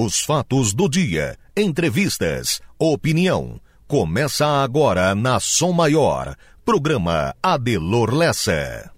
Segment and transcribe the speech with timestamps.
[0.00, 3.60] Os fatos do dia, entrevistas, opinião.
[3.88, 6.36] Começa agora na Som Maior.
[6.64, 8.92] Programa Adelor Lessa.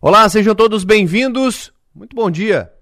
[0.00, 1.70] Olá, sejam todos bem-vindos.
[1.94, 2.72] Muito bom dia.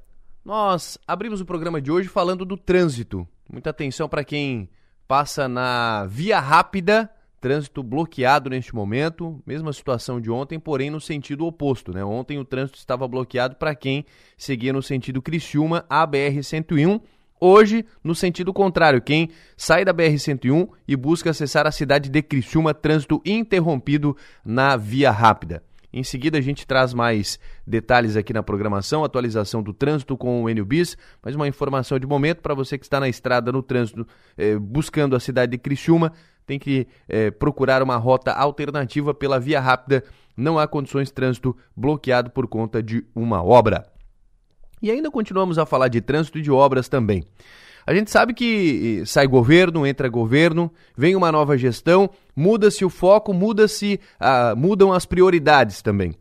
[0.45, 3.27] Nós abrimos o programa de hoje falando do trânsito.
[3.53, 4.71] Muita atenção para quem
[5.09, 7.11] passa na Via Rápida
[7.41, 11.93] Trânsito bloqueado neste momento, mesma situação de ontem, porém no sentido oposto.
[11.93, 12.05] Né?
[12.05, 14.05] Ontem o trânsito estava bloqueado para quem
[14.37, 17.01] seguia no sentido Criciúma, a BR-101.
[17.41, 22.75] Hoje, no sentido contrário, quem sai da BR-101 e busca acessar a cidade de Criciúma,
[22.75, 25.63] trânsito interrompido na via rápida.
[25.93, 30.51] Em seguida, a gente traz mais detalhes aqui na programação, atualização do trânsito com o
[30.51, 34.07] Enio Bis, mais uma informação de momento para você que está na estrada, no trânsito,
[34.39, 36.13] eh, buscando a cidade de Criciúma
[36.47, 40.05] tem que é, procurar uma rota alternativa pela via rápida.
[40.37, 43.87] Não há condições de trânsito bloqueado por conta de uma obra.
[44.83, 47.25] E ainda continuamos a falar de trânsito e de obras também.
[47.87, 53.33] A gente sabe que sai governo, entra governo, vem uma nova gestão, muda-se o foco,
[53.33, 56.15] muda-se, uh, mudam as prioridades também.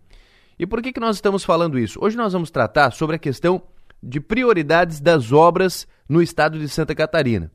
[0.58, 2.00] E por que, que nós estamos falando isso?
[2.02, 3.62] Hoje nós vamos tratar sobre a questão
[4.02, 7.52] de prioridades das obras no estado de Santa Catarina.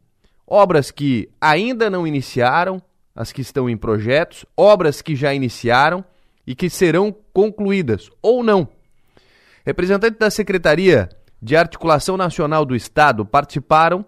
[0.47, 2.81] Obras que ainda não iniciaram,
[3.14, 6.05] as que estão em projetos, obras que já iniciaram
[6.47, 8.69] e que serão concluídas ou não.
[9.64, 11.09] Representantes da Secretaria
[11.41, 14.05] de Articulação Nacional do Estado participaram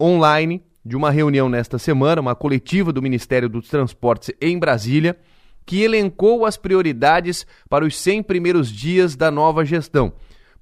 [0.00, 5.16] online de uma reunião nesta semana, uma coletiva do Ministério dos Transportes em Brasília,
[5.64, 10.12] que elencou as prioridades para os 100 primeiros dias da nova gestão.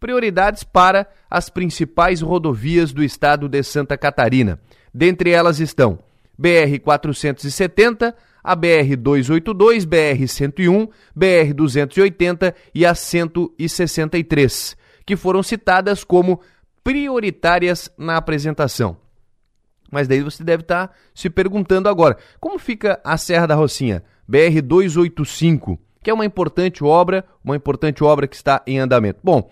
[0.03, 4.59] Prioridades para as principais rodovias do estado de Santa Catarina.
[4.93, 6.01] Dentre elas estão
[6.37, 16.03] BR 470, a BR 282, BR 101, BR 280 e a 163, que foram citadas
[16.03, 16.41] como
[16.83, 18.97] prioritárias na apresentação.
[19.89, 24.03] Mas daí você deve estar tá se perguntando agora, como fica a Serra da Rocinha,
[24.27, 29.21] BR 285, que é uma importante obra, uma importante obra que está em andamento.
[29.23, 29.49] Bom,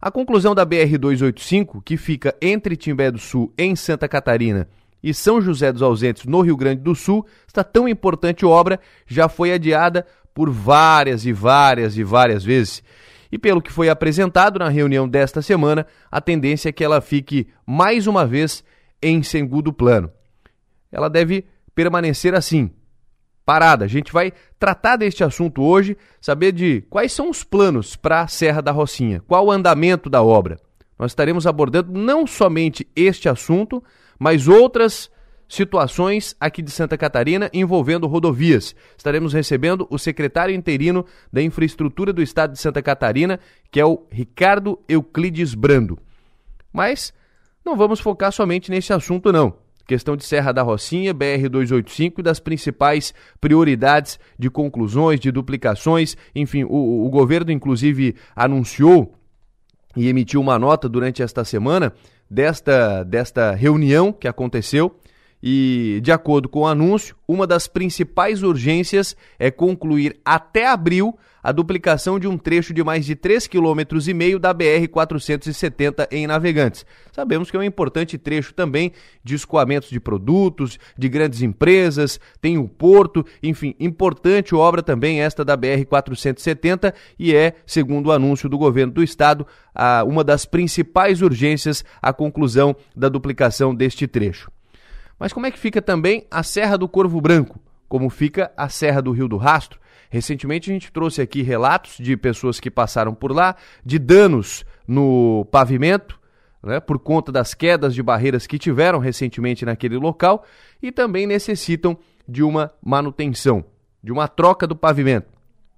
[0.00, 4.68] a conclusão da BR-285, que fica entre Timbé do Sul, em Santa Catarina,
[5.02, 9.28] e São José dos Ausentes, no Rio Grande do Sul, esta tão importante obra já
[9.28, 12.82] foi adiada por várias e várias e várias vezes.
[13.30, 17.48] E pelo que foi apresentado na reunião desta semana, a tendência é que ela fique
[17.64, 18.62] mais uma vez
[19.02, 20.10] em segundo plano.
[20.90, 22.70] Ela deve permanecer assim,
[23.46, 23.84] parada.
[23.84, 28.26] A gente vai tratar deste assunto hoje, saber de quais são os planos para a
[28.26, 30.58] Serra da Rocinha, qual o andamento da obra.
[30.98, 33.82] Nós estaremos abordando não somente este assunto,
[34.18, 35.08] mas outras
[35.48, 38.74] situações aqui de Santa Catarina envolvendo rodovias.
[38.96, 43.38] Estaremos recebendo o secretário interino da Infraestrutura do Estado de Santa Catarina,
[43.70, 45.98] que é o Ricardo Euclides Brando.
[46.72, 47.14] Mas
[47.64, 52.40] não vamos focar somente nesse assunto não questão de Serra da Rocinha, BR-285 e das
[52.40, 56.16] principais prioridades de conclusões, de duplicações.
[56.34, 59.14] Enfim, o, o governo, inclusive, anunciou
[59.96, 61.92] e emitiu uma nota durante esta semana
[62.30, 64.98] desta, desta reunião que aconteceu.
[65.42, 71.52] E, de acordo com o anúncio, uma das principais urgências é concluir até abril a
[71.52, 76.84] duplicação de um trecho de mais de 3,5 km da BR-470 em Navegantes.
[77.12, 78.90] Sabemos que é um importante trecho também
[79.22, 85.44] de escoamentos de produtos, de grandes empresas, tem o porto, enfim, importante obra também esta
[85.44, 89.46] da BR-470 e é, segundo o anúncio do governo do estado,
[90.04, 94.50] uma das principais urgências a conclusão da duplicação deste trecho.
[95.16, 97.60] Mas como é que fica também a Serra do Corvo Branco?
[97.88, 99.85] Como fica a Serra do Rio do Rastro?
[100.10, 105.46] Recentemente a gente trouxe aqui relatos de pessoas que passaram por lá, de danos no
[105.50, 106.18] pavimento,
[106.62, 110.44] né, por conta das quedas de barreiras que tiveram recentemente naquele local
[110.82, 111.96] e também necessitam
[112.28, 113.64] de uma manutenção,
[114.02, 115.28] de uma troca do pavimento.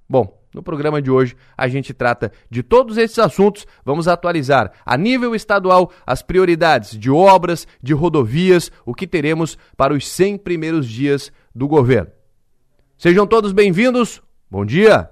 [0.08, 3.66] Bom, no programa de hoje a gente trata de todos esses assuntos.
[3.84, 9.92] Vamos atualizar a nível estadual as prioridades de obras, de rodovias, o que teremos para
[9.92, 12.17] os 100 primeiros dias do governo.
[12.98, 14.20] Sejam todos bem-vindos.
[14.50, 15.08] Bom dia.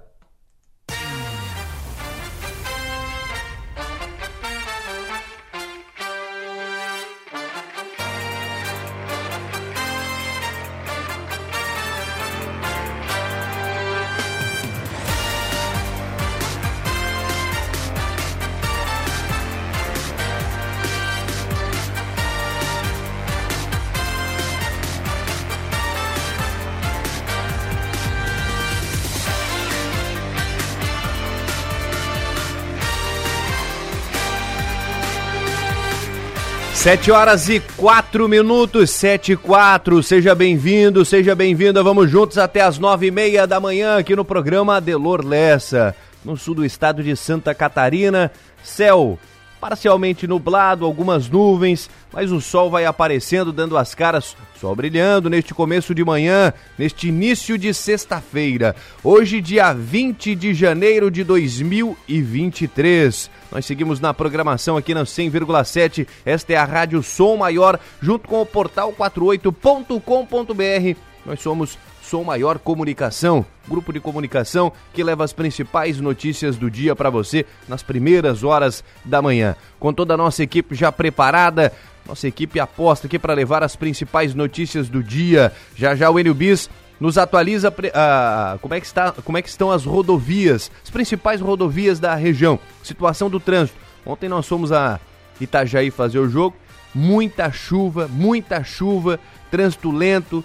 [36.87, 40.01] Sete horas e quatro minutos, sete e quatro.
[40.01, 41.83] Seja bem-vindo, seja bem-vinda.
[41.83, 45.93] Vamos juntos até as nove e meia da manhã aqui no programa Adelor Lessa,
[46.23, 48.31] no sul do estado de Santa Catarina.
[48.63, 49.19] Céu
[49.59, 55.53] parcialmente nublado, algumas nuvens, mas o sol vai aparecendo, dando as caras, sol brilhando neste
[55.53, 58.75] começo de manhã, neste início de sexta-feira.
[59.03, 63.31] Hoje, dia 20 de janeiro de 2023.
[63.51, 66.07] Nós seguimos na programação aqui na 100,7.
[66.25, 70.99] Esta é a Rádio Som Maior, junto com o portal 48.com.br.
[71.25, 71.77] Nós somos
[72.07, 77.45] Som Maior Comunicação, grupo de comunicação que leva as principais notícias do dia para você
[77.67, 79.57] nas primeiras horas da manhã.
[79.77, 81.73] Com toda a nossa equipe já preparada,
[82.05, 85.51] nossa equipe aposta aqui para levar as principais notícias do dia.
[85.75, 89.49] Já já o Enio Bis nos atualiza uh, como, é que está, como é que
[89.49, 93.77] estão as rodovias, as principais rodovias da região, situação do trânsito.
[94.05, 94.97] Ontem nós fomos a
[95.41, 96.55] Itajaí fazer o jogo,
[96.95, 99.19] muita chuva, muita chuva,
[99.51, 100.43] trânsito lento,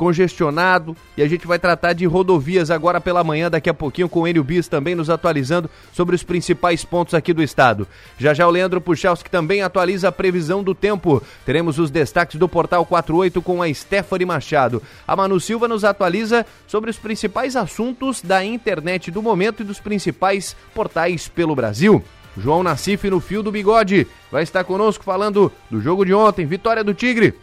[0.00, 4.22] congestionado e a gente vai tratar de rodovias agora pela manhã, daqui a pouquinho com
[4.22, 7.86] o Enio Bis também nos atualizando sobre os principais pontos aqui do estado.
[8.16, 11.22] Já já o Leandro Puchalski também atualiza a previsão do tempo.
[11.44, 14.82] Teremos os destaques do Portal 48 com a Stephanie Machado.
[15.06, 19.80] A Manu Silva nos atualiza sobre os principais assuntos da internet do momento e dos
[19.80, 22.02] principais portais pelo Brasil.
[22.38, 26.82] João Nassif no fio do bigode vai estar conosco falando do jogo de ontem, vitória
[26.82, 27.34] do Tigre.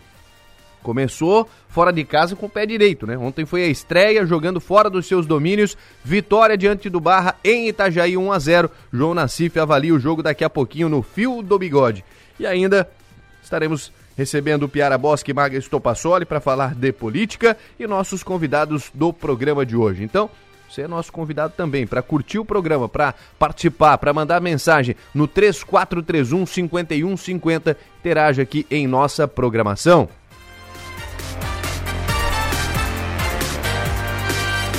[0.87, 3.17] Começou fora de casa com o pé direito, né?
[3.17, 8.15] Ontem foi a estreia jogando fora dos seus domínios, vitória diante do Barra em Itajaí
[8.15, 8.71] 1 a 0.
[8.93, 12.05] João Nassif avalia o jogo daqui a pouquinho no fio do bigode.
[12.39, 12.89] E ainda
[13.43, 18.89] estaremos recebendo o Piara Bosque e Maga Estopassoli para falar de política e nossos convidados
[18.93, 20.05] do programa de hoje.
[20.05, 20.29] Então,
[20.69, 25.27] você é nosso convidado também para curtir o programa, para participar, para mandar mensagem no
[25.27, 27.77] 3431 5150.
[27.99, 30.07] Interaja aqui em nossa programação.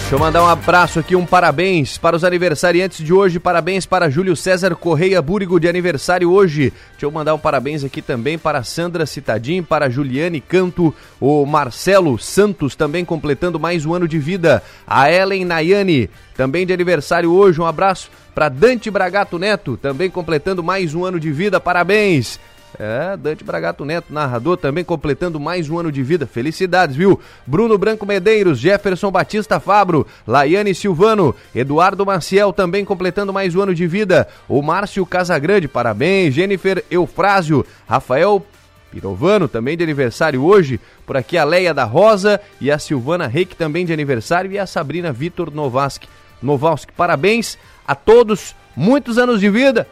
[0.09, 3.39] Deixa eu mandar um abraço aqui, um parabéns para os aniversariantes de hoje.
[3.39, 6.73] Parabéns para Júlio César Correia Búrigo de aniversário hoje.
[6.93, 12.19] Deixa eu mandar um parabéns aqui também para Sandra Citadim, para Juliane Canto, o Marcelo
[12.19, 14.63] Santos também completando mais um ano de vida.
[14.87, 17.61] A Ellen Nayane, também de aniversário hoje.
[17.61, 21.61] Um abraço para Dante Bragato Neto, também completando mais um ano de vida.
[21.61, 22.41] Parabéns.
[22.79, 26.27] É, Dante Bragato Neto, narrador, também completando mais um ano de vida.
[26.27, 27.21] Felicidades, viu?
[27.47, 33.75] Bruno Branco Medeiros, Jefferson Batista Fabro, Laiane Silvano, Eduardo Maciel também completando mais um ano
[33.75, 34.29] de vida.
[34.49, 36.35] O Márcio Casagrande, parabéns.
[36.35, 38.45] Jennifer Eufrásio, Rafael
[38.91, 40.81] Pirovano, também de aniversário hoje.
[41.07, 44.51] Por aqui a Leia da Rosa e a Silvana Reik, também de aniversário.
[44.51, 46.09] E a Sabrina Vitor Novaski.
[46.43, 48.55] Novalski, parabéns a todos.
[48.77, 49.87] Muitos anos de vida.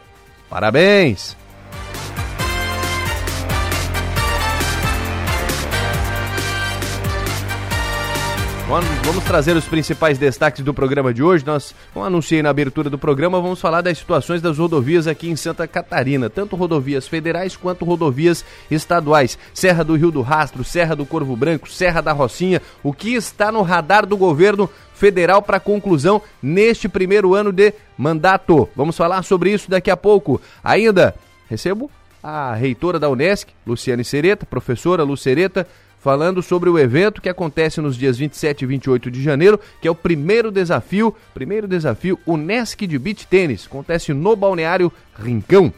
[0.49, 1.36] Parabéns!
[8.67, 11.45] Vamos trazer os principais destaques do programa de hoje.
[11.45, 15.37] Nós, como anunciei na abertura do programa, vamos falar das situações das rodovias aqui em
[15.37, 19.39] Santa Catarina, tanto rodovias federais quanto rodovias estaduais.
[19.53, 23.53] Serra do Rio do Rastro, Serra do Corvo Branco, Serra da Rocinha, o que está
[23.53, 28.67] no radar do governo federal para conclusão neste primeiro ano de mandato.
[28.75, 30.41] Vamos falar sobre isso daqui a pouco.
[30.61, 31.15] Ainda
[31.49, 31.89] recebo
[32.21, 35.65] a reitora da Unesc, Luciane Sereta, professora Lucereta,
[35.99, 39.91] falando sobre o evento que acontece nos dias 27 e 28 de janeiro, que é
[39.91, 45.73] o primeiro desafio, primeiro desafio Unesc de Beach Tênis, acontece no Balneário Rincão.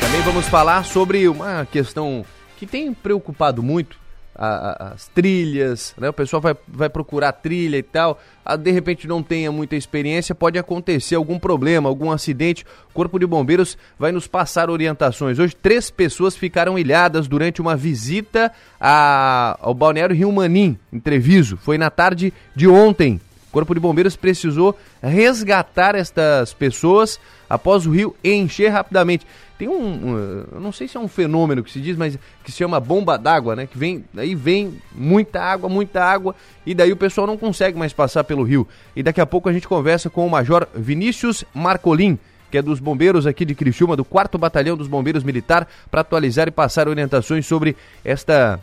[0.00, 2.24] Também vamos falar sobre uma questão
[2.56, 4.01] que tem preocupado muito
[4.34, 6.08] a, a, as trilhas, né?
[6.08, 8.20] O pessoal vai, vai procurar trilha e tal.
[8.44, 12.64] A, de repente não tenha muita experiência, pode acontecer algum problema, algum acidente.
[12.90, 15.38] O Corpo de Bombeiros vai nos passar orientações.
[15.38, 21.56] Hoje, três pessoas ficaram ilhadas durante uma visita a, ao balneário Rio Manim, em Treviso.
[21.56, 23.20] Foi na tarde de ontem.
[23.48, 27.20] O Corpo de Bombeiros precisou resgatar estas pessoas
[27.50, 29.26] após o rio encher rapidamente.
[29.62, 32.50] Tem um, um, eu não sei se é um fenômeno que se diz, mas que
[32.50, 33.64] se chama bomba d'água, né?
[33.64, 36.34] Que vem, aí vem muita água, muita água,
[36.66, 38.66] e daí o pessoal não consegue mais passar pelo rio.
[38.96, 42.18] E daqui a pouco a gente conversa com o Major Vinícius Marcolin,
[42.50, 46.48] que é dos bombeiros aqui de Criciúma, do 4 Batalhão dos Bombeiros Militar, para atualizar
[46.48, 48.58] e passar orientações sobre esta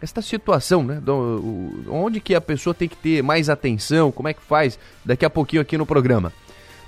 [0.00, 1.02] esta situação, né?
[1.02, 4.78] Do, o, onde que a pessoa tem que ter mais atenção, como é que faz,
[5.04, 6.32] daqui a pouquinho aqui no programa.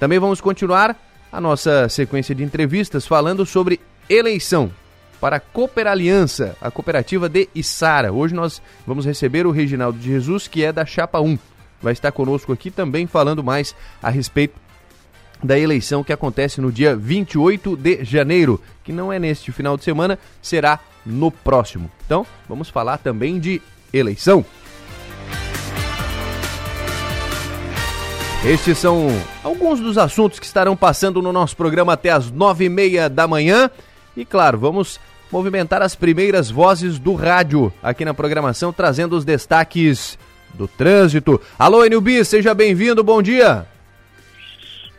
[0.00, 0.96] Também vamos continuar
[1.32, 4.70] a nossa sequência de entrevistas falando sobre eleição
[5.18, 8.12] para a Cooper Aliança, a cooperativa de Içara.
[8.12, 11.38] Hoje nós vamos receber o Reginaldo de Jesus, que é da Chapa 1.
[11.80, 14.60] Vai estar conosco aqui também falando mais a respeito
[15.42, 19.84] da eleição que acontece no dia 28 de janeiro, que não é neste final de
[19.84, 21.90] semana, será no próximo.
[22.04, 23.60] Então, vamos falar também de
[23.92, 24.44] eleição.
[28.44, 29.06] Estes são
[29.44, 33.28] alguns dos assuntos que estarão passando no nosso programa até as nove e meia da
[33.28, 33.70] manhã.
[34.16, 34.98] E claro, vamos
[35.30, 40.18] movimentar as primeiras vozes do rádio aqui na programação, trazendo os destaques
[40.54, 41.40] do trânsito.
[41.56, 43.64] Alô, NUB, seja bem-vindo, bom dia.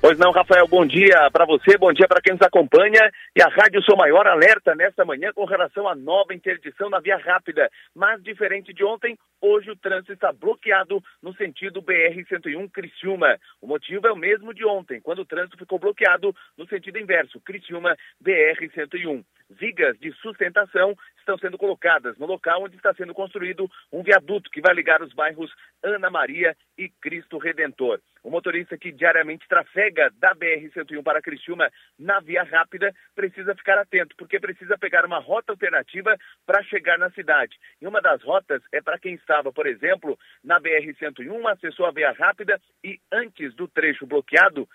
[0.06, 3.10] Pois não, Rafael, bom dia para você, bom dia para quem nos acompanha.
[3.34, 7.16] E a Rádio Sou Maior alerta nesta manhã com relação à nova interdição na Via
[7.16, 7.72] Rápida.
[7.96, 13.40] Mas, diferente de ontem, hoje o trânsito está bloqueado no sentido BR-101 Criciúma.
[13.62, 17.40] O motivo é o mesmo de ontem, quando o trânsito ficou bloqueado no sentido inverso,
[17.40, 19.24] Criciúma BR-101.
[19.50, 24.62] Vigas de sustentação estão sendo colocadas no local onde está sendo construído um viaduto que
[24.62, 28.00] vai ligar os bairros Ana Maria e Cristo Redentor.
[28.24, 31.70] O motorista que diariamente trafega da BR-101 para Criciúma
[32.00, 37.10] na via rápida precisa ficar atento, porque precisa pegar uma rota alternativa para chegar na
[37.12, 37.58] cidade.
[37.82, 42.12] E uma das rotas é para quem estava, por exemplo, na BR-101, acessou a via
[42.12, 44.68] rápida e antes do trecho bloqueado,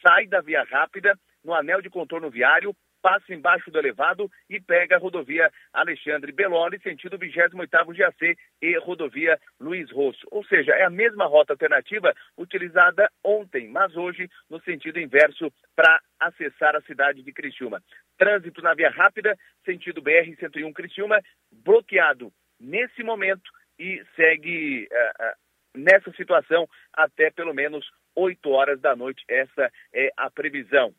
[0.00, 4.96] sai da via rápida no anel de contorno viário, passa embaixo do elevado e pega
[4.96, 10.26] a rodovia Alexandre Belloli, sentido 28º GAC e rodovia Luiz Rosso.
[10.30, 16.00] Ou seja, é a mesma rota alternativa utilizada ontem, mas hoje no sentido inverso para
[16.20, 17.82] acessar a cidade de Criciúma.
[18.16, 25.34] Trânsito na via rápida, sentido BR-101 Criciúma, bloqueado nesse momento e segue uh, uh,
[25.74, 29.24] nessa situação até pelo menos 8 horas da noite.
[29.28, 30.94] Essa é a previsão.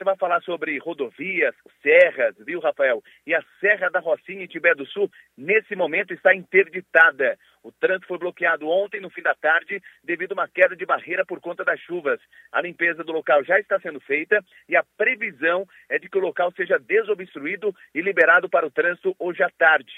[0.00, 3.02] Você vai falar sobre rodovias, serras, viu, Rafael?
[3.26, 7.38] E a Serra da Rocinha em Tibé do Sul, nesse momento, está interditada.
[7.62, 11.26] O trânsito foi bloqueado ontem, no fim da tarde, devido a uma queda de barreira
[11.26, 12.18] por conta das chuvas.
[12.50, 16.22] A limpeza do local já está sendo feita e a previsão é de que o
[16.22, 19.92] local seja desobstruído e liberado para o trânsito hoje à tarde.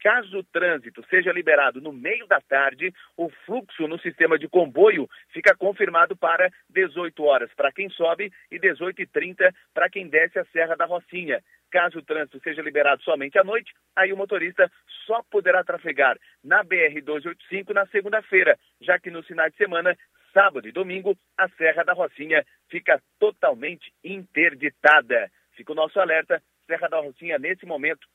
[0.00, 5.08] Caso o trânsito seja liberado no meio da tarde, o fluxo no sistema de comboio
[5.32, 10.38] fica confirmado para 18 horas para quem sobe e 18 e 30 para quem desce
[10.38, 11.42] a Serra da Rocinha.
[11.70, 14.70] Caso o trânsito seja liberado somente à noite, aí o motorista
[15.06, 19.96] só poderá trafegar na BR-285 na segunda-feira, já que no final de semana,
[20.32, 25.30] sábado e domingo, a Serra da Rocinha fica totalmente interditada.
[25.52, 28.06] Fica o nosso alerta, Serra da Rocinha, nesse momento,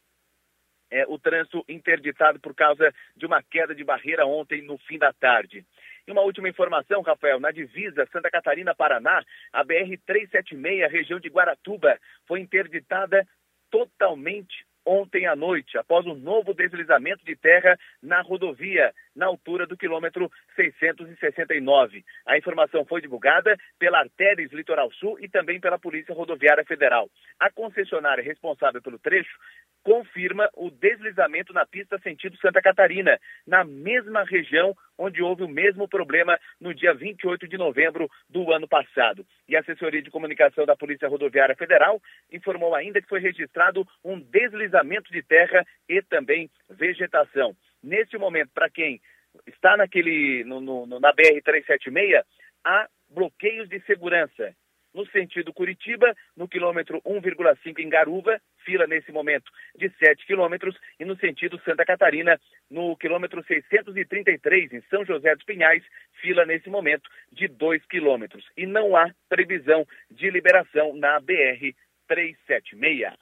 [0.92, 5.14] é, o trânsito interditado por causa de uma queda de barreira ontem no fim da
[5.14, 5.66] tarde.
[6.06, 12.42] E uma última informação, Rafael, na divisa Santa Catarina-Paraná, a BR-376, região de Guaratuba, foi
[12.42, 13.26] interditada
[13.70, 19.78] totalmente ontem à noite, após um novo deslizamento de terra na rodovia, na altura do
[19.78, 22.04] quilômetro 669.
[22.26, 27.10] A informação foi divulgada pela Artéries Litoral Sul e também pela Polícia Rodoviária Federal.
[27.40, 29.38] A concessionária responsável pelo trecho
[29.84, 35.88] confirma o deslizamento na pista sentido Santa Catarina, na mesma região onde houve o mesmo
[35.88, 39.26] problema no dia 28 de novembro do ano passado.
[39.50, 42.00] E a assessoria de comunicação da Polícia Rodoviária Federal
[42.32, 47.56] informou ainda que foi registrado um deslizamento de terra e também vegetação.
[47.84, 49.02] Neste momento, para quem
[49.48, 52.24] está naquele no, no, na BR 376,
[52.64, 54.56] há bloqueios de segurança
[54.94, 61.06] no sentido Curitiba, no quilômetro 1,5 em Garuva, fila nesse momento de 7 quilômetros, e
[61.06, 65.84] no sentido Santa Catarina, no quilômetro 633 em São José dos Pinhais,
[66.22, 68.46] fila nesse momento de 2 quilômetros.
[68.58, 71.74] E não há previsão de liberação na BR
[72.08, 73.14] 376.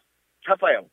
[0.45, 0.89] Rafael.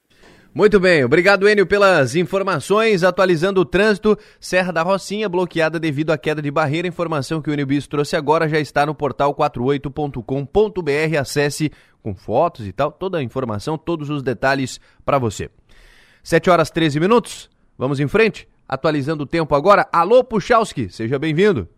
[0.57, 6.17] Muito bem, obrigado Enio pelas informações, atualizando o trânsito, Serra da Rocinha bloqueada devido à
[6.17, 11.19] queda de barreira, informação que o Enio Bis trouxe agora já está no portal 48.com.br,
[11.21, 11.71] acesse
[12.03, 15.51] com fotos e tal, toda a informação, todos os detalhes para você.
[16.23, 21.69] 7 horas 13 minutos, vamos em frente, atualizando o tempo agora, alô Puchalski, seja bem-vindo.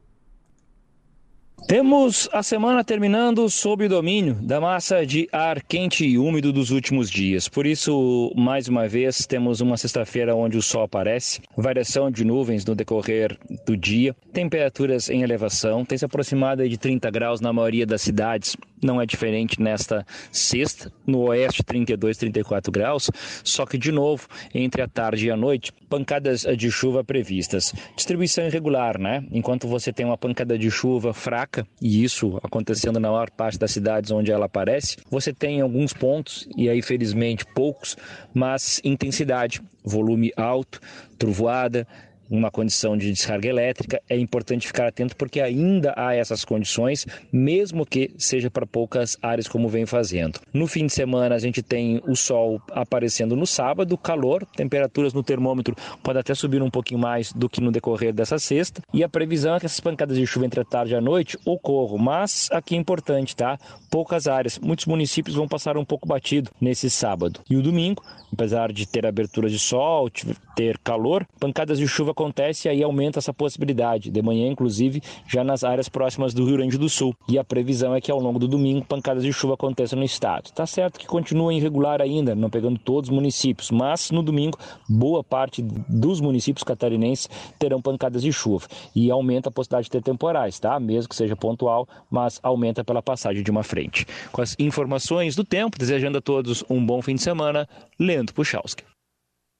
[1.66, 6.70] Temos a semana terminando sob o domínio da massa de ar quente e úmido dos
[6.70, 7.46] últimos dias.
[7.46, 12.64] Por isso, mais uma vez, temos uma sexta-feira onde o sol aparece, variação de nuvens
[12.64, 13.36] no decorrer
[13.66, 18.56] do dia, temperaturas em elevação, tem se aproximado de 30 graus na maioria das cidades.
[18.82, 23.10] Não é diferente nesta sexta, no oeste 32, 34 graus,
[23.42, 27.72] só que de novo, entre a tarde e a noite, pancadas de chuva previstas.
[27.96, 29.24] Distribuição irregular, né?
[29.30, 33.70] Enquanto você tem uma pancada de chuva fraca, e isso acontecendo na maior parte das
[33.70, 34.96] cidades onde ela aparece.
[35.10, 37.96] Você tem alguns pontos, e aí felizmente poucos,
[38.34, 40.80] mas intensidade, volume alto,
[41.18, 41.86] trovoada,
[42.30, 47.86] uma condição de descarga elétrica, é importante ficar atento porque ainda há essas condições, mesmo
[47.86, 50.40] que seja para poucas áreas como vem fazendo.
[50.52, 55.22] No fim de semana a gente tem o sol aparecendo no sábado, calor, temperaturas no
[55.22, 59.08] termômetro podem até subir um pouquinho mais do que no decorrer dessa sexta, e a
[59.08, 62.48] previsão é que essas pancadas de chuva entre a tarde e a noite ocorram, mas
[62.52, 63.58] aqui é importante, tá?
[63.90, 67.40] Poucas áreas, muitos municípios vão passar um pouco batido nesse sábado.
[67.48, 70.10] E o domingo, apesar de ter abertura de sol,
[70.56, 74.10] ter calor, pancadas de chuva acontecem e aí aumenta essa possibilidade.
[74.10, 77.14] De manhã, inclusive, já nas áreas próximas do Rio Grande do Sul.
[77.28, 80.50] E a previsão é que ao longo do domingo pancadas de chuva aconteçam no estado.
[80.52, 84.58] Tá certo que continua irregular ainda, não pegando todos os municípios, mas no domingo
[84.88, 90.02] boa parte dos municípios catarinenses terão pancadas de chuva e aumenta a possibilidade de ter
[90.02, 90.80] temporais, tá?
[90.80, 94.06] Mesmo que seja pontual, mas aumenta pela passagem de uma frente.
[94.32, 98.97] Com as informações do tempo, desejando a todos um bom fim de semana, Leandro Puchalski.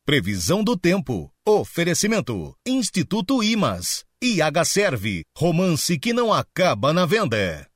[0.08, 1.30] Previsão do tempo.
[1.46, 2.54] Oferecimento.
[2.66, 4.06] Instituto Imas.
[4.24, 5.20] IH Serve.
[5.36, 7.66] Romance que não acaba na venda.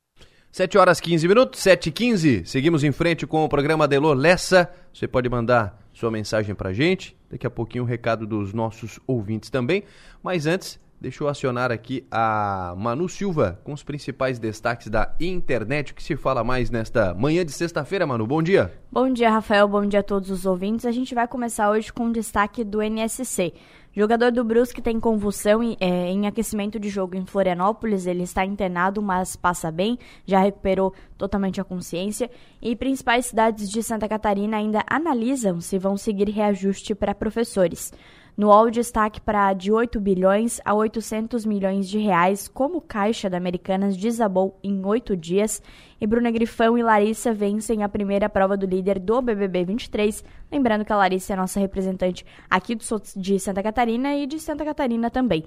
[0.51, 2.43] 7 horas 15 minutos, 7 e 15.
[2.47, 4.67] Seguimos em frente com o programa Delor Lessa.
[4.91, 7.15] Você pode mandar sua mensagem pra gente.
[7.29, 9.83] Daqui a pouquinho o recado dos nossos ouvintes também.
[10.23, 15.91] Mas antes, Deixa eu acionar aqui a Manu Silva com os principais destaques da internet.
[15.91, 18.25] O que se fala mais nesta manhã de sexta-feira, Manu?
[18.25, 18.71] Bom dia.
[18.89, 19.67] Bom dia, Rafael.
[19.67, 20.85] Bom dia a todos os ouvintes.
[20.85, 23.51] A gente vai começar hoje com o destaque do NSC.
[23.91, 28.07] Jogador do Brusque tem convulsão em, é, em, aquecimento de jogo em Florianópolis.
[28.07, 32.31] Ele está internado, mas passa bem, já recuperou totalmente a consciência.
[32.61, 37.91] E principais cidades de Santa Catarina ainda analisam se vão seguir reajuste para professores.
[38.35, 43.37] No UOL, destaque para de 8 bilhões a 800 milhões de reais, como Caixa da
[43.37, 45.61] Americanas desabou em oito dias.
[46.01, 50.25] E Bruna Grifão e Larissa vencem a primeira prova do líder do BBB 23.
[50.51, 52.75] Lembrando que a Larissa é nossa representante aqui
[53.15, 55.45] de Santa Catarina e de Santa Catarina também.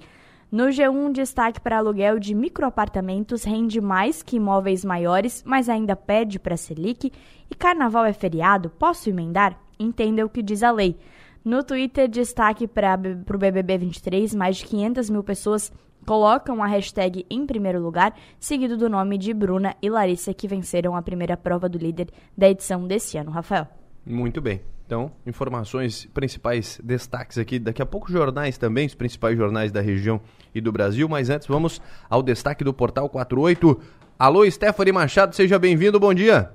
[0.49, 6.39] No G1, destaque para aluguel de microapartamentos rende mais que imóveis maiores, mas ainda pede
[6.39, 7.11] para Selic.
[7.51, 8.69] E carnaval é feriado?
[8.69, 9.59] Posso emendar?
[9.77, 10.97] Entenda o que diz a lei.
[11.43, 15.71] No Twitter, destaque para o BBB 23, mais de 500 mil pessoas
[16.05, 20.95] colocam a hashtag em primeiro lugar, seguido do nome de Bruna e Larissa, que venceram
[20.95, 23.29] a primeira prova do líder da edição desse ano.
[23.29, 23.67] Rafael.
[24.05, 24.61] Muito bem.
[24.85, 27.59] Então, informações, principais destaques aqui.
[27.59, 30.21] Daqui a pouco, jornais também, os principais jornais da região
[30.55, 31.09] e do Brasil.
[31.09, 33.77] Mas antes, vamos ao destaque do Portal 48.
[34.17, 35.99] Alô, Stephanie Machado, seja bem-vindo.
[35.99, 36.51] Bom dia.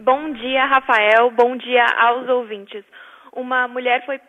[0.00, 1.32] Bom dia, Rafael.
[1.36, 2.84] Bom dia aos ouvintes
[3.38, 4.20] uma mulher foi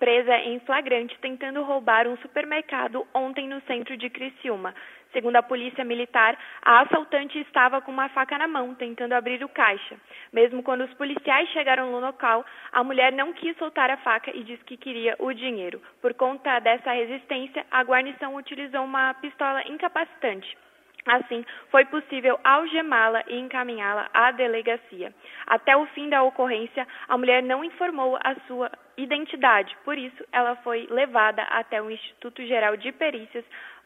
[0.00, 4.74] presa em flagrante tentando roubar um supermercado ontem no centro de Criciúma.
[5.12, 9.48] Segundo a polícia militar, a assaltante estava com uma faca na mão, tentando abrir o
[9.48, 9.96] caixa.
[10.32, 14.42] Mesmo quando os policiais chegaram no local, a mulher não quis soltar a faca e
[14.42, 15.80] disse que queria o dinheiro.
[16.02, 20.58] Por conta dessa resistência, a guarnição utilizou uma pistola incapacitante.
[21.06, 25.14] Assim, foi possível algemá-la e encaminhá-la à delegacia.
[25.46, 30.56] Até o fim da ocorrência, a mulher não informou a sua identidade, por isso, ela
[30.56, 33.44] foi levada até o Instituto Geral de Perícias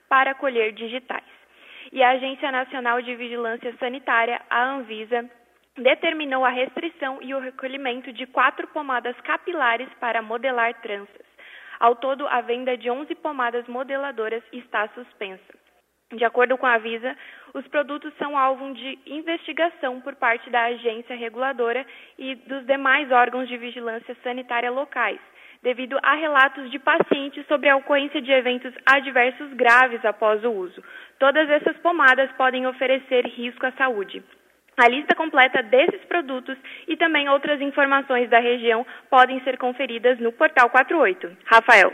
[0.09, 1.22] para colher digitais.
[1.92, 5.28] E a Agência Nacional de Vigilância Sanitária, a Anvisa,
[5.76, 11.26] determinou a restrição e o recolhimento de quatro pomadas capilares para modelar tranças.
[11.78, 15.60] Ao todo, a venda de 11 pomadas modeladoras está suspensa.
[16.12, 17.16] De acordo com a Visa,
[17.55, 21.87] os produtos são alvo de investigação por parte da agência reguladora
[22.18, 25.20] e dos demais órgãos de vigilância sanitária locais,
[25.62, 30.83] devido a relatos de pacientes sobre a ocorrência de eventos adversos graves após o uso.
[31.18, 34.20] Todas essas pomadas podem oferecer risco à saúde.
[34.77, 36.57] A lista completa desses produtos
[36.88, 41.37] e também outras informações da região podem ser conferidas no portal 48.
[41.44, 41.92] Rafael.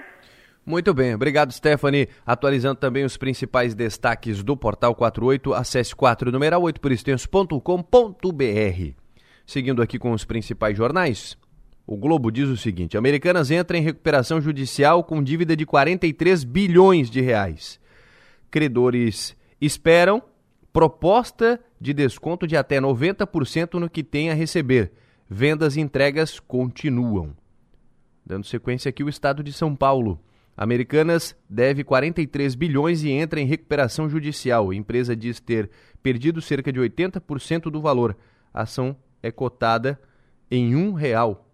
[0.67, 2.09] Muito bem, obrigado Stephanie.
[2.27, 7.61] Atualizando também os principais destaques do Portal 48, acesse 4 numeral 8 por extenso.com.br.
[9.47, 11.39] Seguindo aqui com os principais jornais,
[11.87, 17.09] o Globo diz o seguinte: Americanas entra em recuperação judicial com dívida de 43 bilhões
[17.09, 17.79] de reais.
[18.51, 20.21] Credores esperam
[20.73, 24.93] proposta de desconto de até 90% no que tem a receber.
[25.31, 27.37] Vendas e entregas continuam.
[28.25, 30.21] Dando sequência aqui, o estado de São Paulo.
[30.57, 34.71] Americanas deve 43 bilhões e entra em recuperação judicial.
[34.71, 35.71] A empresa diz ter
[36.03, 38.16] perdido cerca de 80% do valor.
[38.55, 40.01] A ação é cotada
[40.51, 41.47] em um real.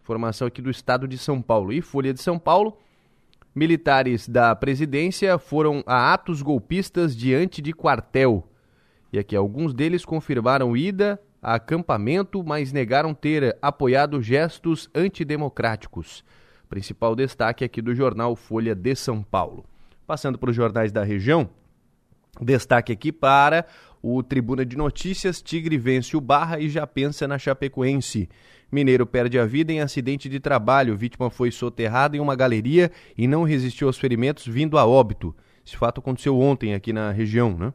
[0.00, 1.72] Informação aqui do estado de São Paulo.
[1.72, 2.78] E Folha de São Paulo.
[3.52, 8.48] Militares da presidência foram a atos golpistas diante de quartel.
[9.12, 16.24] E aqui alguns deles confirmaram ida a acampamento, mas negaram ter apoiado gestos antidemocráticos.
[16.68, 19.64] Principal destaque aqui do jornal Folha de São Paulo.
[20.06, 21.48] Passando para os jornais da região,
[22.40, 23.64] destaque aqui para
[24.02, 28.28] o Tribuna de Notícias, Tigre vence o Barra e já pensa na Chapecoense.
[28.70, 30.96] Mineiro perde a vida em acidente de trabalho.
[30.96, 35.34] Vítima foi soterrada em uma galeria e não resistiu aos ferimentos, vindo a óbito.
[35.66, 37.72] Esse fato aconteceu ontem aqui na região, né?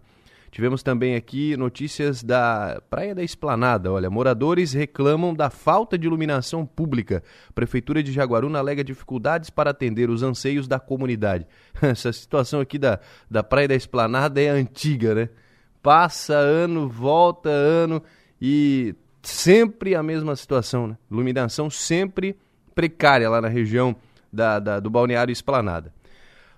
[0.53, 3.91] Tivemos também aqui notícias da Praia da Esplanada.
[3.91, 7.23] Olha, moradores reclamam da falta de iluminação pública.
[7.55, 11.47] Prefeitura de Jaguaruna alega dificuldades para atender os anseios da comunidade.
[11.81, 15.29] Essa situação aqui da, da Praia da Esplanada é antiga, né?
[15.81, 18.03] Passa ano, volta ano
[18.39, 20.97] e sempre a mesma situação, né?
[21.09, 22.37] Iluminação sempre
[22.75, 23.95] precária lá na região
[24.31, 25.91] da, da do Balneário Esplanada.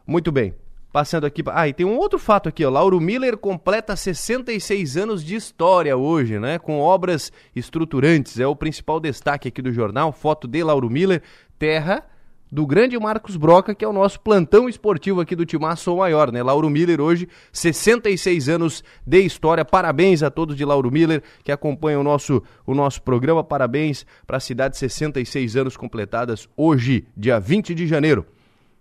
[0.05, 0.53] Muito bem.
[0.95, 1.43] Passando aqui.
[1.47, 2.69] Ah, e tem um outro fato aqui, ó.
[2.69, 6.57] Lauro Miller completa 66 anos de história hoje, né?
[6.57, 8.39] Com obras estruturantes.
[8.39, 10.13] É o principal destaque aqui do jornal.
[10.13, 11.21] Foto de Lauro Miller,
[11.59, 12.05] terra
[12.49, 16.41] do grande Marcos Broca, que é o nosso plantão esportivo aqui do Timaço Maior, né?
[16.41, 19.65] Lauro Miller hoje, 66 anos de história.
[19.65, 23.43] Parabéns a todos de Lauro Miller que acompanham o nosso, o nosso programa.
[23.43, 28.25] Parabéns para a cidade, 66 anos completadas hoje, dia 20 de janeiro.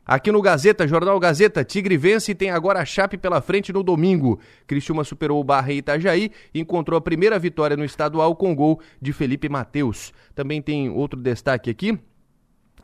[0.07, 3.83] Aqui no Gazeta, Jornal Gazeta, Tigre vence e tem agora a Chape pela frente no
[3.83, 4.38] domingo.
[4.67, 8.81] Criciúma superou o Barra e Itajaí e encontrou a primeira vitória no estadual com gol
[9.01, 10.12] de Felipe Mateus.
[10.35, 11.99] Também tem outro destaque aqui.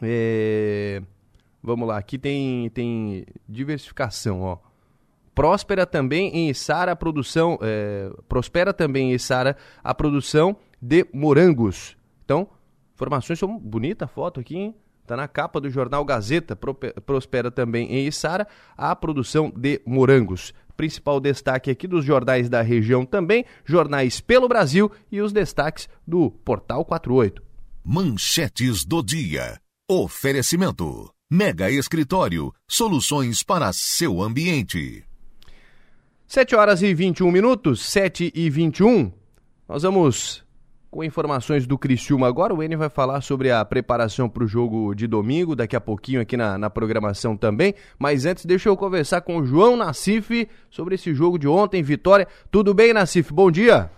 [0.01, 1.03] É...
[1.63, 4.59] Vamos lá, aqui tem, tem diversificação, ó.
[5.35, 8.11] Próspera também em Içara a produção, é...
[8.29, 11.99] prospera também em Içara a produção de morangos.
[12.25, 12.49] Então,
[12.95, 14.75] informações são bonita a foto aqui, hein?
[15.11, 16.57] Está na capa do jornal Gazeta,
[17.05, 18.47] prospera também em Içara
[18.77, 20.55] a produção de morangos.
[20.77, 26.31] Principal destaque aqui dos jornais da região também, jornais pelo Brasil e os destaques do
[26.31, 27.43] Portal 48.
[27.85, 29.61] Manchetes do dia.
[29.91, 31.13] Oferecimento.
[31.29, 32.55] Mega Escritório.
[32.69, 35.05] Soluções para seu ambiente.
[36.29, 39.11] 7 horas e 21 minutos, 7 e 21.
[39.69, 40.45] Nós vamos
[40.91, 42.53] com informações do Criciúma agora.
[42.53, 46.21] O N vai falar sobre a preparação para o jogo de domingo, daqui a pouquinho
[46.21, 47.75] aqui na, na programação também.
[47.99, 52.27] Mas antes, deixa eu conversar com o João Nassif sobre esse jogo de ontem, Vitória.
[52.51, 53.33] Tudo bem, Nassif?
[53.33, 53.91] Bom dia.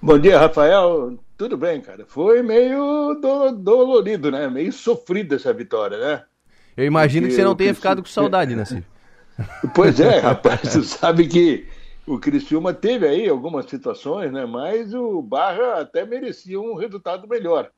[0.00, 1.18] Bom dia, Rafael.
[1.36, 2.04] Tudo bem, cara.
[2.06, 4.48] Foi meio do, dolorido, né?
[4.48, 6.22] Meio sofrido essa vitória, né?
[6.76, 8.82] Eu imagino Porque que você não tenha ficado com saudade, Nassif.
[9.74, 10.60] Pois é, rapaz.
[10.72, 11.66] Tu sabe que
[12.06, 14.44] o Criciúma teve aí algumas situações, né?
[14.44, 17.70] Mas o Barra até merecia um resultado melhor.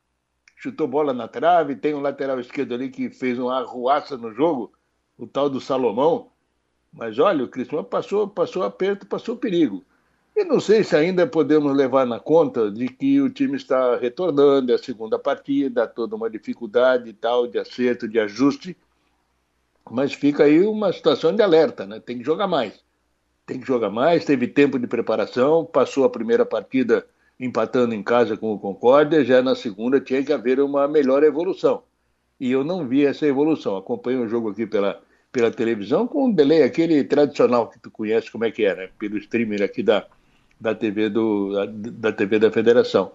[0.56, 4.72] Chutou bola na trave, tem um lateral esquerdo ali que fez uma arruaça no jogo,
[5.18, 6.30] o tal do Salomão.
[6.92, 9.84] Mas olha, o Criciúma passou, passou aperto, passou perigo.
[10.34, 14.72] E não sei se ainda podemos levar na conta de que o time está retornando,
[14.72, 18.76] é a segunda partida, toda uma dificuldade e tal, de acerto, de ajuste.
[19.90, 22.00] Mas fica aí uma situação de alerta, né?
[22.00, 22.83] Tem que jogar mais
[23.46, 27.06] tem que jogar mais, teve tempo de preparação, passou a primeira partida
[27.38, 31.82] empatando em casa com o Concórdia, já na segunda tinha que haver uma melhor evolução.
[32.40, 33.76] E eu não vi essa evolução.
[33.76, 35.00] Acompanho o jogo aqui pela,
[35.32, 38.88] pela televisão com um delay aquele tradicional que tu conhece como é que é, né?
[38.98, 40.06] Pelo streaming aqui da,
[40.60, 41.66] da TV do da,
[42.10, 43.12] da TV da Federação.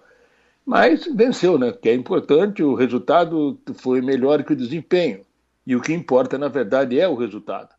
[0.64, 1.72] Mas venceu, né?
[1.72, 5.22] Que é importante, o resultado foi melhor que o desempenho.
[5.66, 7.74] E o que importa, na verdade, é o resultado.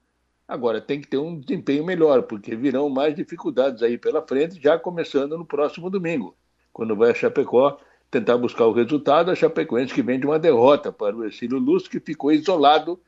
[0.51, 4.77] Agora tem que ter um desempenho melhor, porque virão mais dificuldades aí pela frente, já
[4.77, 6.35] começando no próximo domingo,
[6.73, 7.77] quando vai a Chapecó
[8.11, 11.87] tentar buscar o resultado, a Chapecoense que vem de uma derrota para o Ercílio Luz,
[11.87, 12.99] que ficou isolado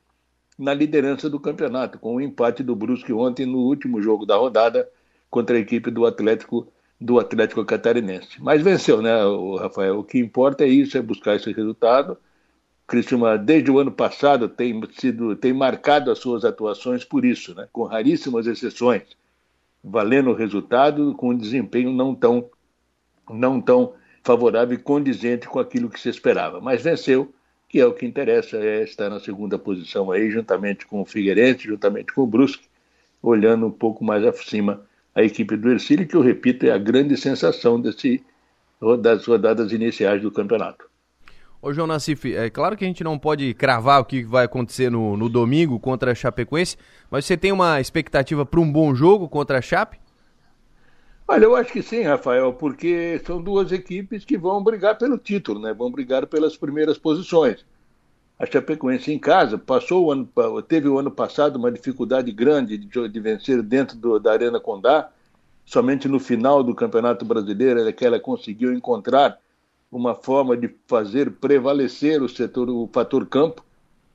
[0.57, 4.89] na liderança do campeonato, com o empate do Brusque ontem no último jogo da rodada
[5.29, 6.65] contra a equipe do Atlético
[6.97, 8.41] do Atlético Catarinense.
[8.41, 9.11] Mas venceu, né,
[9.59, 9.99] Rafael?
[9.99, 12.17] O que importa é isso, é buscar esse resultado
[12.85, 17.67] Criciúma, desde o ano passado, tem, sido, tem marcado as suas atuações por isso, né?
[17.71, 19.03] com raríssimas exceções,
[19.83, 22.49] valendo o resultado com um desempenho não tão,
[23.29, 23.93] não tão
[24.23, 26.59] favorável e condizente com aquilo que se esperava.
[26.59, 27.33] Mas venceu,
[27.69, 31.63] que é o que interessa, é estar na segunda posição aí, juntamente com o Figueirense,
[31.63, 32.67] juntamente com o Brusque,
[33.21, 37.15] olhando um pouco mais acima a equipe do Ercílio, que eu repito, é a grande
[37.15, 38.23] sensação desse,
[38.99, 40.92] das rodadas iniciais do campeonato.
[41.63, 44.91] Ô, João Nassif, é claro que a gente não pode cravar o que vai acontecer
[44.91, 46.75] no, no domingo contra a Chapecoense,
[47.09, 49.97] mas você tem uma expectativa para um bom jogo contra a Chape?
[51.25, 55.57] Olha, eu acho que sim, Rafael, porque são duas equipes que vão brigar pelo título,
[55.57, 55.73] né?
[55.73, 57.65] Vão brigar pelas primeiras posições.
[58.37, 60.29] A Chapecoense em casa passou o ano,
[60.67, 65.09] teve o ano passado uma dificuldade grande de, de vencer dentro do, da Arena Condá.
[65.63, 69.39] Somente no final do Campeonato Brasileiro é que ela conseguiu encontrar
[69.97, 73.63] uma forma de fazer prevalecer o setor, o fator campo,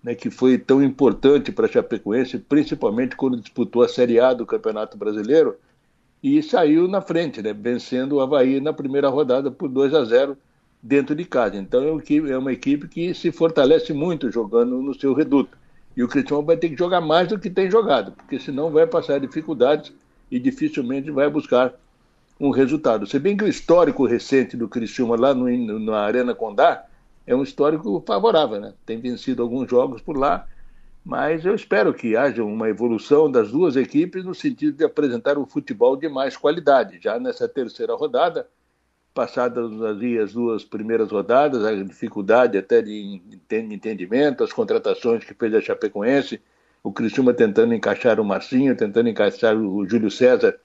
[0.02, 4.46] né, que foi tão importante para a Chapecoense, principalmente quando disputou a Série A do
[4.46, 5.56] Campeonato Brasileiro,
[6.22, 10.36] e saiu na frente, né, vencendo o Havaí na primeira rodada por 2 a 0
[10.82, 11.56] dentro de casa.
[11.56, 15.56] Então é uma equipe que se fortalece muito jogando no seu reduto.
[15.96, 18.86] E o Cristiano vai ter que jogar mais do que tem jogado, porque senão vai
[18.86, 19.92] passar dificuldades
[20.30, 21.74] e dificilmente vai buscar
[22.40, 23.06] um resultado.
[23.06, 26.84] Se bem que o histórico recente do Criciúma lá no, na Arena Condá
[27.26, 28.74] é um histórico favorável, né?
[28.86, 30.46] Tem vencido alguns jogos por lá,
[31.04, 35.46] mas eu espero que haja uma evolução das duas equipes no sentido de apresentar um
[35.46, 36.98] futebol de mais qualidade.
[37.00, 38.46] Já nessa terceira rodada,
[39.12, 43.20] passadas as duas primeiras rodadas, a dificuldade até de
[43.50, 46.40] entendimento, as contratações que fez a Chapecoense,
[46.84, 50.58] o Criciúma tentando encaixar o Marcinho, tentando encaixar o Júlio César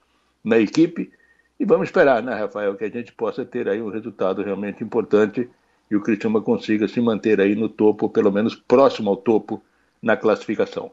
[0.44, 1.12] na equipe,
[1.60, 5.50] e vamos esperar, né, Rafael, que a gente possa ter aí um resultado realmente importante
[5.89, 9.62] e o Criciúma consiga se manter aí no topo, pelo menos próximo ao topo
[10.02, 10.92] na classificação.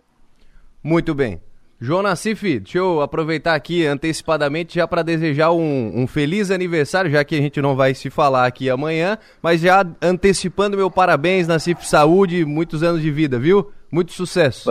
[0.82, 1.40] Muito bem.
[1.82, 7.24] João Nassif, deixa eu aproveitar aqui antecipadamente já para desejar um, um, feliz aniversário, já
[7.24, 11.86] que a gente não vai se falar aqui amanhã, mas já antecipando meu parabéns, Nassif,
[11.86, 13.72] saúde, muitos anos de vida, viu?
[13.90, 14.70] Muito sucesso.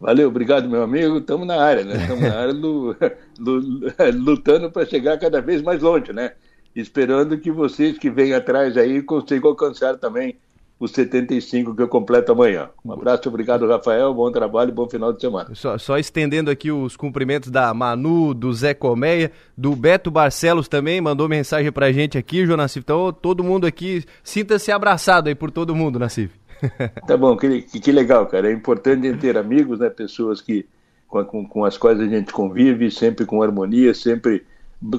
[0.00, 1.18] Valeu, obrigado, meu amigo.
[1.18, 1.96] Estamos na área, né?
[1.96, 2.36] Estamos na
[3.98, 6.32] área lutando para chegar cada vez mais longe, né?
[6.74, 10.36] Esperando que vocês que vêm atrás aí consigam alcançar também
[10.78, 12.68] os 75 que eu completo amanhã.
[12.84, 14.12] Um abraço, obrigado, Rafael.
[14.12, 15.54] Bom trabalho bom final de semana.
[15.54, 21.00] Só, só, estendendo aqui os cumprimentos da Manu, do Zé Colmeia, do Beto Barcelos também,
[21.00, 22.82] mandou mensagem pra gente aqui, João Nassif.
[22.82, 26.32] Então, todo mundo aqui, sinta-se abraçado aí por todo mundo, Nassif.
[27.06, 28.50] tá bom, que, que legal, cara.
[28.50, 29.88] É importante ter amigos, né?
[29.90, 30.66] Pessoas que,
[31.08, 34.44] com, com, as quais a gente convive, sempre com harmonia, sempre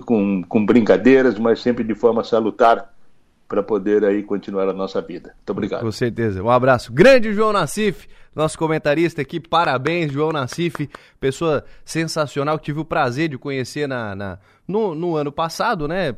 [0.06, 2.94] com, com brincadeiras, mas sempre de forma salutar
[3.48, 5.34] para poder aí continuar a nossa vida.
[5.36, 5.82] Muito obrigado.
[5.82, 6.42] Com certeza.
[6.44, 6.92] Um abraço.
[6.92, 9.40] Grande João Nassif, nosso comentarista aqui.
[9.40, 12.60] Parabéns, João Nassif, pessoa sensacional.
[12.60, 16.16] Tive o prazer de conhecer na, na no, no, ano passado, né?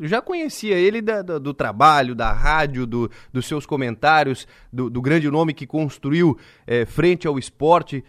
[0.00, 5.00] Já conhecia ele da, da, do trabalho, da rádio, do, dos seus comentários, do, do
[5.00, 8.04] grande nome que construiu é, frente ao esporte.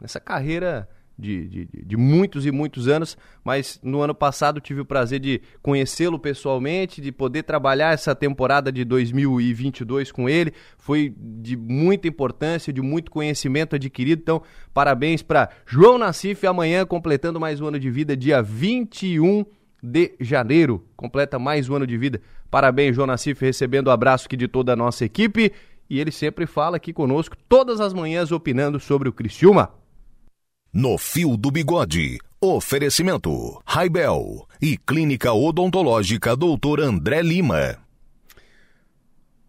[0.00, 0.88] Nessa carreira
[1.20, 5.40] de, de, de, muitos e muitos anos, mas no ano passado tive o prazer de
[5.62, 10.52] conhecê-lo pessoalmente, de poder trabalhar essa temporada de 2022 com ele.
[10.78, 14.20] Foi de muita importância, de muito conhecimento adquirido.
[14.20, 19.44] Então, parabéns para João Nassif, amanhã completando mais um ano de vida, dia 21
[19.82, 20.84] de janeiro.
[20.96, 22.20] Completa mais um ano de vida.
[22.50, 25.52] Parabéns, João Nassif, recebendo o abraço aqui de toda a nossa equipe.
[25.88, 29.79] E ele sempre fala aqui conosco todas as manhãs opinando sobre o Criciúma.
[30.72, 32.20] No Fio do Bigode.
[32.40, 36.82] Oferecimento: Raibel e Clínica Odontológica Dr.
[36.82, 37.76] André Lima.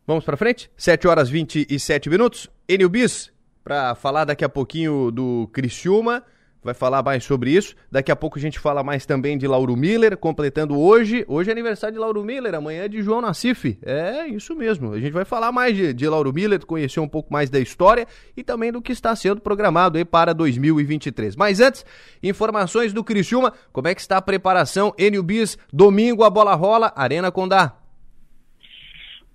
[0.08, 0.72] Vamos para frente?
[0.76, 2.50] 7 horas 27 minutos.
[2.68, 3.32] Enio Bis,
[3.64, 6.24] para falar daqui a pouquinho do Criciúma
[6.64, 7.76] vai falar mais sobre isso.
[7.92, 11.26] Daqui a pouco a gente fala mais também de Lauro Miller, completando hoje.
[11.28, 13.78] Hoje é aniversário de Lauro Miller, amanhã é de João Nassif.
[13.82, 14.94] É isso mesmo.
[14.94, 18.08] A gente vai falar mais de, de Lauro Miller, conhecer um pouco mais da história
[18.36, 21.36] e também do que está sendo programado aí para 2023.
[21.36, 21.86] Mas antes,
[22.22, 23.54] informações do Criciúma.
[23.74, 24.94] Como é que está a preparação?
[24.98, 27.81] Enio Bis, domingo a bola rola, Arena Condá.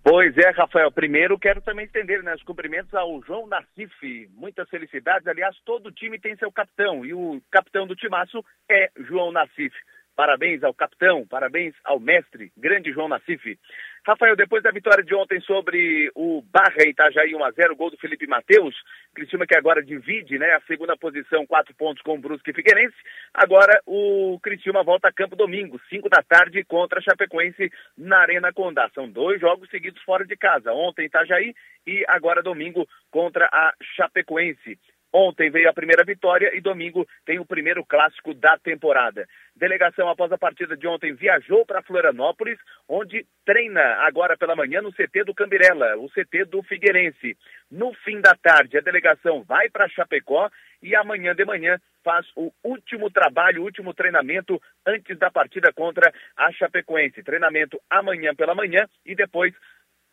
[0.08, 0.92] Pois é, Rafael.
[0.92, 4.30] Primeiro, quero também estender né, os cumprimentos ao João Nassif.
[4.36, 5.26] Muitas felicidades.
[5.26, 8.40] Aliás, todo time tem seu capitão e o capitão do timaço
[8.70, 9.74] é João Nassif.
[10.16, 13.58] Parabéns ao capitão, parabéns ao mestre, grande João Nassif.
[14.06, 18.74] Rafael, depois da vitória de ontem sobre o Barra Itajaí 1x0, gol do Felipe Matheus,
[19.14, 22.96] Criciúma que agora divide né, a segunda posição, quatro pontos com o Brusque Figueirense,
[23.34, 28.52] agora o Criciúma volta a campo domingo, 5 da tarde, contra a Chapecoense na Arena
[28.54, 28.88] Condá.
[28.94, 31.54] São dois jogos seguidos fora de casa, ontem Itajaí
[31.86, 34.78] e agora domingo contra a Chapecoense.
[35.18, 39.26] Ontem veio a primeira vitória e domingo tem o primeiro clássico da temporada.
[39.56, 44.92] Delegação, após a partida de ontem, viajou para Florianópolis, onde treina agora pela manhã no
[44.92, 47.34] CT do Cambirela, o CT do Figueirense.
[47.70, 50.50] No fim da tarde, a delegação vai para Chapecó
[50.82, 56.12] e amanhã de manhã faz o último trabalho, o último treinamento antes da partida contra
[56.36, 57.22] a Chapecoense.
[57.22, 59.54] Treinamento amanhã pela manhã e depois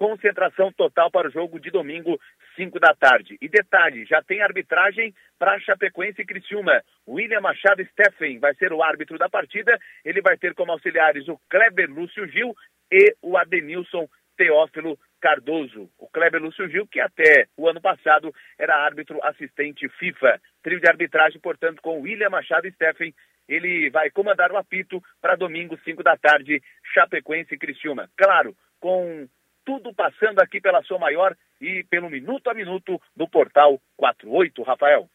[0.03, 2.19] concentração total para o jogo de domingo,
[2.57, 3.37] 5 da tarde.
[3.41, 6.83] E detalhe, já tem arbitragem para Chapecoense e Criciúma.
[7.07, 9.79] William Machado Steffen vai ser o árbitro da partida.
[10.03, 12.53] Ele vai ter como auxiliares o Kleber Lúcio Gil
[12.91, 15.89] e o Adenilson Teófilo Cardoso.
[15.97, 20.37] O Kleber Lúcio Gil, que até o ano passado era árbitro assistente FIFA.
[20.61, 23.15] Trio de arbitragem, portanto, com William Machado Steffen.
[23.47, 26.61] Ele vai comandar o apito para domingo, 5 da tarde,
[26.93, 28.09] Chapecoense e Criciúma.
[28.17, 29.29] Claro, com
[29.65, 35.09] tudo passando aqui pela sua maior e pelo minuto a minuto do portal 48, Rafael.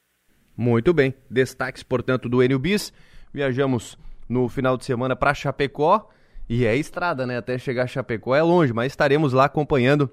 [0.56, 1.14] Muito bem.
[1.30, 2.92] Destaques, portanto, do Enio Bis.
[3.32, 3.96] Viajamos
[4.28, 6.10] no final de semana para Chapecó
[6.48, 7.36] e é estrada, né?
[7.36, 10.10] Até chegar a Chapecó é longe, mas estaremos lá acompanhando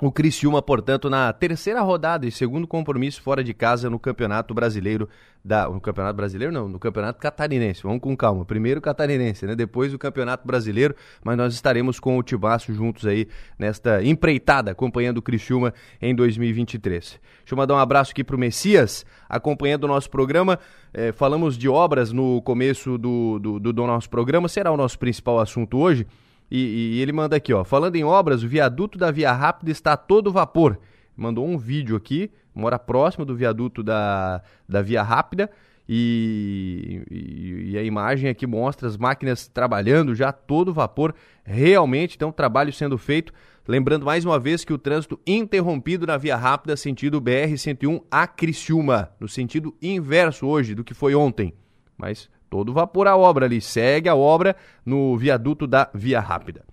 [0.00, 5.08] o Criciúma, portanto, na terceira rodada e segundo compromisso fora de casa no Campeonato Brasileiro
[5.44, 7.82] da, no Campeonato Brasileiro não, no Campeonato Catarinense.
[7.82, 8.44] Vamos com calma.
[8.44, 9.56] Primeiro Catarinense, né?
[9.56, 13.26] Depois o Campeonato Brasileiro, mas nós estaremos com o Tibaço juntos aí
[13.58, 17.18] nesta empreitada acompanhando o Criciúma em 2023.
[17.40, 20.60] Deixa eu mandar um abraço aqui pro Messias, acompanhando o nosso programa.
[20.92, 25.40] É, falamos de obras no começo do, do, do nosso programa, será o nosso principal
[25.40, 26.06] assunto hoje.
[26.50, 27.64] E, e, ele manda aqui, ó.
[27.64, 30.78] Falando em obras, o viaduto da Via Rápida está a todo vapor.
[31.16, 35.50] Mandou um vídeo aqui, mora próximo do viaduto da, da Via Rápida.
[35.88, 42.14] E, e, e, a imagem aqui mostra as máquinas trabalhando já a todo vapor, realmente,
[42.14, 43.32] então trabalho sendo feito.
[43.66, 49.10] Lembrando mais uma vez que o trânsito interrompido na via rápida sentido BR-101 a Criciúma,
[49.18, 51.54] no sentido inverso hoje do que foi ontem.
[51.96, 56.64] Mas todo vapor a obra ali, segue a obra no viaduto da Via Rápida.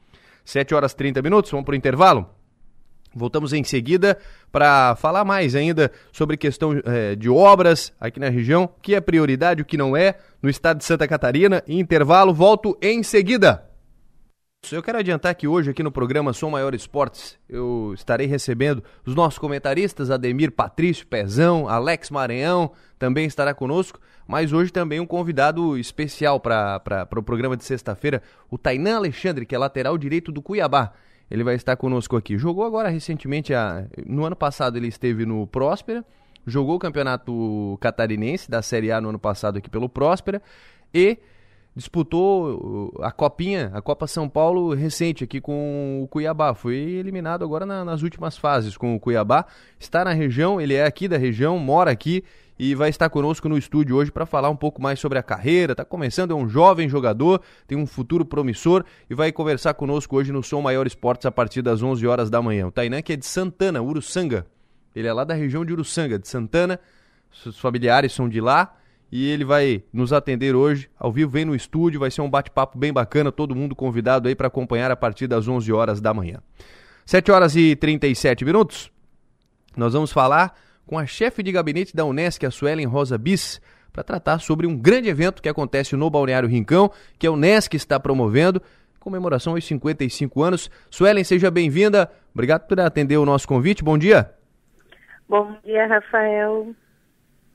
[0.44, 2.30] 7 horas 30 minutos, vamos para o intervalo?
[3.16, 4.18] Voltamos em seguida
[4.52, 9.00] para falar mais ainda sobre questão é, de obras aqui na região, o que é
[9.00, 11.64] prioridade, o que não é, no estado de Santa Catarina.
[11.66, 13.64] Intervalo, volto em seguida.
[14.72, 19.14] Eu quero adiantar que hoje aqui no programa Som Maior Esportes eu estarei recebendo os
[19.14, 25.78] nossos comentaristas Ademir Patrício Pezão, Alex Maranhão também estará conosco, mas hoje também um convidado
[25.78, 30.42] especial para o pro programa de sexta-feira, o Tainan Alexandre, que é lateral direito do
[30.42, 30.94] Cuiabá.
[31.30, 32.38] Ele vai estar conosco aqui.
[32.38, 36.04] Jogou agora recentemente, a, no ano passado ele esteve no Próspera,
[36.46, 40.42] jogou o campeonato catarinense da Série A no ano passado aqui pelo Próspera
[40.94, 41.20] e
[41.76, 46.54] disputou a Copinha, a Copa São Paulo recente aqui com o Cuiabá.
[46.54, 49.46] Foi eliminado agora na, nas últimas fases com o Cuiabá.
[49.78, 52.24] Está na região, ele é aqui da região, mora aqui
[52.58, 55.74] e vai estar conosco no estúdio hoje para falar um pouco mais sobre a carreira.
[55.74, 60.32] Está começando, é um jovem jogador, tem um futuro promissor e vai conversar conosco hoje
[60.32, 62.68] no Som Maior Esportes a partir das 11 horas da manhã.
[62.68, 64.48] O Tainan que é de Santana, Uruçanga.
[64.96, 66.80] Ele é lá da região de Uruçanga, de Santana.
[67.44, 68.74] Seus familiares são de lá
[69.12, 72.78] e ele vai nos atender hoje, ao vivo, vem no estúdio, vai ser um bate-papo
[72.78, 76.40] bem bacana, todo mundo convidado aí para acompanhar a partir das 11 horas da manhã.
[77.06, 78.92] 7 horas e 37 minutos,
[79.78, 84.04] nós vamos falar com a chefe de gabinete da Unesc, a Suelen Rosa Bis, para
[84.04, 88.62] tratar sobre um grande evento que acontece no Balneário Rincão, que a Unesc está promovendo,
[89.00, 90.70] comemoração aos 55 anos.
[90.90, 94.32] Suelen, seja bem-vinda, obrigado por atender o nosso convite, bom dia.
[95.30, 96.76] Bom dia, Rafael.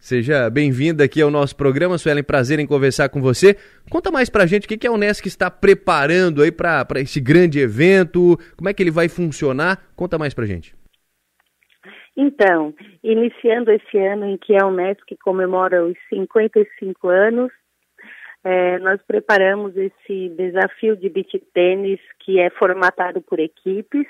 [0.00, 3.54] Seja bem-vinda aqui ao nosso programa, Suelen, prazer em conversar com você.
[3.90, 8.38] Conta mais pra gente o que a Unesc está preparando aí para esse grande evento,
[8.56, 10.74] como é que ele vai funcionar, conta mais pra gente.
[12.16, 17.52] Então, iniciando esse ano em que a Unesc comemora os 55 anos,
[18.42, 24.06] é, nós preparamos esse desafio de beach tênis que é formatado por equipes,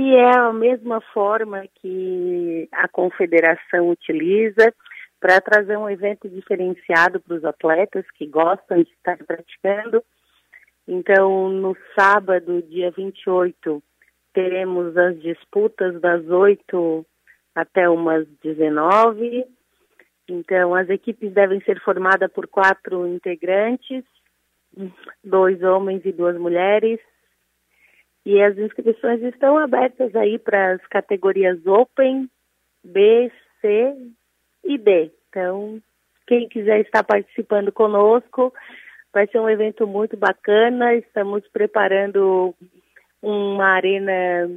[0.00, 4.72] que é a mesma forma que a confederação utiliza
[5.20, 10.02] para trazer um evento diferenciado para os atletas que gostam de estar praticando.
[10.88, 13.82] Então, no sábado, dia 28,
[14.32, 17.04] teremos as disputas das 8
[17.54, 19.44] até umas 19.
[20.30, 24.02] Então, as equipes devem ser formadas por quatro integrantes,
[25.22, 26.98] dois homens e duas mulheres.
[28.24, 32.28] E as inscrições estão abertas aí para as categorias Open,
[32.84, 33.96] B, C
[34.64, 35.10] e D.
[35.28, 35.80] Então,
[36.26, 38.52] quem quiser estar participando conosco,
[39.12, 40.94] vai ser um evento muito bacana.
[40.94, 42.54] Estamos preparando
[43.22, 44.50] uma arena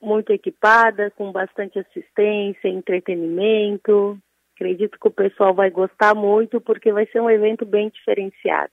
[0.00, 4.18] muito equipada, com bastante assistência, entretenimento.
[4.54, 8.72] Acredito que o pessoal vai gostar muito, porque vai ser um evento bem diferenciado.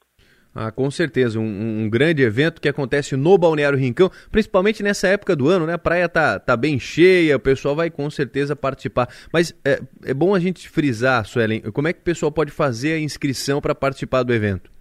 [0.59, 5.35] Ah, com certeza, um, um, grande evento que acontece no Balneário Rincão, principalmente nessa época
[5.35, 5.73] do ano, né?
[5.73, 9.07] A praia tá, tá bem cheia, o pessoal vai com certeza participar.
[9.31, 12.93] Mas é, é bom a gente frisar, Suelen, como é que o pessoal pode fazer
[12.93, 14.71] a inscrição para participar do evento?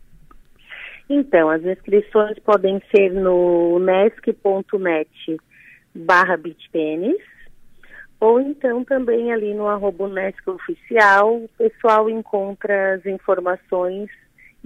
[1.11, 5.37] Então, as inscrições podem ser no nesc.net
[5.95, 7.21] barra bitpênis
[8.19, 10.11] ou então também ali no arroba
[10.47, 14.09] Oficial, o pessoal encontra as informações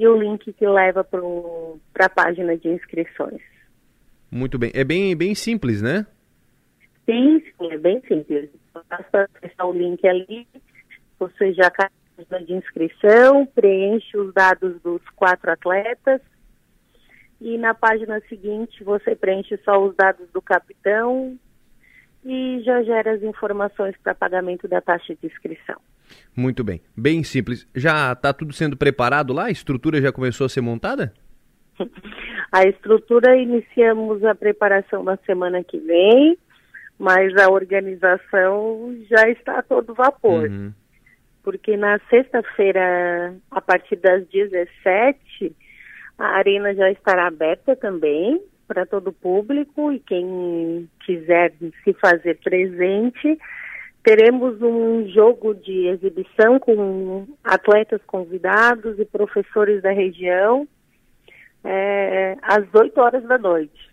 [0.01, 3.42] e o link que leva para a página de inscrições.
[4.30, 4.70] Muito bem.
[4.72, 6.07] É bem, bem simples, né?
[7.05, 8.48] Sim, sim, é bem simples.
[8.72, 10.48] Basta acessar o link ali,
[11.18, 11.90] você já cai
[12.30, 16.22] na de inscrição, preenche os dados dos quatro atletas
[17.38, 21.38] e na página seguinte você preenche só os dados do capitão
[22.24, 25.76] e já gera as informações para pagamento da taxa de inscrição.
[26.36, 27.68] Muito bem, bem simples.
[27.74, 29.46] Já está tudo sendo preparado lá?
[29.46, 31.12] A estrutura já começou a ser montada?
[32.52, 36.36] A estrutura iniciamos a preparação na semana que vem,
[36.98, 40.48] mas a organização já está a todo vapor.
[40.48, 40.72] Uhum.
[41.44, 45.54] Porque na sexta-feira, a partir das 17,
[46.18, 51.52] a arena já estará aberta também para todo o público e quem quiser
[51.84, 53.38] se fazer presente.
[54.03, 60.66] Teremos um jogo de exibição com atletas convidados e professores da região
[61.62, 63.90] é, às 8 horas da noite.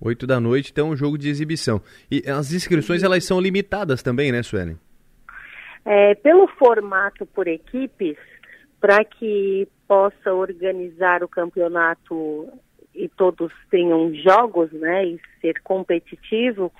[0.00, 1.80] 8 da noite, então, um jogo de exibição.
[2.10, 4.78] E as inscrições, elas são limitadas também, né, Suelen?
[5.84, 8.16] É, pelo formato por equipes,
[8.80, 12.48] para que possa organizar o campeonato
[12.94, 16.70] e todos tenham jogos, né, e ser competitivo,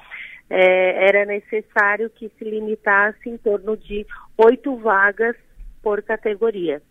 [0.51, 5.37] é, era necessário que se limitasse em torno de oito vagas
[5.83, 6.83] por categoria.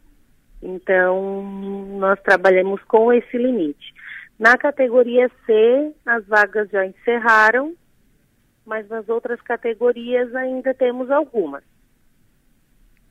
[0.62, 1.44] Então,
[2.00, 3.94] nós trabalhamos com esse limite.
[4.40, 7.76] Na categoria C, as vagas já encerraram,
[8.66, 11.64] mas nas outras categorias ainda temos algumas.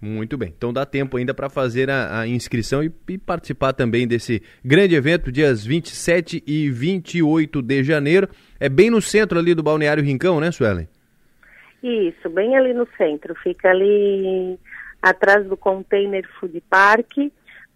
[0.02, 0.52] Muito bem.
[0.56, 4.96] Então dá tempo ainda para fazer a, a inscrição e, e, participar também desse grande
[4.96, 8.28] evento, dias 27 e 28 de janeiro.
[8.62, 10.86] É bem no centro ali do Balneário Rincão, né, Suelen?
[11.82, 13.34] Isso, bem ali no centro.
[13.42, 14.56] Fica ali
[15.02, 17.10] atrás do Container Food Park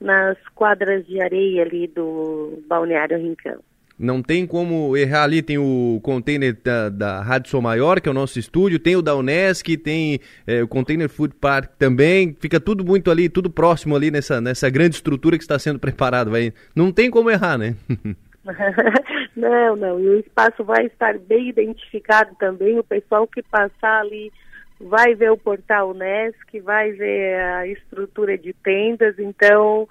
[0.00, 3.58] nas quadras de areia ali do Balneário Rincão.
[3.98, 8.12] Não tem como errar ali, tem o container da, da Rádio Sou Maior, que é
[8.12, 12.60] o nosso estúdio, tem o da Unesc, tem é, o Container Food Park também, fica
[12.60, 16.30] tudo muito ali, tudo próximo ali nessa, nessa grande estrutura que está sendo preparado.
[16.30, 16.52] Vai...
[16.76, 17.74] Não tem como errar, né?
[19.36, 24.32] não, não, e o espaço vai estar bem identificado também, o pessoal que passar ali
[24.80, 29.88] vai ver o portal Unesc, vai ver a estrutura de tendas, então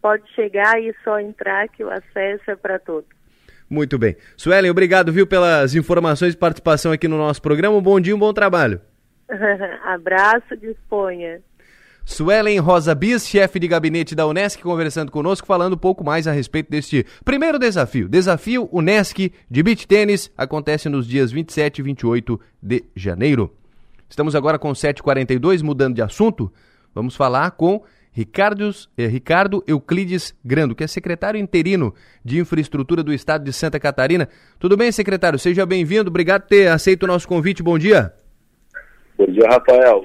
[0.00, 3.08] pode chegar e só entrar que o acesso é para todos.
[3.68, 4.16] Muito bem.
[4.36, 7.76] Suelen, obrigado, viu, pelas informações e participação aqui no nosso programa.
[7.76, 8.80] Um bom dia, um bom trabalho.
[9.84, 11.40] Abraço, disponha.
[12.04, 16.32] Suelen Rosa Bis, chefe de gabinete da Unesc, conversando conosco, falando um pouco mais a
[16.32, 18.08] respeito deste primeiro desafio.
[18.08, 23.50] Desafio Unesc de Beach Tênis acontece nos dias 27 e 28 de janeiro.
[24.08, 26.52] Estamos agora com 7h42, mudando de assunto.
[26.94, 27.82] Vamos falar com
[28.12, 31.92] Ricardo, eh, Ricardo Euclides Grando, que é secretário interino
[32.24, 34.28] de Infraestrutura do Estado de Santa Catarina.
[34.60, 35.38] Tudo bem, secretário?
[35.38, 36.10] Seja bem-vindo.
[36.10, 37.62] Obrigado por ter aceito o nosso convite.
[37.62, 38.12] Bom dia.
[39.18, 40.04] Bom dia, Rafael.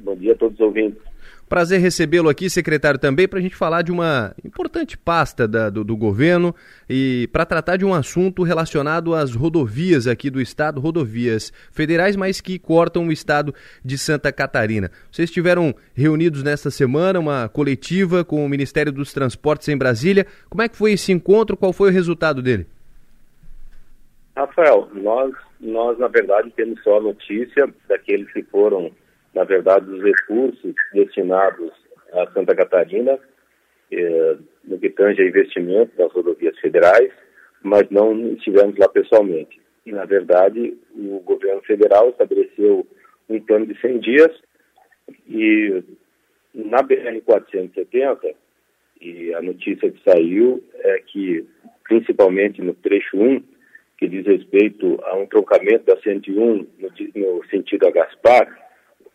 [0.00, 1.05] Bom dia a todos os ouvintes.
[1.48, 5.84] Prazer recebê-lo aqui, secretário, também, para a gente falar de uma importante pasta da, do,
[5.84, 6.52] do, governo
[6.90, 12.40] e para tratar de um assunto relacionado às rodovias aqui do estado, rodovias federais, mas
[12.40, 14.90] que cortam o estado de Santa Catarina.
[15.08, 20.26] Vocês estiveram reunidos nesta semana, uma coletiva com o Ministério dos Transportes em Brasília.
[20.50, 21.56] Como é que foi esse encontro?
[21.56, 22.66] Qual foi o resultado dele?
[24.36, 28.90] Rafael, nós, nós na verdade temos só notícia daqueles que foram
[29.36, 31.70] na verdade, os recursos destinados
[32.10, 33.18] a Santa Catarina,
[33.92, 37.12] eh, no que tange a investimento das rodovias federais,
[37.62, 39.60] mas não estivemos lá pessoalmente.
[39.84, 42.86] E, na verdade, o governo federal estabeleceu
[43.28, 44.32] um plano de 100 dias
[45.28, 45.82] e
[46.54, 48.34] na BR-470,
[49.02, 51.44] e a notícia que saiu é que,
[51.84, 53.42] principalmente no trecho 1,
[53.98, 58.65] que diz respeito a um trocamento da 101 no, no sentido a Gaspar,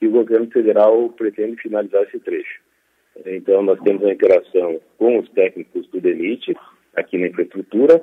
[0.02, 2.60] e o governo federal pretende finalizar esse trecho.
[3.26, 6.56] Então, nós temos uma interação com os técnicos do DENIT,
[6.96, 8.02] aqui na infraestrutura,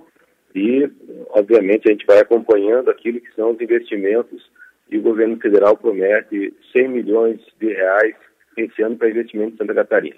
[0.55, 0.88] e,
[1.30, 4.51] obviamente, a gente vai acompanhando aquilo que são os investimentos,
[4.90, 8.14] e o governo federal promete 100 milhões de reais
[8.57, 10.16] esse ano para investimento em Santa Catarina.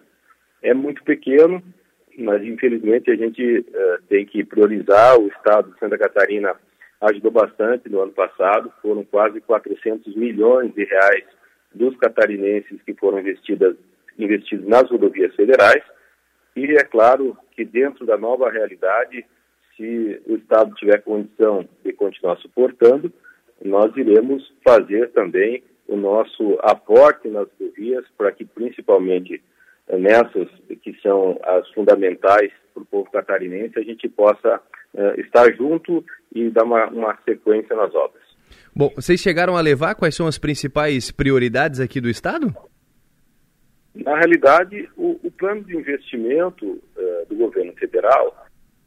[0.63, 1.63] É muito pequeno,
[2.19, 5.19] mas, infelizmente, a gente uh, tem que priorizar.
[5.19, 6.55] O Estado de Santa Catarina
[7.01, 11.25] ajudou bastante no ano passado, foram quase 400 milhões de reais
[11.75, 13.77] dos catarinenses que foram investidas,
[14.19, 15.83] investidos nas rodovias federais.
[16.57, 19.25] E é claro que dentro da nova realidade,
[19.77, 23.13] se o Estado tiver condição de continuar suportando,
[23.65, 29.43] nós iremos fazer também o nosso aporte nas rodovias para que principalmente
[29.99, 30.49] nessas
[30.83, 34.61] que são as fundamentais para o povo catarinense, a gente possa
[34.95, 38.23] uh, estar junto e dar uma, uma sequência nas obras.
[38.75, 42.55] Bom, vocês chegaram a levar quais são as principais prioridades aqui do Estado?
[43.95, 48.35] Na realidade, o, o plano de investimento uh, do governo federal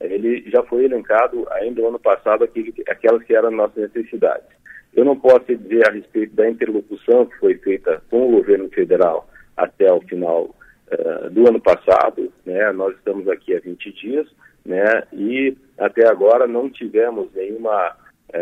[0.03, 4.47] ele já foi elencado ainda no ano passado aquele, aquelas que eram nossas necessidades.
[4.93, 9.27] Eu não posso dizer a respeito da interlocução que foi feita com o governo federal
[9.57, 10.55] até o final
[10.91, 12.71] uh, do ano passado, né?
[12.73, 14.27] Nós estamos aqui há 20 dias,
[14.65, 15.03] né?
[15.13, 17.95] E até agora não tivemos nenhuma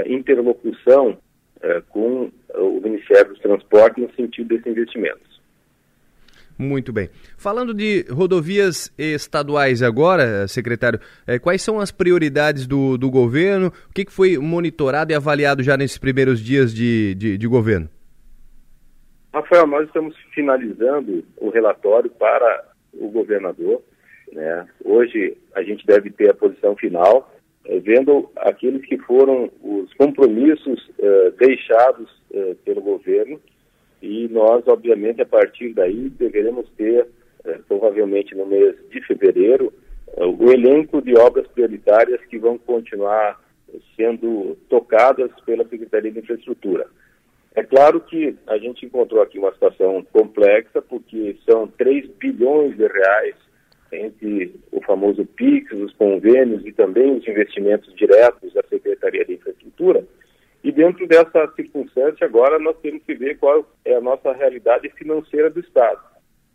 [0.08, 1.18] interlocução
[1.58, 5.32] uh, com o Ministério dos Transportes no sentido desses investimentos.
[6.58, 7.10] Muito bem.
[7.38, 11.00] Falando de rodovias estaduais agora, secretário,
[11.42, 13.74] quais são as prioridades do, do governo?
[13.90, 17.90] O que, que foi monitorado e avaliado já nesses primeiros dias de, de, de governo?
[19.34, 23.82] Rafael, nós estamos finalizando o relatório para o governador.
[24.32, 24.68] Né?
[24.84, 27.34] Hoje a gente deve ter a posição final,
[27.84, 33.40] vendo aqueles que foram os compromissos eh, deixados eh, pelo governo
[34.02, 37.08] e nós, obviamente, a partir daí deveremos ter,
[37.46, 39.72] eh, provavelmente no mês de fevereiro,
[40.18, 43.40] eh, o elenco de obras prioritárias que vão continuar
[43.96, 46.88] sendo tocadas pela Secretaria de Infraestrutura.
[47.54, 52.88] É claro que a gente encontrou aqui uma situação complexa, porque são 3 bilhões de
[52.88, 53.36] reais
[53.94, 60.06] entre o famoso PIX, os convênios e também os investimentos diretos da Secretaria de Infraestrutura,
[60.64, 65.50] e dentro dessa circunstância, agora nós temos que ver qual é a nossa realidade financeira
[65.50, 66.00] do Estado.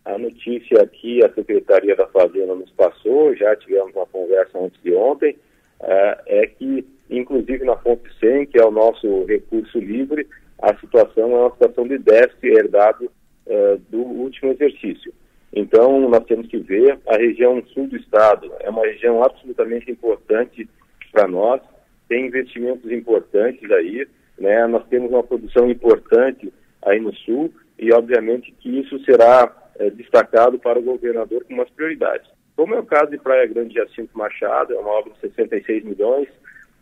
[0.05, 4.95] A notícia que a Secretaria da Fazenda nos passou, já tivemos uma conversa antes de
[4.95, 5.37] ontem,
[5.80, 10.26] é, é que, inclusive na fonte 100, que é o nosso recurso livre,
[10.62, 13.11] a situação é uma situação de déficit herdado
[13.47, 15.12] é, do último exercício.
[15.53, 20.68] Então, nós temos que ver a região sul do Estado, é uma região absolutamente importante
[21.12, 21.62] para nós,
[22.09, 24.07] tem investimentos importantes aí,
[24.38, 24.66] né?
[24.66, 30.59] Nós temos uma produção importante aí no sul e obviamente que isso será é, destacado
[30.59, 32.30] para o governador como as prioridades.
[32.55, 35.84] Como é o caso de Praia Grande de Jacinto Machado, é uma obra de 66
[35.84, 36.28] milhões,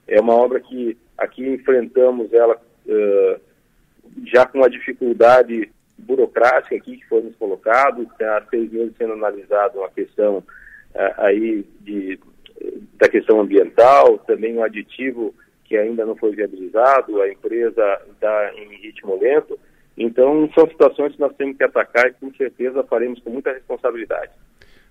[0.06, 2.56] é uma obra que aqui enfrentamos ela
[2.86, 3.40] uh,
[4.26, 9.78] já com uma dificuldade burocrática aqui que foi nos colocado, há seis meses sendo analisado
[9.78, 12.18] uma questão uh, aí de
[12.98, 15.34] da questão ambiental, também um aditivo
[15.64, 19.58] que ainda não foi viabilizado, a empresa está em ritmo lento.
[19.96, 24.32] Então, são situações que nós temos que atacar e com certeza faremos com muita responsabilidade.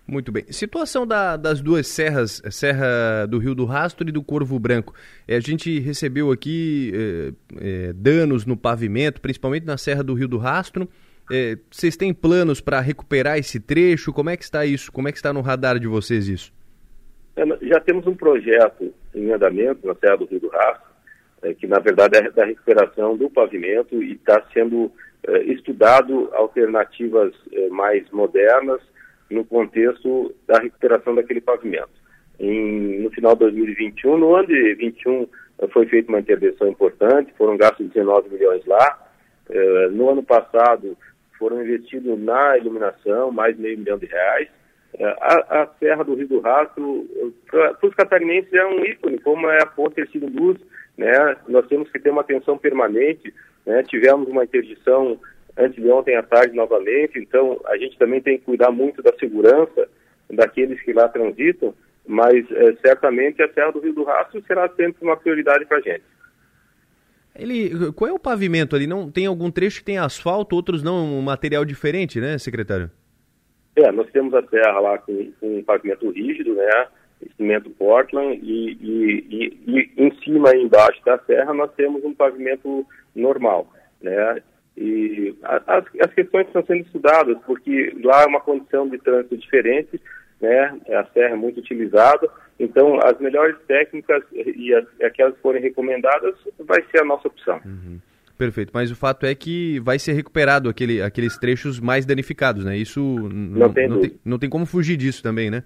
[0.06, 0.44] Muito bem.
[0.50, 4.94] Situação da, das duas serras, Serra do Rio do Rastro e do Corvo Branco.
[5.26, 10.28] É, a gente recebeu aqui é, é, danos no pavimento, principalmente na Serra do Rio
[10.28, 10.90] do Rastro.
[11.32, 14.12] É, vocês têm planos para recuperar esse trecho?
[14.12, 14.92] Como é que está isso?
[14.92, 16.52] Como é que está no radar de vocês isso?
[17.38, 20.92] É, já temos um projeto em andamento na Serra do Rio do Rastro,
[21.44, 24.92] é, que na verdade é da recuperação do pavimento e está sendo
[25.46, 27.34] estudado alternativas
[27.72, 28.82] mais modernas
[29.34, 31.90] no contexto da recuperação daquele pavimento.
[32.40, 35.28] Em, no final de 2021, no ano de 2021
[35.60, 39.00] é, foi feita uma intervenção importante, foram gastos 19 milhões lá.
[39.50, 40.98] É, no ano passado
[41.38, 44.48] foram investidos na iluminação mais meio milhão de reais
[44.96, 47.08] é, a, a, Serra do Rio do Rastro,
[47.50, 50.60] para os catarinenses, é um ícone, como é a Ponte Ercílio Luz,
[50.98, 51.36] né?
[51.48, 53.34] Nós temos que ter uma atenção permanente,
[53.66, 53.82] né?
[53.84, 55.20] Tivemos uma interdição
[55.58, 59.14] antes de ontem à tarde novamente, então a gente também tem que cuidar muito da
[59.18, 59.88] segurança
[60.30, 61.74] daqueles que lá transitam,
[62.06, 65.82] mas é, certamente a Serra do Rio do Rastro será sempre uma prioridade para a
[65.82, 66.04] gente.
[67.36, 68.86] Ele, qual é o pavimento ali?
[68.86, 72.92] Não tem algum trecho que tem asfalto, outros não, um material diferente, né, secretário?
[73.76, 76.88] É, nós temos a terra lá com, com um pavimento rígido, né?
[77.38, 82.14] Cimento Portland e, e, e, e, em cima e embaixo da serra nós temos um
[82.14, 82.86] pavimento
[83.16, 84.42] normal, né?
[84.76, 90.02] E as, as questões estão sendo estudadas porque lá é uma condição de trânsito diferente,
[90.42, 90.78] né?
[90.90, 92.28] A serra é muito utilizada,
[92.60, 97.62] então as melhores técnicas e as, aquelas que forem recomendadas vai ser a nossa opção.
[97.64, 98.00] Uhum.
[98.38, 102.76] Perfeito, mas o fato é que vai ser recuperado aquele, aqueles trechos mais danificados, né?
[102.76, 105.64] Isso não, tem, não, tem, não tem como fugir disso também, né?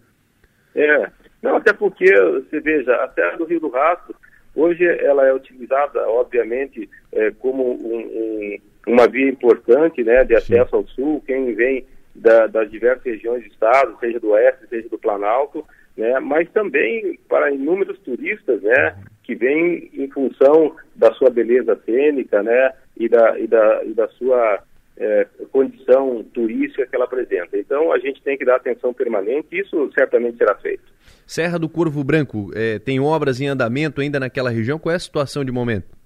[0.75, 1.09] É,
[1.41, 4.15] não, até porque, você veja, a Serra do Rio do Rastro,
[4.53, 8.57] hoje ela é utilizada, obviamente, é, como um, um,
[8.87, 10.75] uma via importante né, de acesso Sim.
[10.75, 11.85] ao sul, quem vem
[12.15, 15.63] da, das diversas regiões do estado, seja do oeste, seja do Planalto,
[15.95, 22.41] né, mas também para inúmeros turistas, né, que vêm em função da sua beleza cênica,
[22.41, 24.63] né, e da, e da, e da sua
[24.97, 27.57] é, condição turística que ela apresenta.
[27.57, 30.83] Então a gente tem que dar atenção permanente e isso certamente será feito.
[31.25, 34.79] Serra do Corvo Branco, é, tem obras em andamento ainda naquela região?
[34.79, 35.96] Qual é a situação de momento?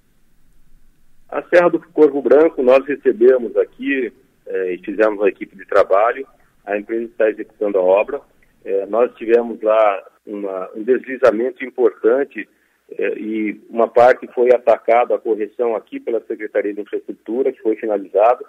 [1.32, 4.12] A Serra do Corvo Branco, nós recebemos aqui
[4.46, 6.28] é, e fizemos uma equipe de trabalho,
[6.66, 8.22] a empresa está executando a obra,
[8.64, 12.48] É, nós tivemos lá uma, um deslizamento importante
[12.96, 17.76] é, e uma parte foi atacada, a correção aqui pela Secretaria de Infraestrutura, que foi
[17.76, 18.46] finalizada,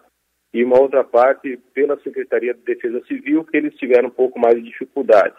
[0.53, 4.55] e uma outra parte pela Secretaria de Defesa Civil, que eles tiveram um pouco mais
[4.57, 5.35] de dificuldade.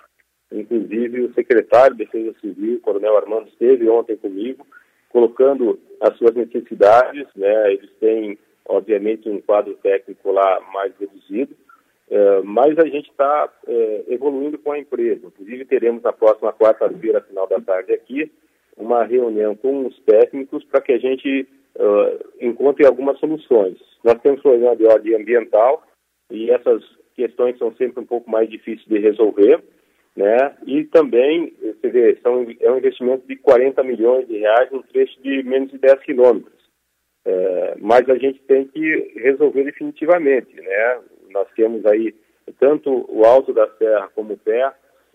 [0.52, 4.66] Inclusive, o secretário de Defesa Civil, Coronel Armando, esteve ontem comigo,
[5.14, 7.74] colocando as suas necessidades, né?
[7.74, 8.38] Eles têm,
[8.68, 11.55] obviamente, um quadro técnico lá mais reduzido,
[12.09, 15.28] é, mas a gente está é, evoluindo com a empresa.
[15.28, 18.30] Inclusive, teremos na próxima quarta-feira, final da tarde aqui,
[18.76, 23.78] uma reunião com os técnicos para que a gente uh, encontre algumas soluções.
[24.03, 25.84] Nós temos problema de ordem ambiental
[26.32, 26.84] e essas
[27.16, 29.64] questões são sempre um pouco mais difíceis de resolver,
[30.16, 30.55] né?
[30.66, 35.20] E também, você vê, são, é um investimento de 40 milhões de reais num trecho
[35.22, 36.53] de menos de 10 quilômetros.
[37.26, 40.99] É, mas a gente tem que resolver definitivamente, né?
[41.30, 42.14] Nós temos aí
[42.59, 44.72] tanto o alto da serra como o pé,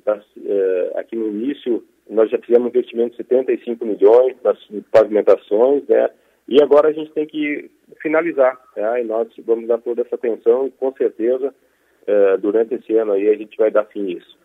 [0.06, 4.58] é, aqui no início nós já fizemos um investimento de 75 milhões nas
[4.90, 6.08] pavimentações, né?
[6.48, 7.70] E agora a gente tem que
[8.00, 9.02] finalizar, né?
[9.02, 11.54] E nós vamos dar toda essa atenção e com certeza
[12.06, 14.37] é, durante esse ano aí a gente vai dar fim a isso.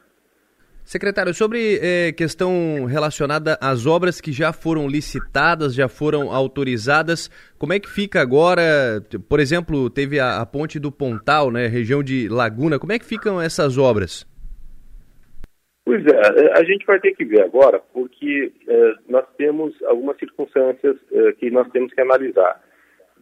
[0.83, 7.71] Secretário, sobre eh, questão relacionada às obras que já foram licitadas, já foram autorizadas, como
[7.71, 9.01] é que fica agora?
[9.29, 12.77] Por exemplo, teve a, a ponte do Pontal, né, região de Laguna.
[12.77, 14.27] Como é que ficam essas obras?
[15.85, 20.97] Pois é, a gente vai ter que ver agora, porque eh, nós temos algumas circunstâncias
[21.11, 22.61] eh, que nós temos que analisar.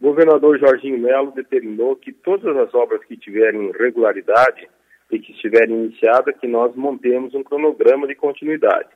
[0.00, 4.68] O governador Jorginho Melo determinou que todas as obras que tiverem regularidade
[5.12, 8.88] e que estiverem iniciadas, que nós montemos um cronograma de continuidade.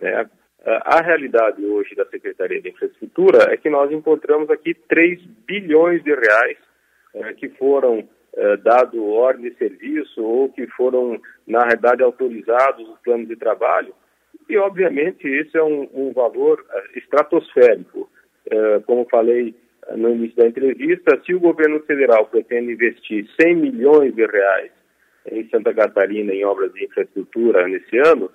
[0.00, 0.28] Né?
[0.64, 6.10] A realidade hoje da Secretaria de Infraestrutura é que nós encontramos aqui 3 bilhões de
[6.10, 6.58] reais
[7.14, 12.98] é, que foram é, dado ordem de serviço ou que foram, na realidade, autorizados os
[13.00, 13.94] planos de trabalho.
[14.48, 18.10] E, obviamente, isso é um, um valor é, estratosférico.
[18.50, 19.54] É, como falei
[19.96, 24.77] no início da entrevista, se o governo federal pretende investir 100 milhões de reais
[25.30, 28.30] em Santa Catarina em obras de infraestrutura nesse ano,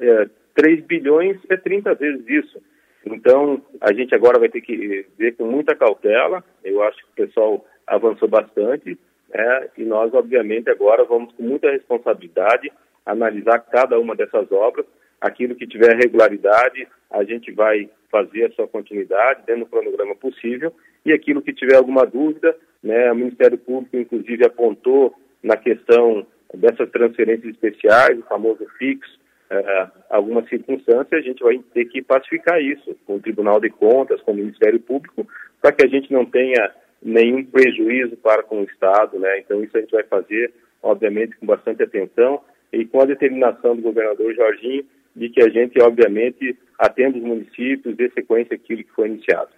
[0.00, 2.62] é, 3 bilhões é 30 vezes isso.
[3.06, 6.42] Então, a gente agora vai ter que ver com muita cautela.
[6.62, 8.98] Eu acho que o pessoal avançou bastante.
[9.32, 9.68] Né?
[9.76, 12.72] E nós, obviamente, agora vamos com muita responsabilidade
[13.04, 14.86] analisar cada uma dessas obras.
[15.20, 20.72] Aquilo que tiver regularidade, a gente vai fazer a sua continuidade dentro do cronograma possível.
[21.04, 26.26] E aquilo que tiver alguma dúvida, né, o Ministério Público, inclusive, apontou na questão
[26.56, 29.18] dessas transferências especiais, o famoso fixo,
[29.50, 34.20] é, algumas circunstâncias, a gente vai ter que pacificar isso com o Tribunal de Contas,
[34.22, 35.26] com o Ministério Público,
[35.60, 39.38] para que a gente não tenha nenhum prejuízo para com o Estado, né?
[39.38, 40.52] Então isso a gente vai fazer,
[40.82, 42.40] obviamente, com bastante atenção
[42.72, 44.84] e com a determinação do governador Jorginho
[45.14, 49.50] de que a gente, obviamente, atenda os municípios, dê sequência àquilo que foi iniciado.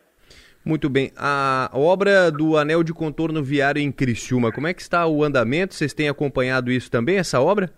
[0.66, 1.12] Muito bem.
[1.16, 5.76] A obra do anel de contorno viário em Criciúma, como é que está o andamento?
[5.76, 7.70] Vocês têm acompanhado isso também, essa obra?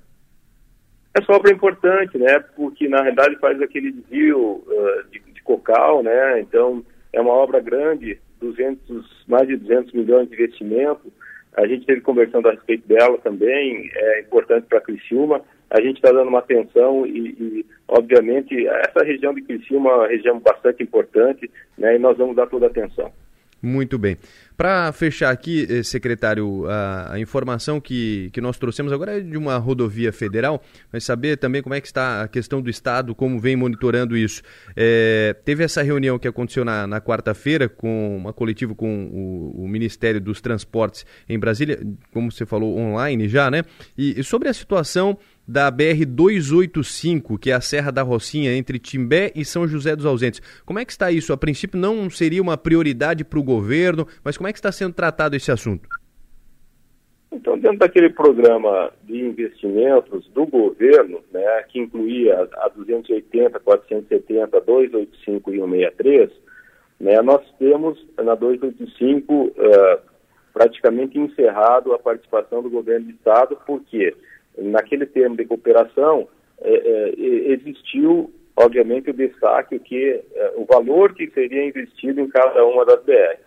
[1.12, 2.40] Essa obra é importante, né?
[2.56, 6.40] Porque na realidade faz aquele desvio uh, de, de, cocal, né?
[6.40, 6.82] Então
[7.12, 11.12] é uma obra grande, 200, mais de 200 milhões de investimento.
[11.58, 16.10] A gente esteve conversando a respeito dela também, é importante para Criciúma a gente está
[16.10, 21.50] dando uma atenção e, e, obviamente, essa região de Criciúma é uma região bastante importante,
[21.76, 23.12] né, e nós vamos dar toda a atenção.
[23.60, 24.16] Muito bem.
[24.56, 29.36] Para fechar aqui, eh, secretário, a, a, informação que, que nós trouxemos agora é de
[29.36, 30.62] uma rodovia federal,
[30.92, 34.42] mas saber também como é que está a questão do Estado, como vem monitorando isso.
[34.76, 39.68] É, teve essa reunião que aconteceu na, na quarta-feira, com uma coletiva com o, o,
[39.68, 41.80] Ministério dos Transportes em Brasília,
[42.12, 43.62] como você falou, online já, né?
[43.96, 45.18] E, e sobre a situação
[45.48, 50.42] da BR-285, que é a Serra da Rocinha, entre Timbé e São José dos Ausentes.
[50.66, 51.32] Como é que está isso?
[51.32, 54.92] A princípio não seria uma prioridade para o governo, mas como é que está sendo
[54.92, 55.88] tratado esse assunto?
[57.32, 65.50] Então, dentro daquele programa de investimentos do governo, né, que incluía a 280, 470, 285
[65.50, 66.30] e 163,
[67.00, 69.98] né, nós temos na 285 uh, eh,
[70.52, 74.16] praticamente encerrado a participação do governo do Estado, porque quê?
[74.58, 76.28] Naquele termo de cooperação,
[76.60, 82.64] é, é, existiu, obviamente, o destaque que é, o valor que seria investido em cada
[82.64, 83.38] uma das BR.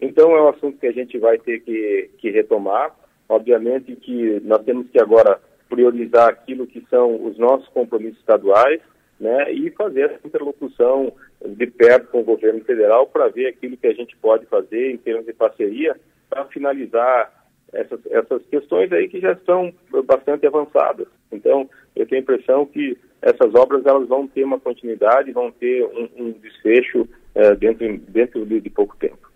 [0.00, 2.94] Então, é um assunto que a gente vai ter que, que retomar.
[3.28, 8.80] Obviamente que nós temos que agora priorizar aquilo que são os nossos compromissos estaduais,
[9.18, 11.12] né, e fazer essa interlocução
[11.44, 14.98] de perto com o governo federal para ver aquilo que a gente pode fazer em
[14.98, 15.98] termos de parceria
[16.28, 17.32] para finalizar
[17.76, 19.72] essas, essas questões aí que já estão
[20.04, 21.06] bastante avançadas.
[21.30, 25.84] Então, eu tenho a impressão que essas obras elas vão ter uma continuidade, vão ter
[25.84, 29.30] um, um desfecho é, dentro, dentro de, de pouco tempo.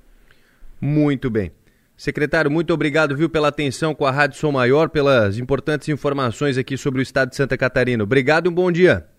[0.81, 1.53] Muito bem.
[1.97, 6.77] Secretário, muito obrigado, viu, pela atenção com a Rádio Som Maior, pelas importantes informações aqui
[6.77, 8.03] sobre o estado de Santa Catarina.
[8.03, 9.10] Obrigado e um bom dia.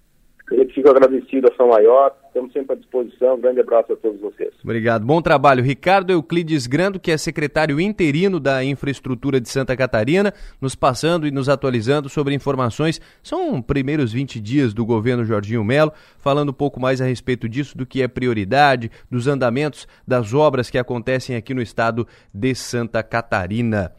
[0.82, 3.36] Fico agradecido a São Maior, estamos sempre à disposição.
[3.36, 4.52] Um grande abraço a todos vocês.
[4.64, 5.64] Obrigado, bom trabalho.
[5.64, 11.32] Ricardo Euclides Grando, que é secretário interino da Infraestrutura de Santa Catarina, nos passando e
[11.32, 13.00] nos atualizando sobre informações.
[13.22, 17.78] São primeiros 20 dias do governo Jorginho Melo, falando um pouco mais a respeito disso,
[17.78, 23.04] do que é prioridade, dos andamentos das obras que acontecem aqui no estado de Santa
[23.04, 23.94] Catarina.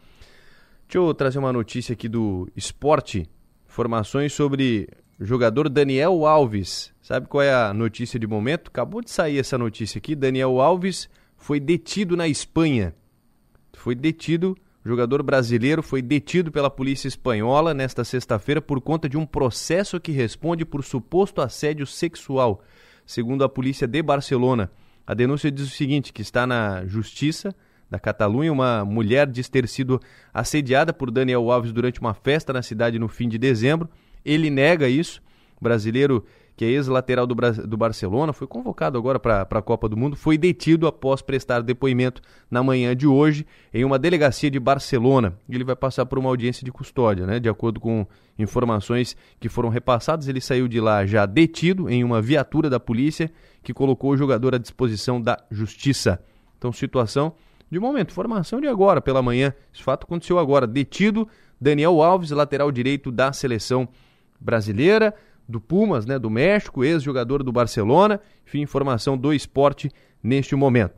[0.85, 3.25] Deixa eu trazer uma notícia aqui do esporte.
[3.69, 4.89] Informações sobre
[5.25, 6.93] jogador Daniel Alves.
[7.01, 8.67] Sabe qual é a notícia de momento?
[8.67, 10.15] Acabou de sair essa notícia aqui.
[10.15, 12.95] Daniel Alves foi detido na Espanha.
[13.73, 19.17] Foi detido, o jogador brasileiro foi detido pela polícia espanhola nesta sexta-feira por conta de
[19.17, 22.61] um processo que responde por suposto assédio sexual,
[23.05, 24.71] segundo a polícia de Barcelona.
[25.05, 27.53] A denúncia diz o seguinte, que está na justiça
[27.89, 29.99] da Catalunha, uma mulher diz ter sido
[30.33, 33.89] assediada por Daniel Alves durante uma festa na cidade no fim de dezembro.
[34.25, 35.21] Ele nega isso.
[35.59, 39.95] O brasileiro, que é ex-lateral do, do, Barcelona, foi convocado agora para a Copa do
[39.97, 45.37] Mundo, foi detido após prestar depoimento na manhã de hoje em uma delegacia de Barcelona.
[45.49, 47.39] Ele vai passar por uma audiência de custódia, né?
[47.39, 48.05] De acordo com
[48.37, 53.31] informações que foram repassadas, ele saiu de lá já detido em uma viatura da polícia
[53.61, 56.19] que colocou o jogador à disposição da justiça.
[56.57, 57.33] Então, situação
[57.73, 59.51] de momento, formação de agora pela manhã.
[59.73, 60.67] Esse fato aconteceu agora.
[60.67, 61.27] Detido
[61.59, 63.89] Daniel Alves, lateral direito da seleção
[64.43, 65.13] brasileira,
[65.47, 68.19] do Pumas, né, do México, ex-jogador do Barcelona.
[68.45, 69.89] Enfim, informação do esporte
[70.21, 70.95] neste momento.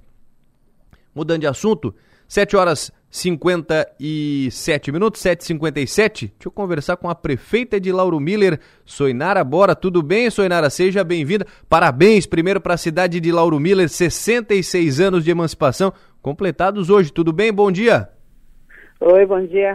[1.14, 1.96] Mudando de assunto,
[2.28, 6.12] 7 horas 57 minutos, 7h57.
[6.20, 9.74] Deixa eu conversar com a prefeita de Lauro Miller, Soinara Bora.
[9.74, 10.70] Tudo bem, Soinara?
[10.70, 11.48] Seja bem-vinda.
[11.70, 17.14] Parabéns primeiro para a cidade de Lauro Miller, 66 anos de emancipação completados hoje.
[17.14, 17.54] Tudo bem?
[17.54, 18.10] Bom dia.
[19.00, 19.74] Oi, bom dia,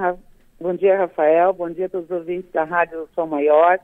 [0.60, 1.54] Bom dia, Rafael.
[1.54, 3.78] Bom dia a todos os ouvintes da Rádio Som Maior.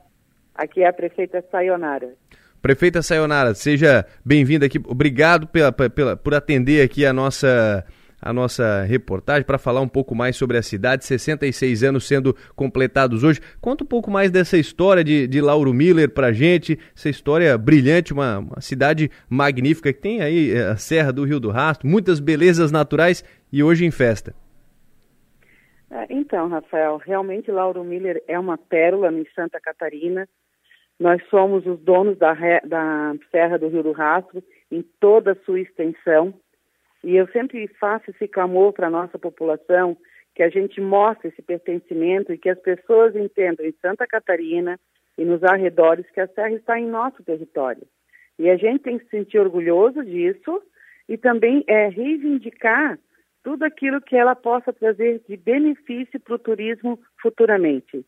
[0.53, 2.13] Aqui é a prefeita Sayonara.
[2.61, 4.79] Prefeita Sayonara, seja bem-vinda aqui.
[4.85, 7.83] Obrigado pela, pela, por atender aqui a nossa,
[8.21, 11.03] a nossa reportagem para falar um pouco mais sobre a cidade.
[11.03, 13.41] 66 anos sendo completados hoje.
[13.59, 16.77] Conta um pouco mais dessa história de, de Lauro Miller para gente.
[16.95, 21.39] Essa história brilhante, uma, uma cidade magnífica que tem aí eh, a Serra do Rio
[21.39, 24.35] do Rastro, muitas belezas naturais e hoje em festa.
[25.89, 30.27] É, então, Rafael, realmente Lauro Miller é uma pérola em Santa Catarina.
[30.99, 32.33] Nós somos os donos da,
[32.65, 36.33] da Serra do Rio do Rastro em toda a sua extensão.
[37.03, 39.95] E eu sempre faço esse clamor para a nossa população
[40.35, 44.79] que a gente mostre esse pertencimento e que as pessoas entendam em Santa Catarina
[45.17, 47.87] e nos arredores que a serra está em nosso território.
[48.37, 50.61] E a gente tem que se sentir orgulhoso disso
[51.09, 52.99] e também é, reivindicar
[53.43, 58.05] tudo aquilo que ela possa trazer de benefício para o turismo futuramente.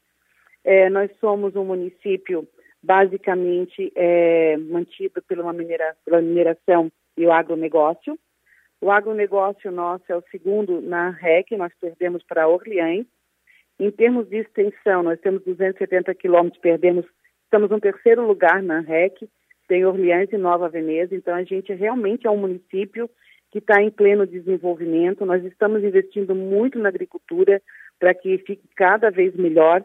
[0.63, 2.47] É, nós somos um município
[2.81, 8.17] basicamente é, mantido pela, minera, pela mineração e o agronegócio.
[8.81, 13.05] O agronegócio nosso é o segundo na REC, nós perdemos para Orleans.
[13.77, 17.05] Em termos de extensão, nós temos 270 quilômetros, perdemos,
[17.43, 19.27] estamos no terceiro lugar na REC,
[19.67, 23.09] tem Orleans e Nova Veneza, então a gente realmente é um município
[23.51, 25.25] que está em pleno desenvolvimento.
[25.25, 27.61] Nós estamos investindo muito na agricultura
[27.99, 29.83] para que fique cada vez melhor.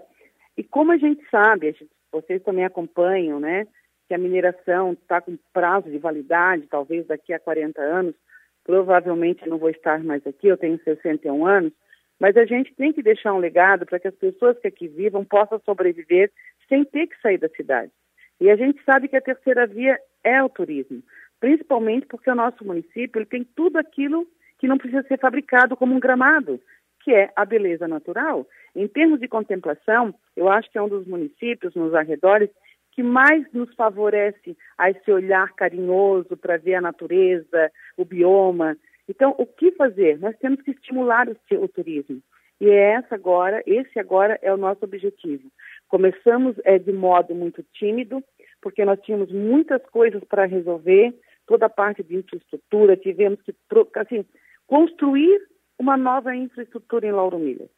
[0.56, 1.74] E como a gente sabe,
[2.12, 3.66] vocês também acompanham, né,
[4.06, 8.14] que a mineração está com prazo de validade, talvez daqui a 40 anos.
[8.62, 11.72] Provavelmente eu não vou estar mais aqui, eu tenho 61 anos,
[12.20, 15.24] mas a gente tem que deixar um legado para que as pessoas que aqui vivam
[15.24, 16.30] possam sobreviver
[16.68, 17.92] sem ter que sair da cidade.
[18.40, 21.02] E a gente sabe que a terceira via é o turismo
[21.44, 24.26] principalmente porque o nosso município ele tem tudo aquilo
[24.58, 26.58] que não precisa ser fabricado como um gramado,
[27.02, 28.46] que é a beleza natural.
[28.74, 32.48] Em termos de contemplação, eu acho que é um dos municípios nos arredores
[32.92, 38.74] que mais nos favorece a esse olhar carinhoso para ver a natureza, o bioma.
[39.06, 40.18] Então, o que fazer?
[40.18, 42.22] Nós temos que estimular o, o turismo.
[42.58, 45.50] E é essa agora, esse agora é o nosso objetivo.
[45.88, 48.24] Começamos é, de modo muito tímido,
[48.62, 51.12] porque nós tínhamos muitas coisas para resolver,
[51.46, 53.54] toda a parte de infraestrutura, tivemos que
[53.96, 54.24] assim,
[54.66, 55.40] construir
[55.78, 57.68] uma nova infraestrutura em Lauro Miller.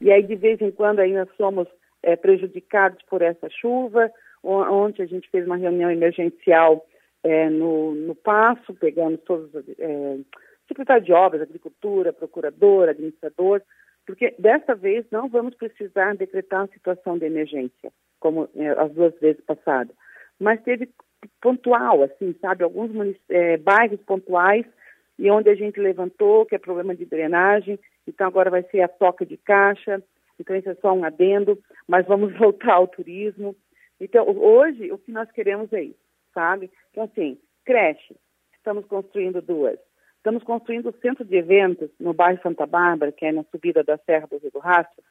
[0.00, 1.66] E aí, de vez em quando, ainda somos
[2.02, 4.10] é, prejudicados por essa chuva.
[4.42, 6.86] Ontem a gente fez uma reunião emergencial
[7.24, 10.18] é, no, no Passo, pegamos todos, é,
[10.68, 13.62] secretário de Obras, Agricultura, Procurador, Administrador,
[14.06, 19.18] Porque desta vez não vamos precisar decretar uma situação de emergência, como é, as duas
[19.18, 19.94] vezes passadas.
[20.38, 20.88] Mas teve
[21.40, 22.90] pontual, assim, sabe, alguns
[23.28, 24.64] é, bairros pontuais
[25.18, 28.88] e onde a gente levantou que é problema de drenagem, então agora vai ser a
[28.88, 30.02] toca de caixa,
[30.38, 33.56] então isso é só um adendo, mas vamos voltar ao turismo.
[34.00, 35.98] Então, hoje, o que nós queremos é isso,
[36.32, 36.70] sabe?
[36.90, 38.16] Então, assim, creche,
[38.54, 39.78] estamos construindo duas.
[40.16, 43.96] Estamos construindo o centro de eventos no bairro Santa Bárbara, que é na subida da
[43.98, 45.02] Serra do Rio do Rastro,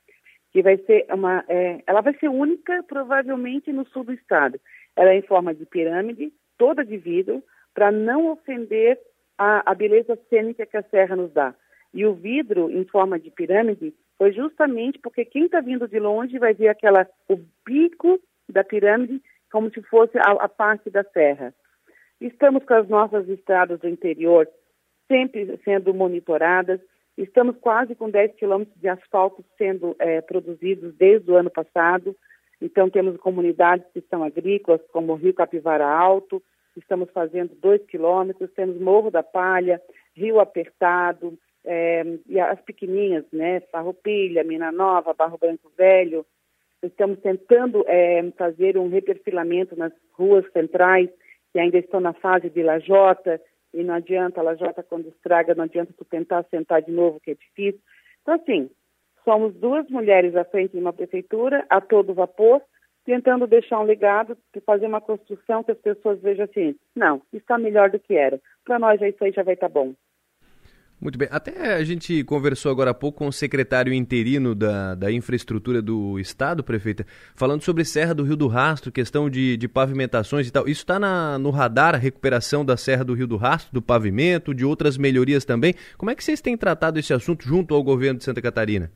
[0.52, 4.60] que vai ser uma, é, ela vai ser única provavelmente no sul do estado.
[4.96, 7.44] Ela é em forma de pirâmide, toda de vidro,
[7.74, 9.00] para não ofender
[9.38, 11.54] a, a beleza cênica que a serra nos dá.
[11.94, 16.40] E o vidro em forma de pirâmide foi justamente porque quem está vindo de longe
[16.40, 18.20] vai ver aquela o bico
[18.50, 19.22] da pirâmide
[19.52, 21.54] como se fosse a, a parte da serra.
[22.20, 24.48] Estamos com as nossas estradas do interior
[25.08, 26.80] sempre sendo monitoradas.
[27.18, 32.16] Estamos quase com 10 quilômetros de asfalto sendo é, produzidos desde o ano passado.
[32.62, 36.42] Então, temos comunidades que são agrícolas, como o Rio Capivara Alto,
[36.76, 39.82] estamos fazendo 2 quilômetros, temos Morro da Palha,
[40.16, 46.26] Rio Apertado, é, e as pequenininhas, né, Farroupilha, Mina Nova, Barro Branco Velho.
[46.82, 51.10] Estamos tentando é, fazer um reperfilamento nas ruas centrais,
[51.52, 53.42] que ainda estão na fase de lajota,
[53.74, 57.32] e não adianta, a lajota quando estraga, não adianta tu tentar sentar de novo, que
[57.32, 57.82] é difícil.
[58.22, 58.70] Então, assim,
[59.24, 62.62] somos duas mulheres à frente de uma prefeitura, a todo vapor,
[63.06, 67.90] tentando deixar um legado, fazer uma construção que as pessoas vejam assim, não, está melhor
[67.90, 68.40] do que era.
[68.66, 69.94] Para nós, isso aí já vai estar tá bom.
[71.00, 71.28] Muito bem.
[71.32, 76.20] Até a gente conversou agora há pouco com o secretário interino da, da infraestrutura do
[76.20, 80.68] Estado, prefeita, falando sobre Serra do Rio do Rastro, questão de, de pavimentações e tal.
[80.68, 80.98] Isso está
[81.38, 85.46] no radar, a recuperação da Serra do Rio do Rastro, do pavimento, de outras melhorias
[85.46, 85.76] também.
[85.98, 88.90] Como é que vocês têm tratado esse assunto junto ao governo de Santa Catarina?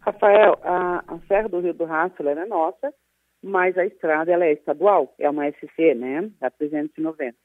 [0.00, 2.94] Rafael, a, a Serra do Rio do Rastro é nossa,
[3.42, 6.30] mas a estrada ela é estadual, é uma SC, né?
[6.40, 7.43] A 390.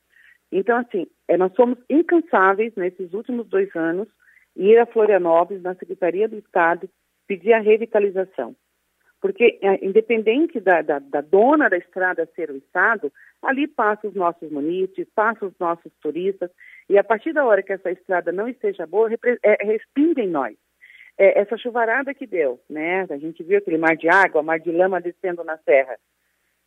[0.51, 4.07] Então, assim, é, nós somos incansáveis nesses últimos dois anos
[4.55, 6.89] ir a Florianópolis, na Secretaria do Estado,
[7.27, 8.55] pedir a revitalização.
[9.21, 14.15] Porque, é, independente da, da, da, dona da estrada ser o Estado, ali passam os
[14.15, 16.49] nossos munícipes, passam os nossos turistas,
[16.89, 19.09] e a partir da hora que essa estrada não esteja boa,
[19.43, 20.55] é, respinga em nós.
[21.17, 23.05] É, essa chuvarada que deu, né?
[23.09, 25.97] A gente viu aquele mar de água, mar de lama descendo na serra.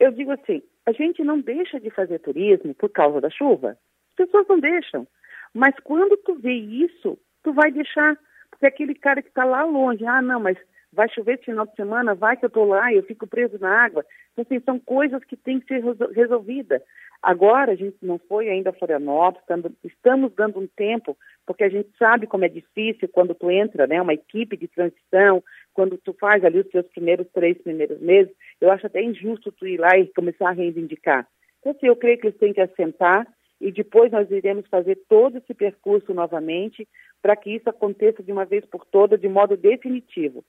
[0.02, 3.78] Eu digo assim, a gente não deixa de fazer turismo por causa da chuva.
[4.10, 5.06] As pessoas não deixam.
[5.54, 8.18] Mas quando tu vê isso, tu vai deixar.
[8.50, 10.58] Porque aquele cara que está lá longe, ah, não, mas
[10.92, 13.58] vai chover esse final de semana, vai que eu estou lá e eu fico preso
[13.58, 14.04] na água.
[14.32, 15.82] Então, assim, são coisas que têm que ser
[16.14, 16.82] resolvidas.
[17.22, 19.44] Agora, a gente não foi ainda a Florianópolis,
[19.84, 21.16] estamos dando um tempo,
[21.46, 25.42] porque a gente sabe como é difícil quando tu entra, né, uma equipe de transição,
[25.72, 29.66] quando tu faz ali os teus primeiros três primeiros meses, eu acho até injusto tu
[29.66, 31.26] ir lá e começar a reivindicar.
[31.60, 33.26] Então, assim, eu creio que eles têm que assentar
[33.60, 36.88] e depois nós iremos fazer todo esse percurso novamente
[37.22, 40.44] para que isso aconteça de uma vez por todas, de modo definitivo.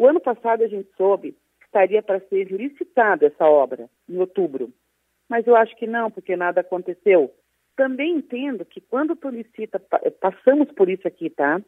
[0.00, 4.72] O ano passado a gente soube que estaria para ser licitada essa obra, em outubro.
[5.28, 7.30] Mas eu acho que não, porque nada aconteceu.
[7.76, 9.78] Também entendo que quando tu licita,
[10.18, 11.60] passamos por isso aqui, tá?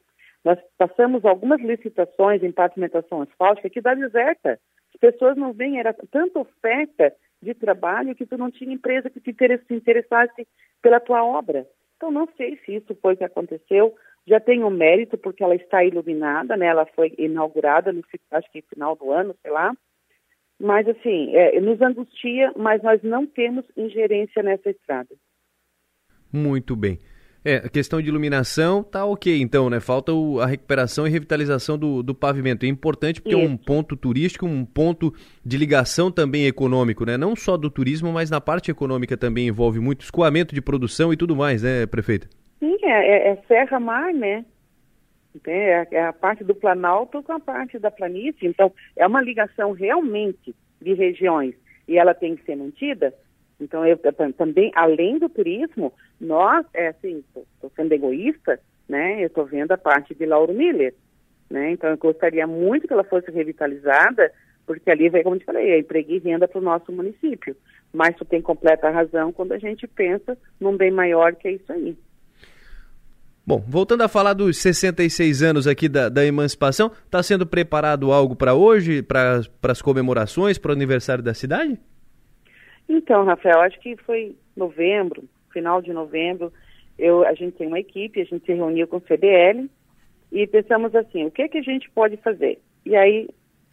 [0.43, 4.59] Nós passamos algumas licitações em pavimentação asfáltica que dá deserta.
[4.95, 9.20] As pessoas não vêm, era tanta oferta de trabalho que tu não tinha empresa que
[9.20, 10.49] se interessasse
[10.80, 11.66] pela tua obra.
[11.99, 13.95] Então, não sei se isso foi o que aconteceu.
[14.27, 16.66] Já tem um mérito, porque ela está iluminada, né?
[16.66, 19.75] Ela foi inaugurada, no, acho que final do ano, sei lá.
[20.61, 25.09] Mas, assim, é, nos angustia, mas nós não temos ingerência nessa estrada.
[26.33, 26.99] Muito bem.
[27.45, 29.81] É, a questão de iluminação tá ok, então, né?
[29.81, 32.64] Falta o, a recuperação e revitalização do, do pavimento.
[32.64, 33.45] É importante porque Isso.
[33.45, 35.12] é um ponto turístico, um ponto
[35.45, 37.16] de ligação também econômico, né?
[37.16, 41.16] Não só do turismo, mas na parte econômica também envolve muito escoamento de produção e
[41.16, 42.29] tudo mais, né, prefeita?
[42.63, 44.45] Sim, é, é, é serra-mar, né?
[45.45, 48.47] É, é a parte do Planalto com a parte da planície.
[48.47, 51.57] Então, é uma ligação realmente de regiões
[51.89, 53.13] e ela tem que ser mantida.
[53.61, 59.21] Então, eu, eu também, além do turismo, nós, é assim, estou sendo egoísta, né?
[59.21, 60.95] Eu estou vendo a parte de Lauro Miller,
[61.51, 61.73] né?
[61.73, 64.33] Então, eu gostaria muito que ela fosse revitalizada,
[64.65, 67.57] porque ali vai, como eu te falei, é emprego e renda para o nosso município.
[67.93, 71.73] Mas tu tem completa razão quando a gente pensa num bem maior que é isso
[71.73, 71.97] aí.
[73.45, 78.36] Bom, voltando a falar dos 66 anos aqui da, da emancipação, está sendo preparado algo
[78.36, 81.76] para hoje, para as comemorações, para o aniversário da cidade?
[82.88, 86.53] Então, Rafael, acho que foi novembro, final de novembro,
[86.97, 89.68] eu, a gente tem uma equipe, a gente se reuniu com o CDL
[90.30, 92.61] e pensamos assim, o que, que a gente pode fazer?
[92.86, 93.28] E aí,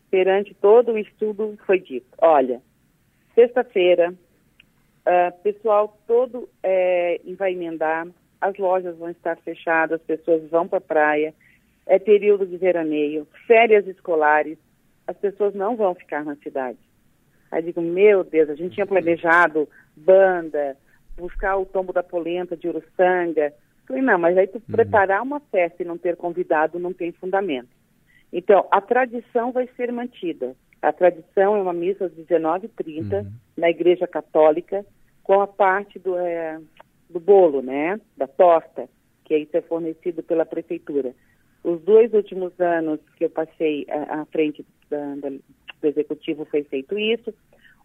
[0.09, 2.59] perante todo o estudo, foi dito, olha,
[3.36, 8.07] sexta-feira, uh, pessoal todo é, vai emendar,
[8.42, 11.34] as lojas vão estar fechadas, as pessoas vão para a praia,
[11.86, 14.58] é período de veraneio, férias escolares,
[15.08, 16.78] as pessoas não vão ficar na cidade.
[17.52, 20.78] Aí digo, meu Deus, a gente tinha planejado banda,
[21.18, 23.54] buscar o tombo da polenta de Uruçanga.
[23.88, 24.72] Falei, não, mas aí tu uhum.
[24.72, 27.70] preparar uma festa e não ter convidado não tem fundamento.
[28.32, 30.56] Então, a tradição vai ser mantida.
[30.82, 33.32] A tradição é uma missa às 19h30 uhum.
[33.58, 34.86] na Igreja Católica,
[35.24, 36.60] com a parte do, é,
[37.10, 37.99] do bolo, né?
[38.16, 38.88] Da torta,
[39.26, 41.14] que isso é fornecido pela Prefeitura.
[41.64, 46.97] Os dois últimos anos que eu passei à, frente da, da, do Executivo foi feito
[46.97, 47.34] isso.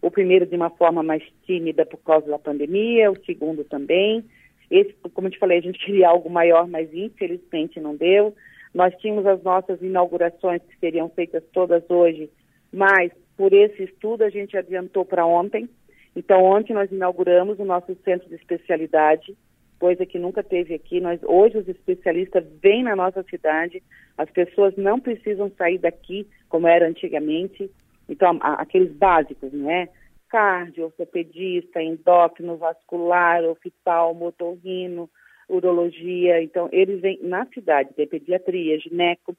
[0.01, 4.23] O primeiro de uma forma mais tímida por causa da pandemia, o segundo também.
[4.69, 8.33] Esse, como eu te falei, a gente queria algo maior, mas infelizmente não deu.
[8.73, 12.29] Nós tínhamos as nossas inaugurações que seriam feitas todas hoje,
[12.71, 15.69] mas por esse estudo a gente adiantou para ontem.
[16.15, 19.35] Então, ontem nós inauguramos o nosso centro de especialidade,
[19.79, 21.01] coisa que nunca teve aqui.
[21.01, 23.83] Nós hoje os especialistas vêm na nossa cidade,
[24.17, 27.69] as pessoas não precisam sair daqui como era antigamente.
[28.07, 29.89] Então, a, aqueles básicos, né?
[30.29, 35.09] Cardio, ortopedista, endócrino, vascular, oftalmo, motorrino,
[35.49, 36.41] urologia.
[36.41, 39.35] Então, eles vêm na cidade, tem pediatria, gineco.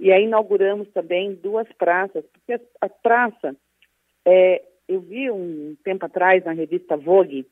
[0.00, 3.56] E aí inauguramos também duas praças, porque a, a praça,
[4.24, 7.46] é, eu vi um tempo atrás na revista Vogue,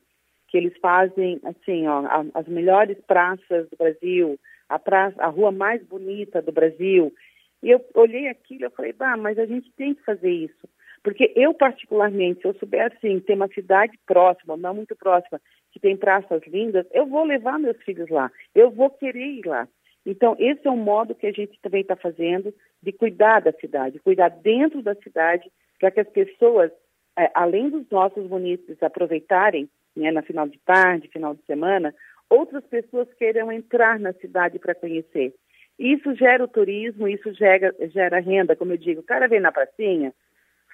[0.47, 5.83] que eles fazem, assim, ó, as melhores praças do Brasil, a, praça, a rua mais
[5.83, 7.13] bonita do Brasil.
[7.61, 10.67] E eu olhei aquilo e falei, bah, mas a gente tem que fazer isso.
[11.03, 15.39] Porque eu, particularmente, se eu souber, assim, ter uma cidade próxima, não muito próxima,
[15.71, 18.31] que tem praças lindas, eu vou levar meus filhos lá.
[18.55, 19.67] Eu vou querer ir lá.
[20.05, 23.99] Então, esse é um modo que a gente também está fazendo de cuidar da cidade,
[23.99, 26.71] cuidar dentro da cidade, para que as pessoas,
[27.17, 31.93] é, além dos nossos munícipes aproveitarem, né, na final de tarde, final de semana,
[32.29, 35.33] outras pessoas queiram entrar na cidade para conhecer.
[35.79, 39.51] Isso gera o turismo, isso gera, gera renda, como eu digo, o cara vem na
[39.51, 40.13] pracinha,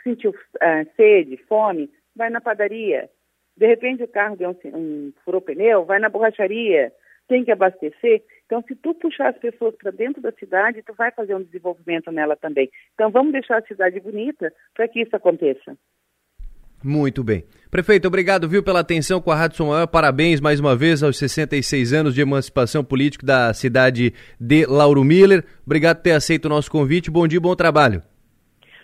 [0.04, 3.10] sentiu uh, sede, fome, vai na padaria.
[3.56, 6.91] De repente o carro deu um, um furou pneu, vai na borracharia,
[7.28, 8.22] tem que abastecer.
[8.46, 12.12] Então, se tu puxar as pessoas para dentro da cidade, tu vai fazer um desenvolvimento
[12.12, 12.70] nela também.
[12.94, 15.78] Então, vamos deixar a cidade bonita para que isso aconteça.
[16.84, 17.44] Muito bem.
[17.72, 19.88] Prefeito, obrigado, viu, pela atenção com a Rádio Som Maior.
[19.88, 25.44] Parabéns mais uma vez aos 66 anos de emancipação política da cidade de Lauro Miller.
[25.66, 27.10] Obrigado por ter aceito o nosso convite.
[27.10, 28.04] Bom dia, bom trabalho.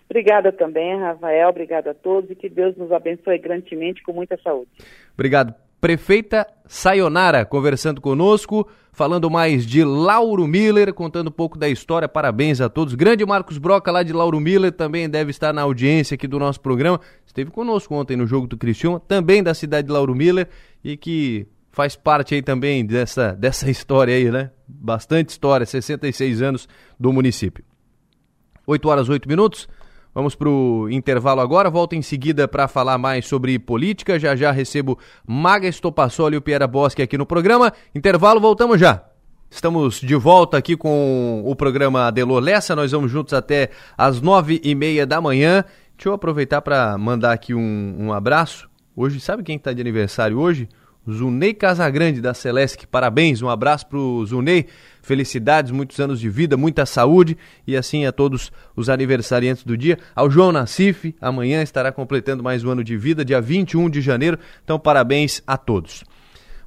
[0.10, 1.50] Obrigada também, Rafael.
[1.50, 4.72] Obrigado a todos e que Deus nos abençoe grandemente com muita saúde.
[5.14, 5.54] Obrigado.
[5.82, 12.08] Prefeita Sayonara conversando conosco, falando mais de Lauro Miller, contando um pouco da história.
[12.08, 12.96] Parabéns a todos.
[12.96, 16.60] Grande Marcos Broca, lá de Lauro Miller, também deve estar na audiência aqui do nosso
[16.60, 17.00] programa.
[17.26, 20.50] Esteve conosco ontem no jogo do Criciúma, também da cidade de Lauro Miller,
[20.84, 24.52] e que faz parte aí também dessa, dessa história aí, né?
[24.68, 26.68] Bastante história, 66 anos
[27.00, 27.64] do município.
[28.68, 29.68] 8 horas 8 minutos.
[30.14, 34.20] Vamos para o intervalo agora, volto em seguida para falar mais sobre política.
[34.20, 37.72] Já já recebo Maga Estopassoli e o Piera Bosque aqui no programa.
[37.94, 39.04] Intervalo, voltamos já.
[39.52, 42.76] Estamos de volta aqui com o programa Adelor Lessa.
[42.76, 45.64] Nós vamos juntos até às nove e meia da manhã.
[45.96, 48.70] Deixa eu aproveitar para mandar aqui um, um abraço.
[48.96, 50.68] Hoje, sabe quem está de aniversário hoje?
[51.12, 52.86] Zunei Casagrande da Celesc.
[52.88, 54.68] Parabéns, um abraço para o Zunei.
[55.02, 59.98] Felicidades, muitos anos de vida, muita saúde e assim a todos os aniversariantes do dia.
[60.16, 64.38] Ao João Nassif, amanhã estará completando mais um ano de vida, dia 21 de janeiro.
[64.64, 66.04] Então, parabéns a todos.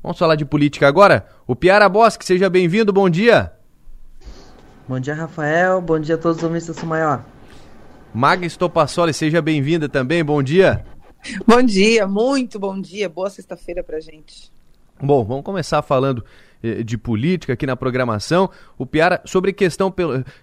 [0.03, 1.26] Vamos falar de política agora?
[1.47, 3.53] O Piara Bosque, seja bem-vindo, bom dia.
[4.88, 5.80] Bom dia, Rafael.
[5.80, 7.24] Bom dia a todos os ouvintes do Maior.
[8.12, 10.84] Maga Estopassoli, seja bem-vinda também, bom dia.
[11.46, 13.08] Bom dia, muito bom dia.
[13.08, 14.52] Boa sexta-feira pra gente.
[15.00, 16.24] Bom, vamos começar falando
[16.62, 18.50] eh, de política aqui na programação.
[18.76, 19.92] O Piara, sobre questão.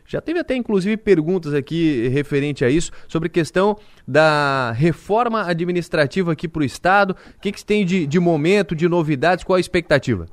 [0.05, 3.77] Já teve até inclusive perguntas aqui referente a isso, sobre questão
[4.07, 7.15] da reforma administrativa aqui para o Estado.
[7.38, 9.43] O que, que tem de, de momento, de novidades?
[9.43, 10.27] Qual a expectativa?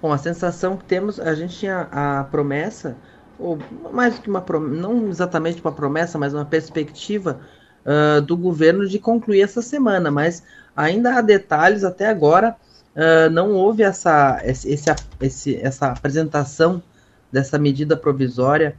[0.00, 2.96] Bom, a sensação que temos, a gente tinha a promessa,
[3.38, 3.58] ou
[3.92, 7.40] mais que uma promessa, não exatamente uma promessa, mas uma perspectiva
[7.86, 10.42] uh, do governo de concluir essa semana, mas
[10.76, 12.56] ainda há detalhes até agora.
[12.94, 14.74] Uh, não houve essa, esse,
[15.20, 16.82] esse, essa apresentação
[17.30, 18.74] dessa medida provisória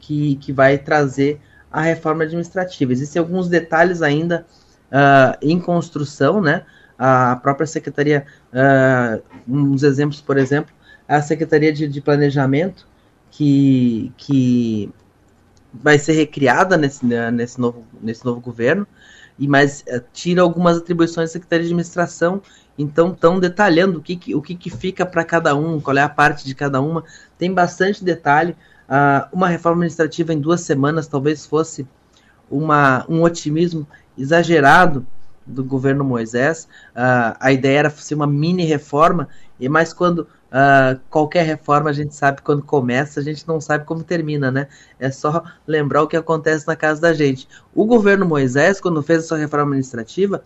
[0.00, 1.40] que, que vai trazer
[1.70, 2.92] a reforma administrativa.
[2.92, 4.46] Existem alguns detalhes ainda
[4.90, 6.64] uh, em construção, né?
[6.98, 10.74] A própria Secretaria, uh, uns exemplos, por exemplo,
[11.06, 12.86] a Secretaria de, de Planejamento,
[13.30, 14.90] que, que
[15.72, 18.86] vai ser recriada nesse, né, nesse, novo, nesse novo governo,
[19.38, 22.42] e mas uh, tira algumas atribuições da Secretaria de Administração,
[22.76, 26.02] então estão detalhando o que, que o que, que fica para cada um, qual é
[26.02, 27.04] a parte de cada uma,
[27.36, 28.56] tem bastante detalhe.
[28.88, 31.86] Uh, uma reforma administrativa em duas semanas talvez fosse
[32.50, 35.06] uma, um otimismo exagerado
[35.46, 36.68] do governo Moisés.
[36.94, 41.92] Uh, a ideia era ser uma mini reforma, e mas quando uh, qualquer reforma a
[41.92, 44.68] gente sabe quando começa, a gente não sabe como termina, né?
[44.98, 47.48] É só lembrar o que acontece na casa da gente.
[47.74, 50.42] O governo Moisés, quando fez a sua reforma administrativa,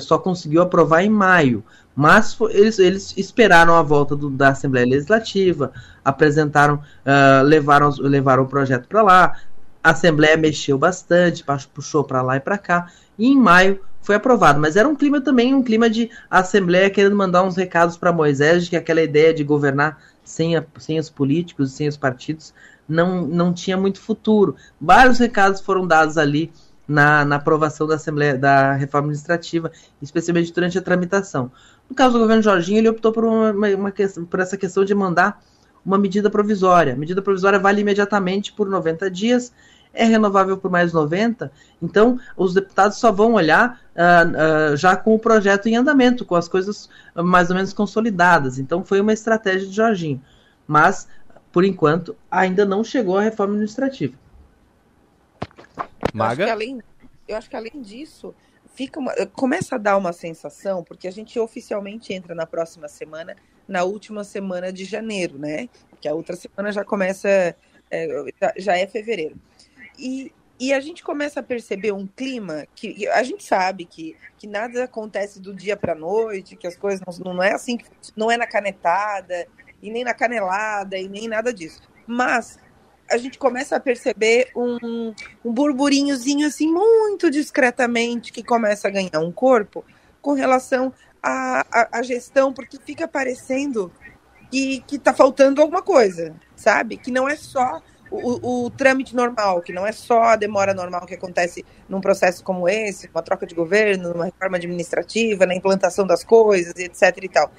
[0.00, 1.62] só conseguiu aprovar em maio.
[1.94, 5.72] Mas eles, eles esperaram a volta do, da Assembleia Legislativa,
[6.04, 9.36] apresentaram, uh, levaram, levaram o projeto para lá,
[9.82, 12.88] a Assembleia mexeu bastante, puxou para lá e para cá,
[13.18, 14.60] e em maio foi aprovado.
[14.60, 18.64] Mas era um clima também, um clima de Assembleia querendo mandar uns recados para Moisés,
[18.64, 22.54] de que aquela ideia de governar sem, a, sem os políticos, sem os partidos,
[22.88, 24.54] não, não tinha muito futuro.
[24.80, 26.52] Vários recados foram dados ali
[26.86, 31.50] na, na aprovação da Assembleia da reforma administrativa, especialmente durante a tramitação.
[31.90, 33.92] No caso do governo Jorginho, ele optou por, uma, uma,
[34.30, 35.42] por essa questão de mandar
[35.84, 36.92] uma medida provisória.
[36.92, 39.52] A medida provisória vale imediatamente por 90 dias,
[39.96, 41.50] é renovável por mais 90,
[41.82, 46.34] então os deputados só vão olhar uh, uh, já com o projeto em andamento, com
[46.34, 48.58] as coisas mais ou menos consolidadas.
[48.58, 50.22] Então foi uma estratégia de Jorginho.
[50.66, 51.08] Mas,
[51.50, 54.14] por enquanto, ainda não chegou a reforma administrativa.
[56.12, 56.42] Maga?
[56.42, 56.82] Eu acho que além,
[57.28, 58.34] eu acho que além disso,
[58.74, 63.34] fica uma, começa a dar uma sensação, porque a gente oficialmente entra na próxima semana,
[63.66, 65.68] na última semana de janeiro, né?
[66.00, 67.56] Que a outra semana já começa,
[67.90, 68.24] é,
[68.56, 69.36] já é fevereiro.
[69.98, 74.46] E, e a gente começa a perceber um clima que a gente sabe que, que
[74.46, 77.78] nada acontece do dia para a noite, que as coisas não, não é assim,
[78.16, 79.46] não é na canetada,
[79.82, 81.80] e nem na canelada, e nem nada disso.
[82.06, 82.58] Mas
[83.10, 89.20] a gente começa a perceber um, um burburinhozinho assim, muito discretamente, que começa a ganhar
[89.20, 89.84] um corpo
[90.20, 90.92] com relação
[91.22, 91.64] à,
[91.98, 93.92] à gestão, porque fica parecendo
[94.50, 96.96] que, que tá faltando alguma coisa, sabe?
[96.96, 97.82] Que não é só
[98.16, 102.42] o, o, trâmite normal, que não é só a demora normal que acontece num processo
[102.42, 107.28] como esse, uma troca de governo, numa reforma administrativa, na implantação das coisas, etc e
[107.28, 107.50] tal.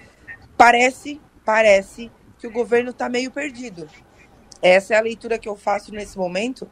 [0.57, 3.87] Parece, parece que o governo está meio perdido.
[4.61, 6.67] Essa é a leitura que eu faço nesse momento.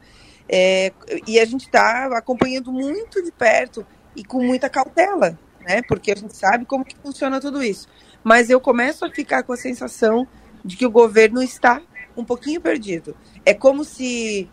[0.48, 0.92] É,
[1.26, 5.82] e a gente está acompanhando muito de perto e com muita cautela, né?
[5.88, 7.88] Porque a gente sabe como que funciona tudo isso.
[8.22, 10.26] Mas eu começo a ficar com a sensação
[10.64, 11.80] de que o governo está
[12.16, 13.16] um pouquinho perdido.
[13.44, 14.48] É como se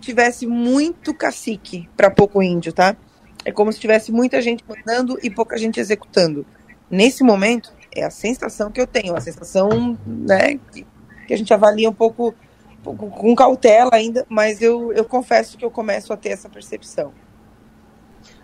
[0.00, 2.96] tivesse muito cacique para pouco índio, tá?
[3.44, 6.46] É como se tivesse muita gente mandando e pouca gente executando.
[6.90, 10.86] Nesse momento, é a sensação que eu tenho, a sensação né, que,
[11.30, 12.34] a gente avalia um pouco
[12.82, 17.12] com cautela ainda, mas eu, eu confesso que eu começo a ter essa percepção.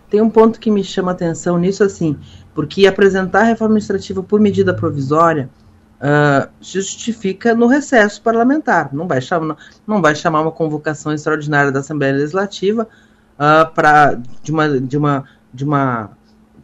[0.09, 2.19] Tem um ponto que me chama atenção nisso, assim,
[2.55, 5.49] porque apresentar a reforma administrativa por medida provisória
[6.01, 8.93] uh, justifica no recesso parlamentar.
[8.93, 12.87] Não vai, chamar, não vai chamar uma convocação extraordinária da Assembleia Legislativa
[13.35, 15.23] uh, para de uma, de uma,
[15.53, 16.11] de uma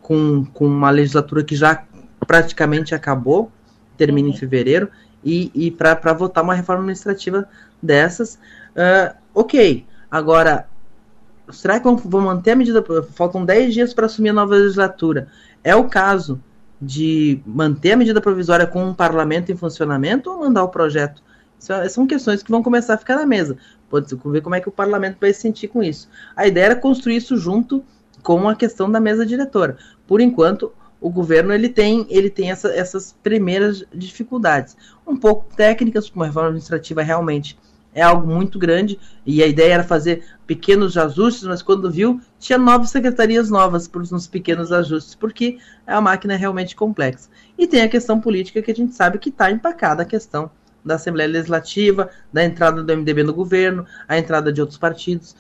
[0.02, 1.84] com, com uma legislatura que já
[2.26, 3.52] praticamente acabou,
[3.96, 4.34] termina uhum.
[4.34, 4.90] em fevereiro,
[5.24, 7.48] e, e para votar uma reforma administrativa
[7.82, 8.36] dessas.
[8.76, 10.68] Uh, ok, agora,
[11.52, 12.84] será que vão, vão manter a medida?
[13.14, 15.28] Faltam 10 dias para assumir a nova legislatura.
[15.64, 16.42] É o caso
[16.82, 21.21] de manter a medida provisória com um parlamento em funcionamento ou mandar o projeto?
[21.69, 23.57] É, são questões que vão começar a ficar na mesa.
[23.89, 26.08] Pode ver como é que o parlamento vai se sentir com isso.
[26.36, 27.83] A ideia era construir isso junto
[28.21, 29.78] com a questão da mesa diretora.
[30.05, 34.75] Por enquanto, o governo ele tem, ele tem essa, essas primeiras dificuldades.
[35.05, 37.58] Um pouco técnicas, como a reforma administrativa realmente
[37.93, 42.58] é algo muito grande, e a ideia era fazer pequenos ajustes, mas quando viu, tinha
[42.58, 47.30] nove secretarias novas para os pequenos ajustes, porque a máquina é realmente complexa.
[47.58, 50.51] E tem a questão política que a gente sabe que está empacada a questão
[50.86, 55.36] da Assembleia Legislativa, da entrada do MDB no governo, a entrada de outros partidos.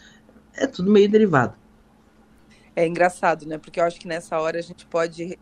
[0.53, 1.53] É tudo meio derivado.
[2.75, 3.57] É engraçado, né?
[3.57, 5.39] Porque eu acho que nessa hora a gente pode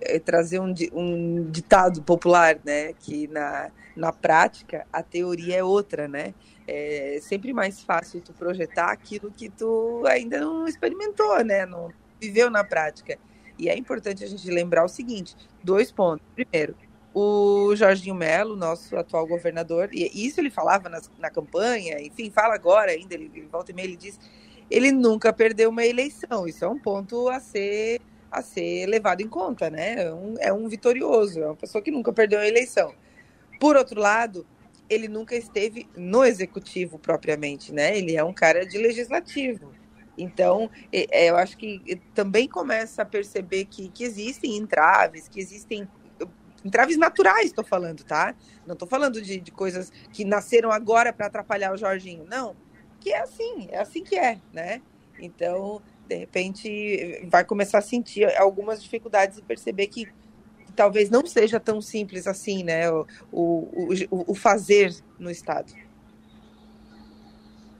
[0.00, 2.92] é, trazer um, um ditado popular, né?
[2.94, 6.34] Que na, na prática a teoria é outra, né?
[6.66, 11.66] É sempre mais fácil tu projetar aquilo que tu ainda não experimentou, né?
[11.66, 11.90] Não
[12.20, 13.18] viveu na prática.
[13.58, 16.24] E é importante a gente lembrar o seguinte: dois pontos.
[16.34, 16.76] Primeiro,
[17.12, 22.54] o Jorginho Melo, nosso atual governador, e isso ele falava na, na campanha, enfim, fala
[22.54, 24.18] agora ainda, ele, ele volta e meia, ele diz
[24.72, 26.48] ele nunca perdeu uma eleição.
[26.48, 28.00] Isso é um ponto a ser
[28.30, 30.04] a ser levado em conta, né?
[30.04, 32.94] É um, é um vitorioso, é uma pessoa que nunca perdeu a eleição.
[33.62, 34.44] Por outro lado,
[34.90, 37.96] ele nunca esteve no executivo propriamente, né?
[37.96, 39.72] Ele é um cara de legislativo.
[40.18, 41.80] Então, é, eu acho que
[42.12, 45.88] também começa a perceber que, que existem entraves, que existem
[46.64, 48.34] entraves naturais, estou falando, tá?
[48.66, 52.56] Não estou falando de, de coisas que nasceram agora para atrapalhar o Jorginho, não.
[52.98, 54.82] Que é assim, é assim que é, né?
[55.20, 60.12] Então, de repente, vai começar a sentir algumas dificuldades e perceber que, que
[60.74, 62.90] talvez não seja tão simples assim, né?
[62.90, 65.72] O, o, o, fazer no Estado.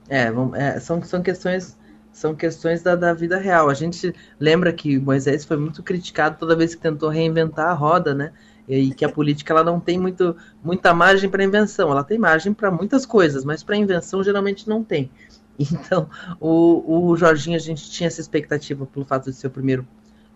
[0.09, 1.77] É, é, são, são questões
[2.13, 3.69] são questões da, da vida real.
[3.69, 8.13] A gente lembra que Moisés foi muito criticado toda vez que tentou reinventar a roda,
[8.13, 8.31] né?
[8.67, 11.89] E que a política ela não tem muito, muita margem para invenção.
[11.91, 15.09] Ela tem margem para muitas coisas, mas para invenção geralmente não tem.
[15.59, 16.09] Então,
[16.39, 19.87] o, o Jorginho, a gente tinha essa expectativa pelo fato de ser o primeiro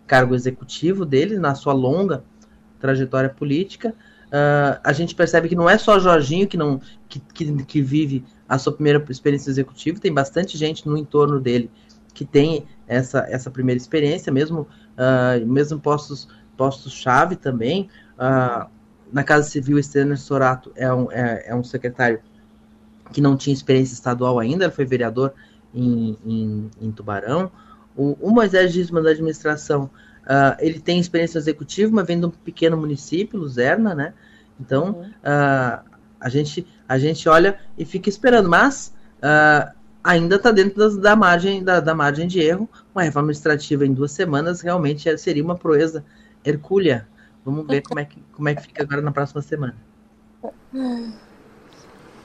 [0.05, 2.23] cargo executivo dele, na sua longa
[2.79, 3.93] trajetória política.
[4.27, 8.25] Uh, a gente percebe que não é só Jorginho que, não, que, que, que vive
[8.47, 11.69] a sua primeira experiência executiva, tem bastante gente no entorno dele
[12.13, 14.61] que tem essa, essa primeira experiência, mesmo,
[14.97, 16.27] uh, mesmo postos
[16.57, 17.89] postos-chave também.
[18.15, 18.67] Uh,
[19.13, 22.19] na Casa Civil, Estênio Sorato é um, é, é, um secretário
[23.13, 25.31] que não tinha experiência estadual ainda, ele foi vereador
[25.73, 27.51] em, em, em Tubarão.
[27.95, 29.89] O, o Moisés Gisman da administração,
[30.27, 34.13] uh, ele tem experiência executiva, mas vem de um pequeno município, Luzerna, né?
[34.59, 35.03] Então, uhum.
[35.03, 35.83] uh,
[36.19, 39.71] a, gente, a gente olha e fica esperando, mas uh,
[40.03, 42.69] ainda está dentro das, da, margem, da, da, margem de erro.
[42.93, 46.03] Uma reforma administrativa em duas semanas realmente seria uma proeza
[46.43, 47.07] hercúlea.
[47.45, 49.75] Vamos ver como é que, como é que fica agora na próxima semana.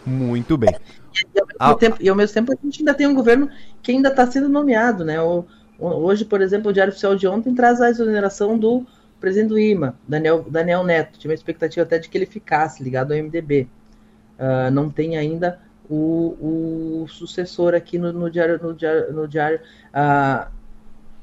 [0.05, 0.75] Muito bem.
[1.15, 1.75] E, ao, mesmo ah.
[1.75, 3.49] tempo, e ao mesmo tempo a gente ainda tem um governo
[3.83, 5.21] que ainda está sendo nomeado, né?
[5.21, 5.45] O,
[5.79, 8.87] hoje, por exemplo, o Diário Oficial de ontem traz a exoneração do
[9.21, 11.19] presidente do IMA, Daniel, Daniel Neto.
[11.19, 13.63] Tinha uma expectativa até de que ele ficasse ligado ao MDB.
[13.63, 13.69] Uh,
[14.39, 18.61] ah, não tem ainda o, o sucessor aqui no, no diário.
[18.61, 19.61] No diário, no diário
[19.95, 20.51] uh,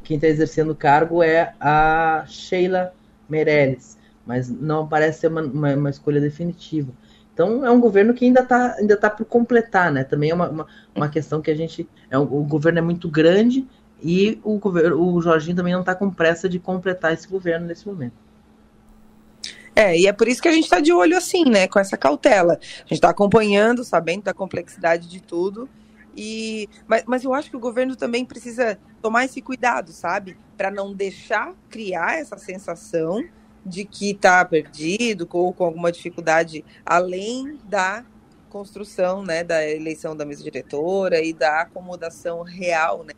[0.03, 2.93] quem está exercendo o cargo é a Sheila
[3.29, 6.91] Meirelles, mas não parece ser uma, uma, uma escolha definitiva.
[7.33, 10.03] Então é um governo que ainda está ainda tá por completar, né?
[10.03, 11.87] Também é uma, uma, uma questão que a gente.
[12.09, 13.67] É, o governo é muito grande
[14.01, 18.13] e o, o Jorginho também não está com pressa de completar esse governo nesse momento.
[19.75, 21.67] É, e é por isso que a gente está de olho assim, né?
[21.67, 22.53] Com essa cautela.
[22.53, 25.69] A gente está acompanhando, sabendo da complexidade de tudo.
[26.17, 30.37] E, mas, mas eu acho que o governo também precisa tomar esse cuidado, sabe?
[30.57, 33.23] Para não deixar criar essa sensação
[33.65, 38.03] de que está perdido ou com alguma dificuldade além da
[38.49, 43.13] construção, né, da eleição da mesa diretora e da acomodação real, né,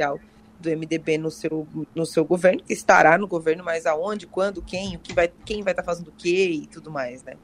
[0.00, 0.20] oficial
[0.58, 4.96] do MDB no seu, no seu governo, que estará no governo, mas aonde, quando, quem,
[4.96, 7.34] o que vai, quem vai estar tá fazendo o quê e tudo mais, né?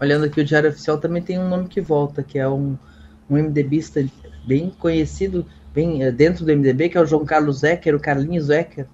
[0.00, 2.78] Olhando aqui o Diário Oficial também tem um nome que volta, que é um,
[3.28, 4.02] um MDBista
[4.46, 8.46] bem conhecido, bem eh, dentro do MDB, que é o João Carlos Zecker, o Carlinhos
[8.46, 8.86] Zecker.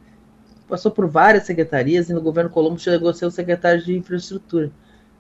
[0.69, 4.70] Passou por várias secretarias e no governo Colombo chegou a ser o secretário de infraestrutura.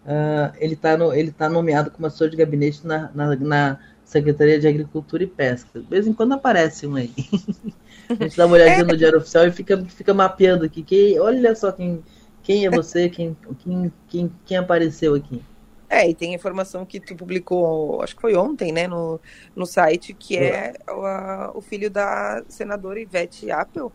[0.04, 0.96] Uh, ele está
[1.36, 5.80] tá nomeado como assessor de gabinete na, na Secretaria de Agricultura e Pesca.
[5.80, 7.12] De vez em quando aparece um aí.
[8.08, 10.82] a gente dá uma olhadinha no Diário Oficial e fica, fica mapeando aqui.
[10.82, 12.02] Quem, olha só quem,
[12.42, 15.42] quem é você, quem, quem, quem, quem apareceu aqui.
[15.90, 19.20] É, e tem informação que tu publicou, acho que foi ontem, né, no,
[19.54, 23.92] no site, que é o, a, o filho da senadora Ivete Appel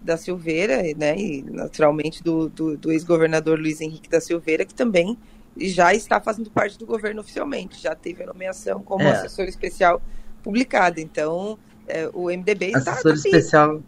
[0.00, 5.18] da Silveira, né, e naturalmente do, do, do ex-governador Luiz Henrique da Silveira, que também
[5.56, 9.10] já está fazendo parte do governo oficialmente, já teve a nomeação como é.
[9.10, 10.00] assessor especial
[10.42, 11.00] publicada.
[11.00, 12.92] Então, é, o MDB está.
[12.92, 13.82] Assessor tá especial.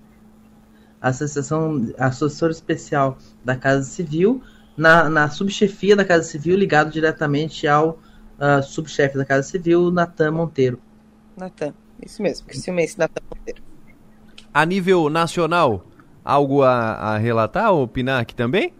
[1.01, 4.41] Associação, assessor especial da Casa Civil,
[4.77, 7.99] na, na subchefia da Casa Civil, ligado diretamente ao
[8.39, 10.81] uh, subchefe da Casa Civil, Natan Monteiro.
[11.37, 13.61] Natan, isso mesmo, que ciumense Natan Monteiro.
[14.55, 15.85] A nível nacional,
[16.25, 18.73] algo a, a relatar, opinar aqui também?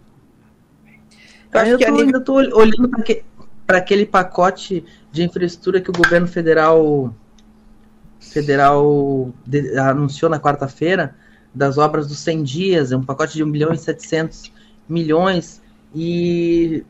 [1.53, 2.05] Eu, eu tô, nível...
[2.05, 2.89] ainda estou olhando
[3.65, 7.13] para aquele pacote de infraestrutura que o governo federal
[8.19, 11.15] federal de, anunciou na quarta-feira
[11.53, 14.51] das obras dos 100 dias, é um pacote de 1 bilhão e 700
[14.87, 15.61] milhões
[15.93, 16.83] e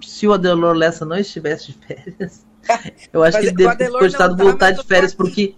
[0.00, 2.46] se o Adelor Lessa não estivesse de férias,
[3.12, 5.54] eu acho Mas que ele deve ter cogitado tá, voltar de férias porque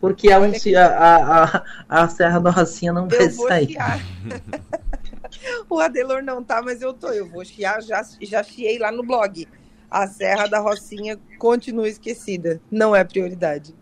[0.00, 3.76] porque a, a, a, a Serra da Rocinha não vai sair.
[5.68, 7.08] o Adelor não tá, mas eu tô.
[7.08, 9.46] Eu vou chiar, já, já chiei lá no blog.
[9.90, 12.60] A Serra da Rocinha continua esquecida.
[12.70, 13.74] Não é prioridade.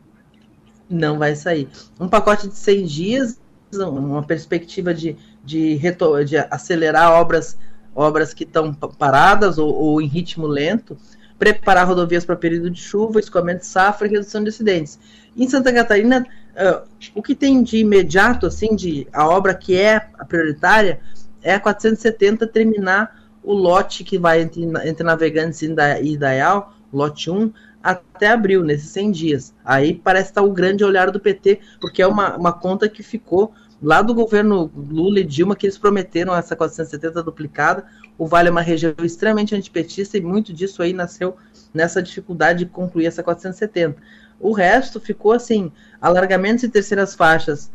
[0.89, 1.69] Não vai sair.
[2.01, 3.41] Um pacote de 100 dias,
[3.75, 5.79] uma perspectiva de, de,
[6.25, 7.59] de acelerar obras
[7.99, 10.97] obras que estão paradas ou, ou, em ritmo lento,
[11.37, 15.01] preparar rodovias para período de chuva, escoamento de safra e redução de acidentes.
[15.37, 16.25] Em Santa Catarina,
[16.55, 21.01] uh, o que tem de imediato, assim, de a obra que é a prioritária,
[21.43, 27.53] é a 470 terminar o lote que vai entre, entre Navegantes e Idaial, lote 1,
[27.83, 29.55] até abril, nesses 100 dias.
[29.65, 33.53] Aí parece estar o grande olhar do PT, porque é uma, uma conta que ficou
[33.81, 37.87] lá do governo Lula e Dilma, que eles prometeram essa 470 duplicada.
[38.17, 41.37] O Vale é uma região extremamente antipetista e muito disso aí nasceu
[41.73, 43.97] nessa dificuldade de concluir essa 470.
[44.41, 47.71] O resto ficou assim, alargamentos em terceiras faixas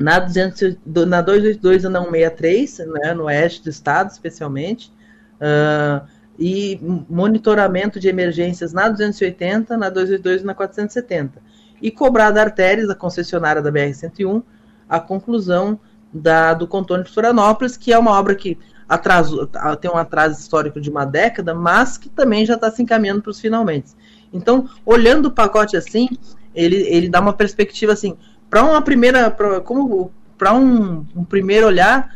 [0.00, 4.90] na, 200, na 282 e na 163, né, no oeste do estado, especialmente,
[5.36, 6.06] uh,
[6.38, 11.42] e monitoramento de emergências na 280, na 282 e na 470.
[11.82, 14.42] E cobrar da Artérias, a concessionária da BR-101,
[14.88, 15.78] a conclusão
[16.12, 18.58] da, do contorno de Florianópolis, que é uma obra que
[18.88, 19.46] atraso,
[19.80, 23.30] tem um atraso histórico de uma década, mas que também já está se encaminhando para
[23.30, 23.92] os finalmente.
[24.32, 26.08] Então, olhando o pacote assim,
[26.54, 28.16] ele, ele dá uma perspectiva assim,
[28.50, 32.14] para uma primeira, pra, como para um, um, primeiro olhar,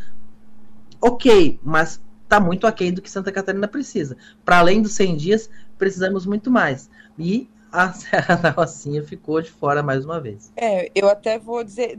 [1.01, 4.17] ok, mas está muito aquém do que Santa Catarina precisa.
[4.45, 6.91] Para além dos 100 dias, precisamos muito mais.
[7.17, 10.53] E a Serra da Rocinha ficou de fora mais uma vez.
[10.57, 11.99] É, eu até vou dizer,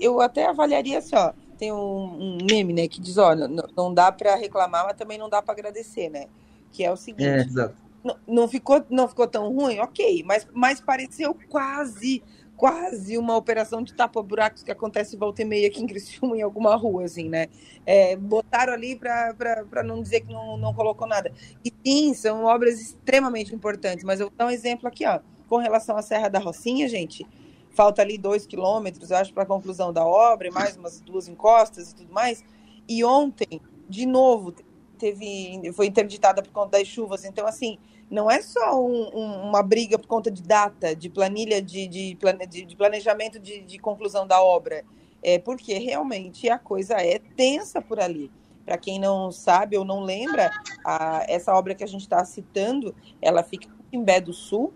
[0.00, 3.94] eu até avaliaria assim, ó, tem um, um meme, né, que diz, ó, não, não
[3.94, 6.26] dá para reclamar, mas também não dá para agradecer, né?
[6.72, 7.58] Que é o seguinte.
[7.58, 7.70] É.
[8.02, 12.22] Não, não, ficou, não ficou tão ruim, ok, mas, mas pareceu quase
[12.58, 16.74] quase uma operação de tapa-buracos que acontece volta e meia aqui em Criciúma, em alguma
[16.74, 17.46] rua, assim, né?
[17.86, 21.32] É, botaram ali para não dizer que não, não colocou nada.
[21.64, 25.20] E sim, são obras extremamente importantes, mas eu vou dar um exemplo aqui, ó.
[25.48, 27.24] Com relação à Serra da Rocinha, gente,
[27.70, 31.94] falta ali dois quilômetros, acho, para a conclusão da obra, mais umas duas encostas e
[31.94, 32.42] tudo mais.
[32.88, 34.52] E ontem, de novo,
[34.98, 37.24] teve, foi interditada por conta das chuvas.
[37.24, 37.78] Então, assim,
[38.10, 42.14] não é só um, um, uma briga por conta de data, de planilha de, de,
[42.14, 44.84] de planejamento de, de, conclusão da obra,
[45.22, 48.30] é porque realmente a coisa é tensa por ali.
[48.64, 50.50] Para quem não sabe ou não lembra,
[50.84, 54.72] a, essa obra que a gente está citando, ela fica em Bé do Sul,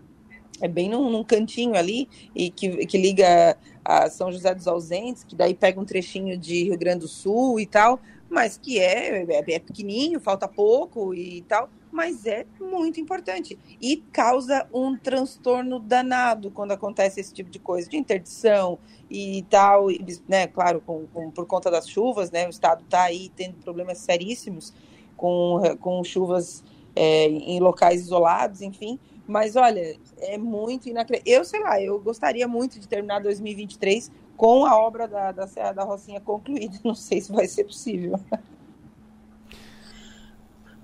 [0.61, 5.25] é bem num, num, cantinho ali, e que, que liga a São José dos Ausentes,
[5.25, 7.99] que daí pega um trechinho de Rio Grande do Sul e tal,
[8.31, 13.99] mas que é, é, é pequenininho, falta pouco e tal, mas é muito importante e
[14.11, 18.79] causa um transtorno danado quando acontece esse tipo de coisa, de interdição
[19.11, 20.47] e tal, e, né?
[20.47, 22.47] Claro, com, com, por conta das chuvas, né?
[22.47, 24.73] O estado está aí tendo problemas seríssimos
[25.17, 26.65] com, com chuvas
[26.97, 28.99] é, em locais isolados, enfim.
[29.27, 31.41] Mas olha, é muito inacreditável.
[31.41, 35.73] Eu sei lá, eu gostaria muito de terminar 2023 com a obra da, da Serra
[35.73, 36.79] da Rocinha concluída.
[36.83, 38.19] Não sei se vai ser possível.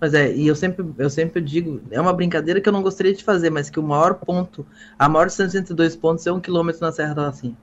[0.00, 3.12] Mas é, e eu sempre, eu sempre digo, é uma brincadeira que eu não gostaria
[3.12, 4.64] de fazer, mas que o maior ponto,
[4.98, 7.56] a maior distância entre dois pontos é um quilômetro na Serra da Rocinha.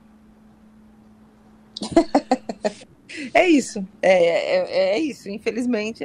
[3.32, 5.30] é isso, é, é, é, isso.
[5.30, 6.04] Infelizmente,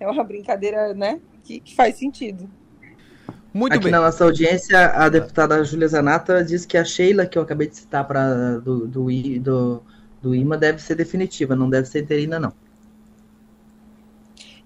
[0.00, 2.48] é uma brincadeira, né, que, que faz sentido.
[3.54, 3.92] Muito Aqui bem.
[3.92, 7.76] na nossa audiência, a deputada Júlia Zanata diz que a Sheila, que eu acabei de
[7.76, 9.06] citar para do, do,
[9.40, 9.82] do,
[10.20, 12.52] do IMA, deve ser definitiva, não deve ser interina, não.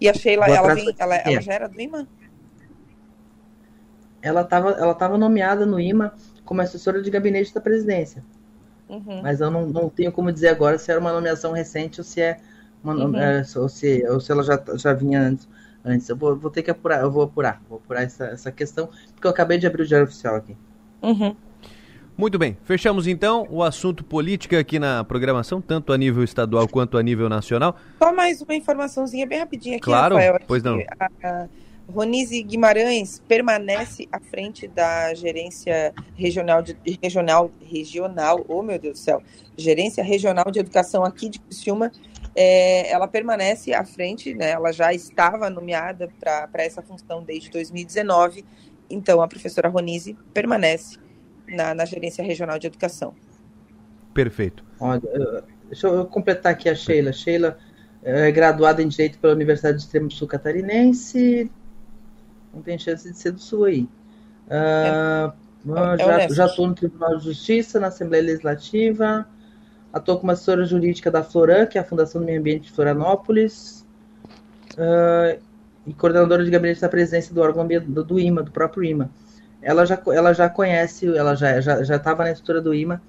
[0.02, 2.08] E a Sheila, ela, vem, ela, ela, já era do IMA?
[4.20, 6.12] Ela estava ela tava nomeada no IMA
[6.44, 8.24] como assessora de gabinete da presidência.
[8.88, 9.22] Uhum.
[9.22, 12.20] Mas eu não, não tenho como dizer agora se era uma nomeação recente ou se
[12.20, 12.40] é
[12.82, 13.16] uma, uhum.
[13.16, 15.48] é, ou, se, ou se ela já, já vinha antes.
[15.84, 16.08] antes.
[16.08, 19.28] Eu vou, vou ter que apurar, eu vou apurar, vou apurar essa, essa questão, porque
[19.28, 20.56] eu acabei de abrir o diário oficial aqui.
[21.00, 21.36] Uhum.
[22.16, 26.98] Muito bem, fechamos então o assunto política aqui na programação, tanto a nível estadual quanto
[26.98, 27.76] a nível nacional.
[27.98, 30.38] Só mais uma informaçãozinha bem rapidinha aqui, claro, Rafael.
[30.46, 30.78] Pois não.
[31.00, 31.48] A, a
[31.90, 39.02] Ronise Guimarães permanece à frente da gerência regional de regional regional, oh meu Deus do
[39.02, 39.22] céu,
[39.56, 41.90] gerência regional de educação aqui de Criciúma.
[42.34, 44.52] É, ela permanece à frente, né?
[44.52, 48.44] Ela já estava nomeada para essa função desde 2019.
[48.88, 50.98] Então a professora Ronise permanece
[51.52, 53.14] na, na gerência regional de educação.
[54.12, 54.64] Perfeito.
[54.78, 55.02] Olha,
[55.66, 57.12] deixa eu completar aqui a Sheila.
[57.12, 57.58] Sheila
[58.02, 61.50] é graduada em Direito pela Universidade do Extremo Sul Catarinense.
[62.52, 63.88] Não tem chance de ser do Sul aí.
[64.48, 65.32] Uh,
[65.98, 69.26] é, já estou no Tribunal de Justiça, na Assembleia Legislativa.
[69.94, 73.86] Estou como assessora jurídica da Floran, que é a Fundação do Meio Ambiente de Florianópolis.
[74.72, 75.40] Uh,
[75.86, 79.10] e coordenadora de gabinete da presidência do órgão do, do IMA, do próprio IMA
[79.62, 83.00] ela já, ela já conhece, ela já já já estava na estrutura do IMA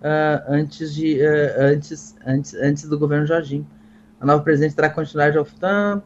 [0.00, 3.66] uh, antes de uh, antes antes antes do governo Jorginho.
[4.20, 6.02] A nova presidente terá continuidade ao FUTAM,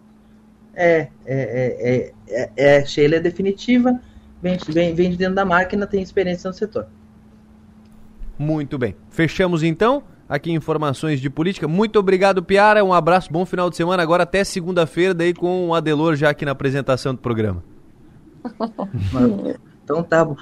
[0.74, 3.98] é, é, é, é, é Sheila é definitiva,
[4.42, 6.86] vem, vem, vem de dentro da máquina, tem experiência no setor.
[8.38, 8.96] Muito bem.
[9.10, 11.68] Fechamos então aqui informações de política.
[11.68, 12.84] Muito obrigado, Piara.
[12.84, 14.02] Um abraço, bom final de semana.
[14.02, 17.62] Agora até segunda-feira, daí com o Adelor já aqui na apresentação do programa.
[19.84, 20.36] Então tá bom.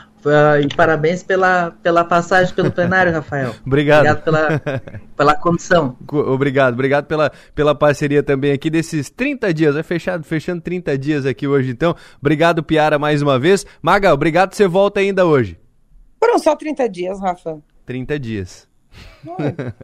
[0.62, 3.55] E parabéns pela, pela passagem pelo plenário, Rafael.
[3.67, 4.01] obrigado.
[4.01, 4.83] Obrigado pela,
[5.17, 5.97] pela condição.
[6.11, 9.77] Obrigado, obrigado pela, pela parceria também aqui desses 30 dias.
[9.77, 11.97] É fechado, fechando 30 dias aqui hoje, então.
[12.21, 13.65] Obrigado, Piara, mais uma vez.
[13.81, 15.59] Maga, obrigado, você volta ainda hoje.
[16.19, 17.59] Foram só 30 dias, Rafa.
[17.87, 18.71] 30 dias.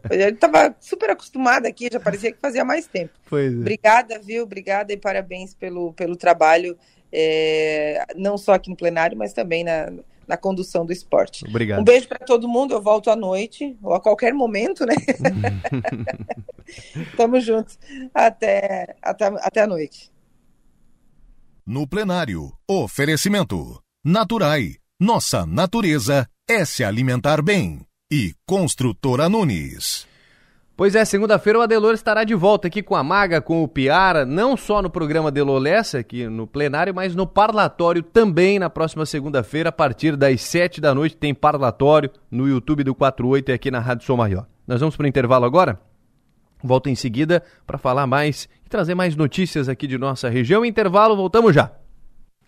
[0.09, 3.13] Ele estava super acostumado aqui, já parecia que fazia mais tempo.
[3.29, 3.57] Pois é.
[3.57, 4.43] Obrigada, viu?
[4.43, 6.77] Obrigada e parabéns pelo, pelo trabalho,
[7.19, 9.91] é, não só aqui no plenário, mas também na,
[10.27, 11.43] na condução do esporte.
[11.47, 11.79] Obrigado.
[11.79, 12.75] Um beijo para todo mundo.
[12.75, 14.93] Eu volto à noite, ou a qualquer momento, né?
[17.17, 17.79] Tamo juntos.
[18.13, 20.11] Até, até, até a noite.
[21.65, 23.81] No plenário, oferecimento.
[24.05, 24.75] Naturai.
[24.99, 27.81] Nossa natureza é se alimentar bem.
[28.11, 30.07] E Construtora Nunes.
[30.77, 34.27] Pois é, segunda-feira o Adelor estará de volta aqui com a Maga, com o Piara,
[34.27, 39.69] não só no programa Delolessa, aqui no plenário, mas no parlatório também na próxima segunda-feira,
[39.69, 43.79] a partir das sete da noite, tem parlatório no YouTube do 48 e aqui na
[43.79, 44.45] Rádio Som Maior.
[44.67, 45.81] Nós vamos para o intervalo agora?
[46.63, 50.63] Volto em seguida para falar mais e trazer mais notícias aqui de nossa região.
[50.63, 51.71] Intervalo, voltamos já.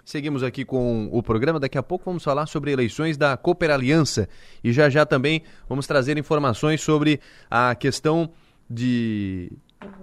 [0.09, 1.59] Seguimos aqui com o programa.
[1.59, 4.27] Daqui a pouco vamos falar sobre eleições da Cooper Aliança
[4.63, 8.31] e já já também vamos trazer informações sobre a questão
[8.67, 9.51] de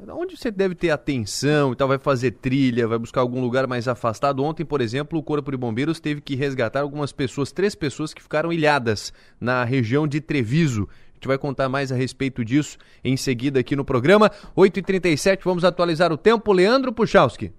[0.09, 3.89] onde você deve ter atenção e tal, vai fazer trilha, vai buscar algum lugar mais
[3.89, 4.45] afastado.
[4.45, 8.23] Ontem, por exemplo, o Corpo de Bombeiros teve que resgatar algumas pessoas, três pessoas que
[8.23, 10.89] ficaram ilhadas na região de Treviso.
[11.11, 14.31] A gente vai contar mais a respeito disso em seguida aqui no programa.
[14.57, 16.53] 8h37, vamos atualizar o tempo.
[16.53, 17.51] Leandro Puchalski.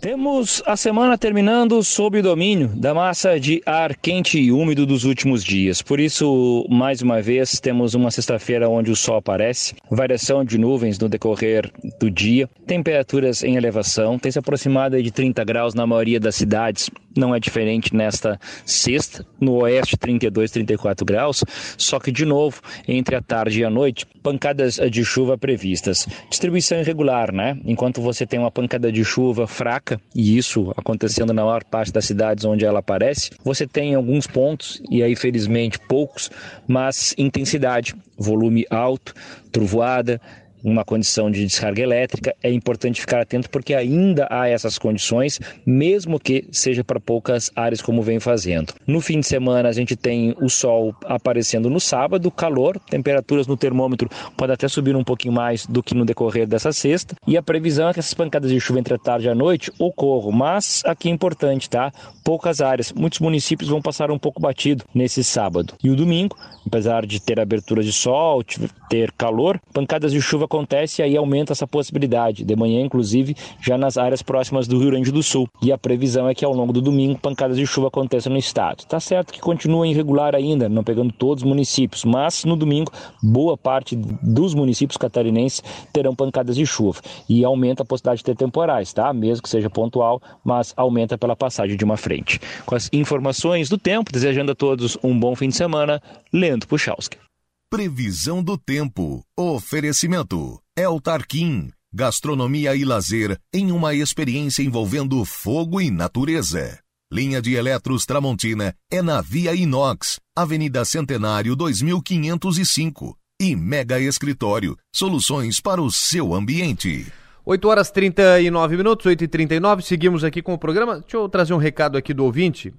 [0.00, 5.04] Temos a semana terminando sob o domínio da massa de ar quente e úmido dos
[5.04, 5.80] últimos dias.
[5.80, 10.98] Por isso, mais uma vez, temos uma sexta-feira onde o sol aparece, variação de nuvens
[10.98, 16.20] no decorrer do dia, temperaturas em elevação, tem se aproximado de 30 graus na maioria
[16.20, 21.44] das cidades, não é diferente nesta sexta, no oeste 32, 34 graus,
[21.76, 26.06] só que de novo, entre a tarde e a noite, pancadas de chuva previstas.
[26.28, 27.58] Distribuição irregular, né?
[27.64, 31.92] Enquanto você tem uma pancada de chuva fraca, fraca, e isso acontecendo na maior parte
[31.92, 36.30] das cidades onde ela aparece, você tem alguns pontos, e aí felizmente poucos,
[36.66, 39.14] mas intensidade, volume alto,
[39.52, 40.20] trovoada,
[40.66, 46.18] uma condição de descarga elétrica, é importante ficar atento porque ainda há essas condições, mesmo
[46.18, 48.74] que seja para poucas áreas como vem fazendo.
[48.84, 53.56] No fim de semana a gente tem o sol aparecendo no sábado, calor, temperaturas no
[53.56, 57.42] termômetro podem até subir um pouquinho mais do que no decorrer dessa sexta, e a
[57.42, 60.82] previsão é que essas pancadas de chuva entre a tarde e a noite ocorram, mas
[60.84, 61.92] aqui é importante, tá?
[62.24, 65.74] Poucas áreas, muitos municípios vão passar um pouco batido nesse sábado.
[65.82, 66.36] E o domingo,
[66.66, 68.42] apesar de ter abertura de sol,
[68.90, 72.44] ter calor, pancadas de chuva acontece aí aumenta essa possibilidade.
[72.44, 75.48] De manhã, inclusive, já nas áreas próximas do Rio Grande do Sul.
[75.62, 78.84] E a previsão é que ao longo do domingo pancadas de chuva aconteçam no estado.
[78.86, 82.90] Tá certo que continua irregular ainda, não pegando todos os municípios, mas no domingo
[83.22, 85.62] boa parte dos municípios catarinenses
[85.92, 89.12] terão pancadas de chuva e aumenta a possibilidade de ter temporais, tá?
[89.12, 92.40] Mesmo que seja pontual, mas aumenta pela passagem de uma frente.
[92.64, 96.00] Com as informações do tempo, desejando a todos um bom fim de semana,
[96.32, 97.25] Leandro Puchalski.
[97.68, 99.24] Previsão do tempo.
[99.36, 100.60] Oferecimento.
[100.76, 101.72] El Tarquim.
[101.92, 106.78] Gastronomia e lazer em uma experiência envolvendo fogo e natureza.
[107.12, 113.18] Linha de Eletros Tramontina é na Via Inox, Avenida Centenário 2505.
[113.40, 117.12] E Mega Escritório, soluções para o seu ambiente.
[117.44, 121.00] 8 horas 39 minutos, 8 e 39 seguimos aqui com o programa.
[121.00, 122.72] Deixa eu trazer um recado aqui do ouvinte.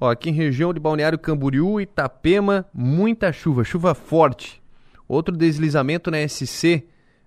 [0.00, 4.62] Ó, aqui em região de Balneário Camboriú, Itapema, muita chuva, chuva forte.
[5.08, 6.84] Outro deslizamento na SC,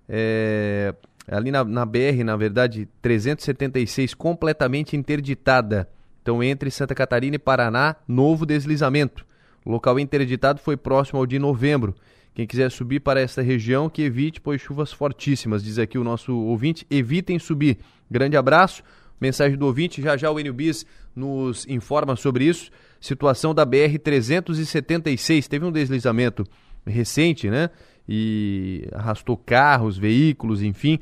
[0.08, 0.94] é,
[1.26, 5.88] ali na, na BR, na verdade, 376, completamente interditada.
[6.22, 9.24] Então, entre Santa Catarina e Paraná, novo deslizamento.
[9.64, 11.94] O local interditado foi próximo ao de novembro.
[12.34, 15.62] Quem quiser subir para essa região, que evite, pois chuvas fortíssimas.
[15.64, 17.78] Diz aqui o nosso ouvinte, evitem subir.
[18.10, 18.82] Grande abraço.
[19.20, 22.70] Mensagem do ouvinte, já já o NBIS nos informa sobre isso.
[23.00, 26.44] Situação da BR-376, teve um deslizamento
[26.86, 27.70] recente, né?
[28.08, 30.98] E arrastou carros, veículos, enfim.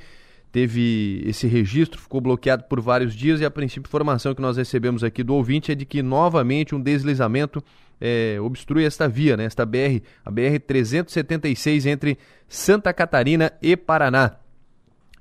[0.50, 5.04] Teve esse registro, ficou bloqueado por vários dias e a princípio informação que nós recebemos
[5.04, 7.62] aqui do ouvinte é de que novamente um deslizamento
[8.00, 9.44] é, obstrui esta via, né?
[9.44, 12.18] Esta BR, a BR-376 entre
[12.48, 14.36] Santa Catarina e Paraná.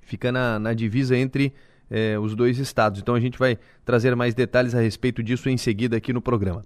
[0.01, 1.53] Fica na, na divisa entre
[1.89, 3.01] eh, os dois estados.
[3.01, 6.65] Então a gente vai trazer mais detalhes a respeito disso em seguida aqui no programa.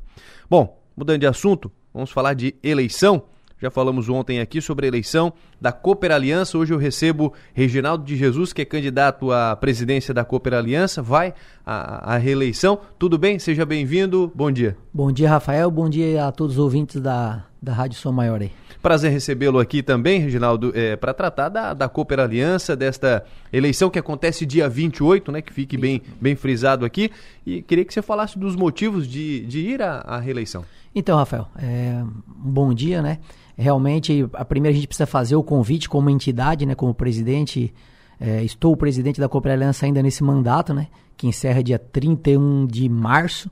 [0.50, 3.24] Bom, mudando de assunto, vamos falar de eleição.
[3.62, 6.58] Já falamos ontem aqui sobre a eleição da Cooper Aliança.
[6.58, 11.34] Hoje eu recebo Reginaldo de Jesus, que é candidato à presidência da Cooper Aliança, vai
[11.66, 12.80] à, à reeleição.
[12.98, 13.38] Tudo bem?
[13.38, 14.32] Seja bem-vindo.
[14.34, 14.78] Bom dia.
[14.94, 15.70] Bom dia, Rafael.
[15.70, 18.52] Bom dia a todos os ouvintes da, da Rádio Som Maior aí.
[18.82, 24.00] Prazer recebê-lo aqui também, Reginaldo, é, para tratar da, da Cooper Aliança, desta eleição que
[24.00, 25.42] acontece dia 28, né?
[25.42, 27.12] Que fique bem, bem frisado aqui.
[27.46, 30.64] E queria que você falasse dos motivos de, de ir à, à reeleição.
[30.96, 33.20] Então, Rafael, é, bom dia, né?
[33.58, 36.74] Realmente, a primeira a gente precisa fazer o convite como entidade, né?
[36.74, 37.74] Como presidente,
[38.18, 40.88] é, estou o presidente da Cooper Aliança ainda nesse mandato, né?
[41.18, 43.52] Que encerra dia 31 de março.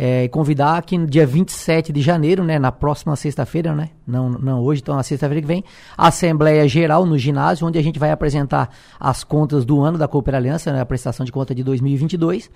[0.00, 4.62] É, convidar que no dia 27 de janeiro, né, na próxima sexta-feira, né, não, não
[4.62, 5.64] hoje, então na sexta-feira que vem,
[5.96, 8.70] a Assembleia Geral no ginásio, onde a gente vai apresentar
[9.00, 12.48] as contas do ano da Cooper Aliança, né, a prestação de conta de 2022,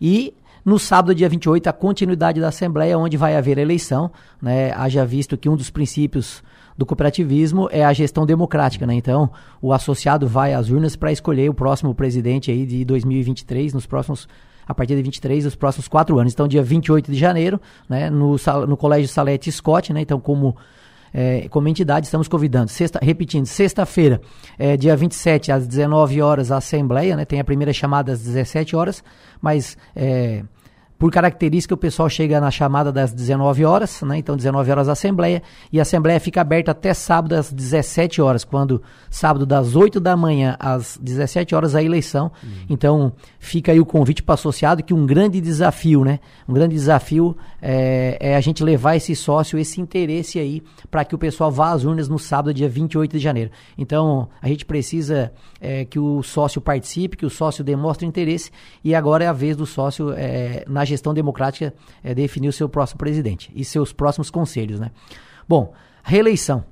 [0.00, 0.34] e
[0.64, 4.10] no sábado, dia 28, a continuidade da Assembleia, onde vai haver eleição,
[4.40, 4.72] né?
[4.72, 6.42] Haja visto que um dos princípios
[6.76, 8.94] do cooperativismo é a gestão democrática, né?
[8.94, 9.30] Então,
[9.60, 14.26] o associado vai às urnas para escolher o próximo presidente aí de 2023, nos próximos
[14.66, 16.32] a partir de 23, os próximos quatro anos.
[16.32, 18.36] Então, dia 28 de janeiro, né, no,
[18.66, 20.56] no Colégio Salete Scott, né, então como,
[21.12, 24.20] é, como entidade, estamos convidando, sexta, repetindo, sexta-feira,
[24.58, 28.74] é, dia 27, às 19 horas, a Assembleia, né, tem a primeira chamada às 17
[28.76, 29.02] horas,
[29.40, 30.42] mas é,
[30.98, 34.18] por característica, o pessoal chega na chamada das 19 horas, né?
[34.18, 35.42] Então, 19 horas a Assembleia.
[35.72, 38.80] E a Assembleia fica aberta até sábado às 17 horas, quando
[39.10, 42.30] sábado das 8 da manhã às 17 horas a eleição.
[42.42, 42.50] Uhum.
[42.70, 46.20] Então, fica aí o convite para o associado que um grande desafio, né?
[46.48, 51.14] Um grande desafio é, é a gente levar esse sócio, esse interesse aí, para que
[51.14, 53.50] o pessoal vá às urnas no sábado, dia 28 de janeiro.
[53.76, 58.50] Então, a gente precisa é, que o sócio participe, que o sócio demonstre interesse.
[58.82, 62.68] E agora é a vez do sócio é, na gestão democrática é, definir o seu
[62.68, 64.90] próximo presidente e seus próximos conselhos, né?
[65.48, 65.72] Bom,
[66.02, 66.64] reeleição.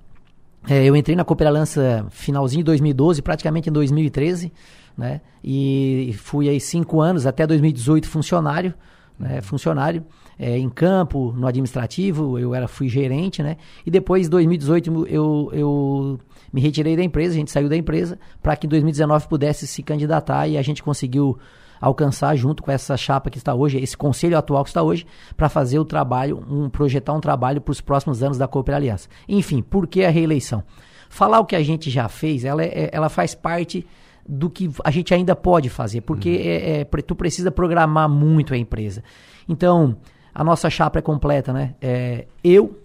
[0.69, 4.53] É, eu entrei na Cooperaliança finalzinho de 2012, praticamente em 2013,
[4.97, 5.21] né?
[5.43, 8.73] E fui aí cinco anos, até 2018 funcionário,
[9.19, 9.41] né?
[9.41, 10.05] Funcionário
[10.39, 13.57] é, em campo, no administrativo, eu era, fui gerente, né?
[13.85, 16.21] E depois, em 2018, eu, eu
[16.53, 19.83] me retirei da empresa, a gente saiu da empresa, para que em 2019 pudesse se
[19.83, 21.39] candidatar e a gente conseguiu
[21.83, 25.05] alcançar junto com essa chapa que está hoje, esse conselho atual que está hoje,
[25.37, 29.09] para fazer o trabalho, um, projetar um trabalho para os próximos anos da Cooper Aliança.
[29.29, 30.63] Enfim, por que a reeleição?
[31.11, 33.85] Falar o que a gente já fez, ela, é, ela faz parte
[34.27, 36.37] do que a gente ainda pode fazer, porque uhum.
[36.37, 39.03] é, é, tu precisa programar muito a empresa.
[39.49, 39.97] Então,
[40.33, 41.75] a nossa chapa é completa, né?
[41.83, 42.79] É, eu,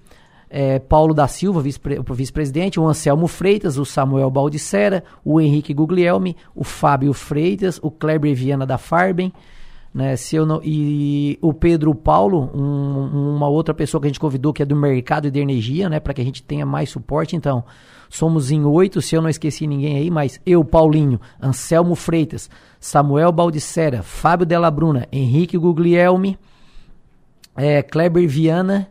[0.49, 6.63] é, Paulo da Silva, vice-presidente, o Anselmo Freitas, o Samuel Baldissera, o Henrique Guglielmi, o
[6.63, 9.33] Fábio Freitas, o Kleber Viana da Farben,
[9.93, 14.19] né, se eu não, e o Pedro Paulo, um, uma outra pessoa que a gente
[14.19, 17.35] convidou que é do mercado de energia, né, para que a gente tenha mais suporte.
[17.35, 17.63] Então,
[18.09, 22.49] somos em oito, se eu não esqueci ninguém aí, mas eu, Paulinho, Anselmo Freitas,
[22.79, 26.37] Samuel Baldissera, Fábio Della Bruna, Henrique Guglielmi,
[27.55, 28.87] é, Kleber Viana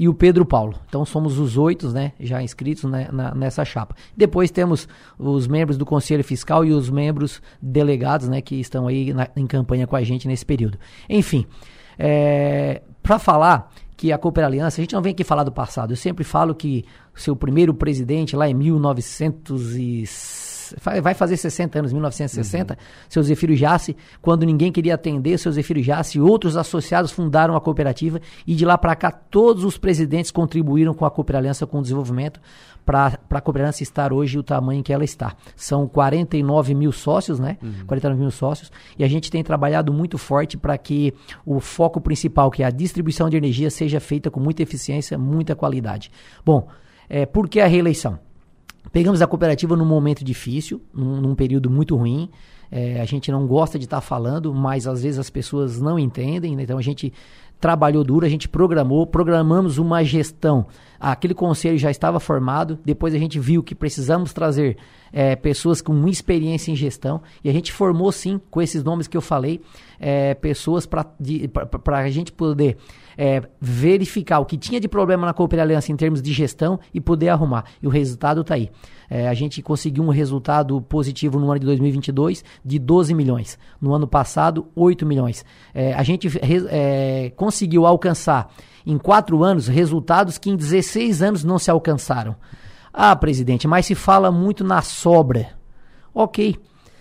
[0.00, 0.76] e o Pedro Paulo.
[0.88, 3.94] Então somos os oito, né, já inscritos né, na, nessa chapa.
[4.16, 9.12] Depois temos os membros do Conselho Fiscal e os membros delegados, né, que estão aí
[9.12, 10.78] na, em campanha com a gente nesse período.
[11.06, 11.44] Enfim,
[11.98, 15.92] é, para falar que a Cooper Aliança, a gente não vem aqui falar do passado.
[15.92, 20.49] Eu sempre falo que seu primeiro presidente lá em 1906
[21.02, 22.80] vai fazer 60 anos, 1960, uhum.
[23.08, 27.60] seu Zefiro Jace, quando ninguém queria atender seu Zefiro Jace, e outros associados fundaram a
[27.60, 31.82] cooperativa e de lá para cá todos os presidentes contribuíram com a Aliança com o
[31.82, 32.40] desenvolvimento
[32.84, 35.36] para a Cooperaliança estar hoje o tamanho que ela está.
[35.54, 37.56] São 49 mil sócios, né?
[37.62, 37.86] Uhum.
[37.86, 38.72] 49 mil sócios.
[38.98, 41.14] E a gente tem trabalhado muito forte para que
[41.44, 45.54] o foco principal, que é a distribuição de energia, seja feita com muita eficiência, muita
[45.54, 46.10] qualidade.
[46.44, 46.68] Bom,
[47.08, 48.18] é, por que a reeleição?
[48.92, 52.28] Pegamos a cooperativa num momento difícil, num, num período muito ruim.
[52.70, 55.98] É, a gente não gosta de estar tá falando, mas às vezes as pessoas não
[55.98, 56.62] entendem, né?
[56.62, 57.12] então a gente
[57.60, 60.66] trabalhou duro, a gente programou, programamos uma gestão.
[60.98, 64.78] Aquele conselho já estava formado, depois a gente viu que precisamos trazer
[65.12, 69.16] é, pessoas com experiência em gestão, e a gente formou sim, com esses nomes que
[69.16, 69.60] eu falei,
[69.98, 71.06] é, pessoas para
[71.86, 72.78] a gente poder
[73.22, 77.02] é, verificar o que tinha de problema na Cooper Aliança em termos de gestão e
[77.02, 77.66] poder arrumar.
[77.82, 78.70] E o resultado está aí.
[79.10, 83.58] É, a gente conseguiu um resultado positivo no ano de 2022 de 12 milhões.
[83.78, 85.44] No ano passado, 8 milhões.
[85.74, 86.30] É, a gente
[86.70, 88.50] é, conseguiu alcançar
[88.86, 92.34] em quatro anos resultados que em 16 anos não se alcançaram.
[92.90, 95.50] Ah, presidente, mas se fala muito na sobra.
[96.14, 96.56] Ok.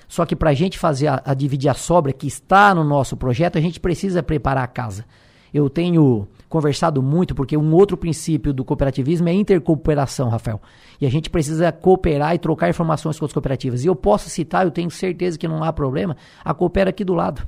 [0.06, 3.16] Só que para a gente fazer a, a dividir a sobra que está no nosso
[3.16, 5.06] projeto, a gente precisa preparar a casa.
[5.54, 10.60] Eu tenho conversado muito, porque um outro princípio do cooperativismo é intercooperação, Rafael.
[11.00, 13.84] E a gente precisa cooperar e trocar informações com as cooperativas.
[13.84, 17.14] E eu posso citar, eu tenho certeza que não há problema, a Coopera aqui do
[17.14, 17.48] lado.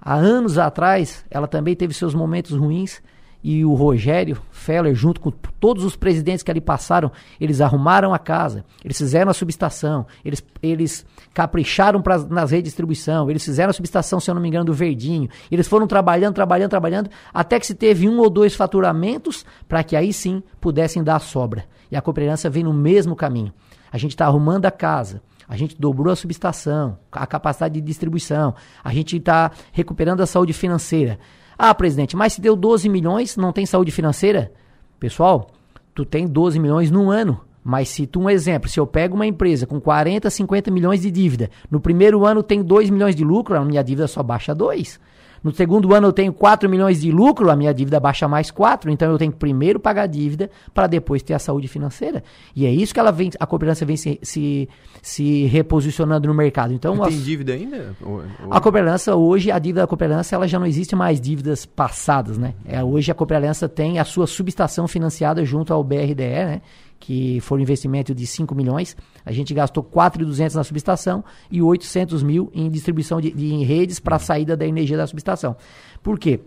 [0.00, 3.02] Há anos atrás, ela também teve seus momentos ruins,
[3.48, 8.18] e o Rogério Feller, junto com todos os presidentes que ali passaram, eles arrumaram a
[8.18, 13.70] casa, eles fizeram a subestação, eles, eles capricharam pra, nas redes de distribuição, eles fizeram
[13.70, 17.60] a subestação, se eu não me engano, do Verdinho, eles foram trabalhando, trabalhando, trabalhando, até
[17.60, 21.66] que se teve um ou dois faturamentos para que aí sim pudessem dar sobra.
[21.88, 23.54] E a cooperança vem no mesmo caminho.
[23.92, 28.56] A gente está arrumando a casa, a gente dobrou a subestação, a capacidade de distribuição,
[28.82, 31.16] a gente está recuperando a saúde financeira.
[31.58, 34.52] Ah, presidente, mas se deu 12 milhões, não tem saúde financeira?
[35.00, 35.48] Pessoal,
[35.94, 37.40] tu tem 12 milhões num ano.
[37.64, 41.10] Mas se tu, um exemplo, se eu pego uma empresa com 40, 50 milhões de
[41.10, 45.00] dívida, no primeiro ano tem 2 milhões de lucro, a minha dívida só baixa 2.
[45.46, 48.90] No segundo ano eu tenho 4 milhões de lucro, a minha dívida baixa mais 4.
[48.90, 52.24] Então eu tenho que primeiro pagar a dívida para depois ter a saúde financeira.
[52.56, 54.68] E é isso que ela vem, a cooperança vem se, se,
[55.00, 56.72] se reposicionando no mercado.
[56.72, 57.94] Então, tem dívida ainda?
[58.02, 58.52] Ou, ou...
[58.52, 62.52] A cooperança hoje, a dívida da cooperança, ela já não existe mais dívidas passadas, né?
[62.64, 66.60] É, hoje a cooperança tem a sua subestação financiada junto ao BRDE, né?
[66.98, 68.96] Que foi investimento de 5 milhões.
[69.24, 74.16] A gente gastou 4.200 na subestação e 800 mil em distribuição de, de redes para
[74.16, 75.56] a saída da energia da subestação.
[76.02, 76.40] Por quê?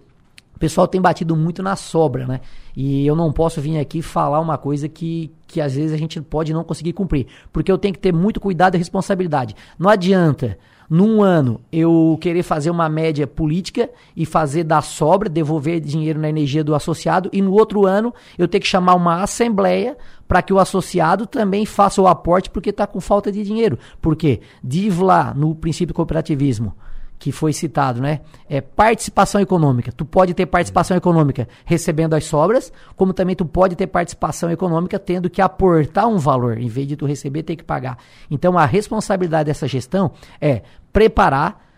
[0.55, 2.41] O pessoal tem batido muito na sobra, né?
[2.75, 6.19] E eu não posso vir aqui falar uma coisa que, que às vezes a gente
[6.21, 7.27] pode não conseguir cumprir.
[7.53, 9.55] Porque eu tenho que ter muito cuidado e responsabilidade.
[9.77, 10.57] Não adianta
[10.89, 16.27] num ano eu querer fazer uma média política e fazer da sobra, devolver dinheiro na
[16.27, 19.95] energia do associado, e no outro ano eu ter que chamar uma assembleia
[20.29, 23.79] para que o associado também faça o aporte porque está com falta de dinheiro.
[23.99, 26.75] Porque diz lá no princípio cooperativismo
[27.17, 28.21] que foi citado, né?
[28.47, 29.91] É participação econômica.
[29.91, 34.99] Tu pode ter participação econômica recebendo as sobras, como também tu pode ter participação econômica
[34.99, 37.97] tendo que aportar um valor, em vez de tu receber, ter que pagar.
[38.29, 40.61] Então a responsabilidade dessa gestão é
[40.93, 41.68] preparar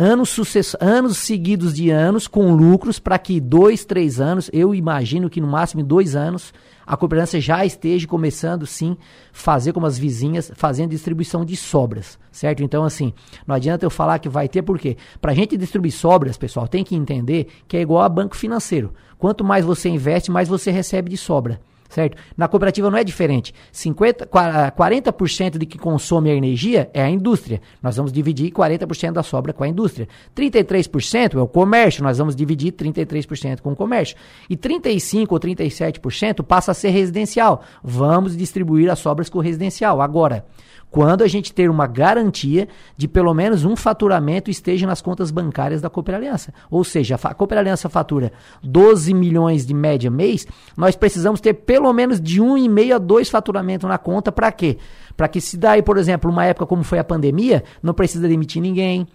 [0.00, 0.74] anos, sucess...
[0.80, 5.46] anos seguidos de anos com lucros para que dois, três anos, eu imagino que no
[5.46, 6.54] máximo dois anos,
[6.86, 8.96] a cooperança já esteja começando sim
[9.32, 12.62] fazer como as vizinhas, fazendo distribuição de sobras, certo?
[12.62, 13.12] Então assim,
[13.46, 16.82] não adianta eu falar que vai ter, porque para a gente distribuir sobras, pessoal, tem
[16.82, 18.92] que entender que é igual a banco financeiro.
[19.18, 21.60] Quanto mais você investe, mais você recebe de sobra
[21.90, 22.16] certo?
[22.36, 23.52] Na cooperativa não é diferente.
[23.72, 27.60] 50, 40% de que consome a energia é a indústria.
[27.82, 30.08] Nós vamos dividir 40% da sobra com a indústria.
[30.34, 34.16] 33% é o comércio, nós vamos dividir 33% com o comércio.
[34.48, 37.62] E 35 ou 37% passa a ser residencial.
[37.82, 40.00] Vamos distribuir as sobras com o residencial.
[40.00, 40.46] Agora,
[40.90, 45.80] quando a gente ter uma garantia de pelo menos um faturamento esteja nas contas bancárias
[45.80, 46.52] da Cooper Aliança.
[46.70, 50.46] Ou seja, a Cooper Aliança fatura 12 milhões de média mês,
[50.76, 54.78] nós precisamos ter pelo menos de 1,5 a 2 faturamentos na conta para quê?
[55.16, 58.60] Para que se daí, por exemplo, uma época como foi a pandemia, não precisa demitir
[58.60, 59.06] ninguém,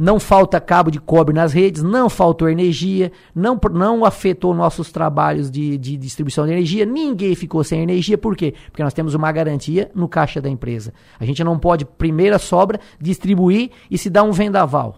[0.00, 5.50] não falta cabo de cobre nas redes, não faltou energia, não, não afetou nossos trabalhos
[5.50, 8.54] de, de distribuição de energia, ninguém ficou sem energia, por quê?
[8.70, 10.94] Porque nós temos uma garantia no caixa da empresa.
[11.18, 14.96] A gente não pode, primeira sobra, distribuir e se dar um vendaval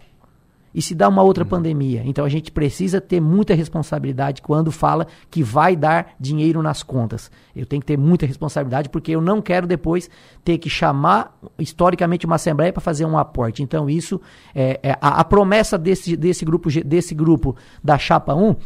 [0.75, 1.51] e se dá uma outra uhum.
[1.51, 2.03] pandemia.
[2.05, 7.31] Então a gente precisa ter muita responsabilidade quando fala que vai dar dinheiro nas contas.
[7.55, 10.09] Eu tenho que ter muita responsabilidade porque eu não quero depois
[10.45, 13.63] ter que chamar historicamente uma assembleia para fazer um aporte.
[13.63, 14.21] Então isso
[14.55, 18.57] é, é a, a, promessa desse, desse grupo desse grupo da chapa 1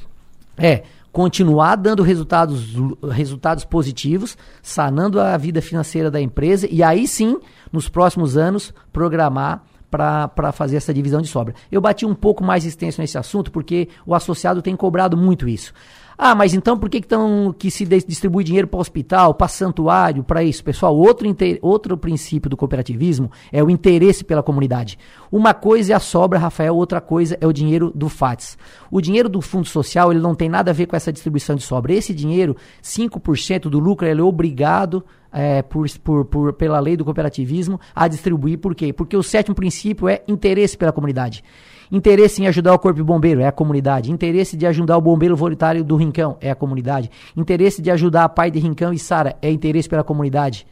[0.59, 0.83] é
[1.17, 2.75] continuar dando resultados,
[3.11, 7.39] resultados positivos, sanando a vida financeira da empresa e aí sim,
[7.73, 11.55] nos próximos anos, programar para fazer essa divisão de sobra.
[11.71, 15.73] Eu bati um pouco mais extenso nesse assunto porque o associado tem cobrado muito isso.
[16.19, 20.25] Ah, mas então por que, que, tão, que se distribui dinheiro para hospital, para santuário,
[20.25, 20.65] para isso?
[20.65, 21.29] Pessoal, outro,
[21.61, 24.99] outro princípio do cooperativismo é o interesse pela comunidade.
[25.31, 28.57] Uma coisa é a sobra, Rafael, outra coisa é o dinheiro do FATS.
[28.91, 31.63] O dinheiro do Fundo Social ele não tem nada a ver com essa distribuição de
[31.63, 31.93] sobra.
[31.93, 37.05] Esse dinheiro, 5% do lucro, ele é obrigado é, por, por, por, pela lei do
[37.05, 38.59] cooperativismo a distribuir.
[38.59, 38.91] Por quê?
[38.91, 41.45] Porque o sétimo princípio é interesse pela comunidade.
[41.91, 44.11] Interesse em ajudar o Corpo de Bombeiro é a comunidade.
[44.11, 47.11] Interesse de ajudar o bombeiro voluntário do Rincão é a comunidade.
[47.37, 50.67] Interesse de ajudar a pai de Rincão e Sara é interesse pela comunidade.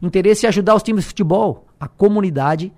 [0.00, 1.66] Interesse em ajudar os times de futebol.
[1.78, 2.72] A comunidade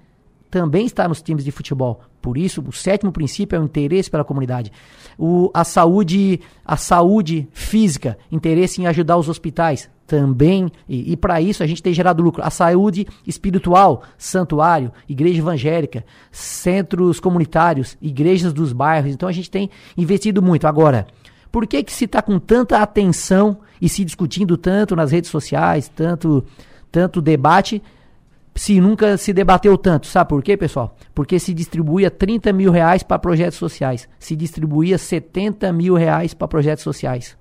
[0.51, 2.01] também está nos times de futebol.
[2.27, 4.73] Por isso, o sétimo princípio é o interesse pela comunidade.
[5.17, 11.41] O, a saúde, a saúde física, interesse em ajudar os hospitais, também, e, e para
[11.41, 12.43] isso a gente tem gerado lucro.
[12.45, 19.13] A saúde espiritual, santuário, igreja evangélica, centros comunitários, igrejas dos bairros.
[19.13, 20.67] Então a gente tem investido muito.
[20.67, 21.07] Agora,
[21.53, 25.89] por que, que se está com tanta atenção e se discutindo tanto nas redes sociais,
[25.95, 26.45] tanto,
[26.91, 27.81] tanto debate,
[28.57, 30.07] se nunca se debateu tanto?
[30.07, 30.97] Sabe por quê, pessoal?
[31.15, 36.49] Porque se distribuía 30 mil reais para projetos sociais, se distribuía 70 mil reais para
[36.49, 37.37] projetos sociais.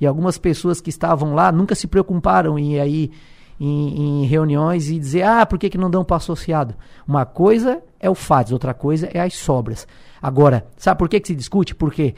[0.00, 3.10] E algumas pessoas que estavam lá nunca se preocuparam em aí
[3.58, 6.74] em, em, reuniões e dizer, ah, por que, que não dão para associado?
[7.06, 9.86] Uma coisa é o FADES, outra coisa é as sobras.
[10.22, 11.74] Agora, sabe por que, que se discute?
[11.74, 12.14] Porque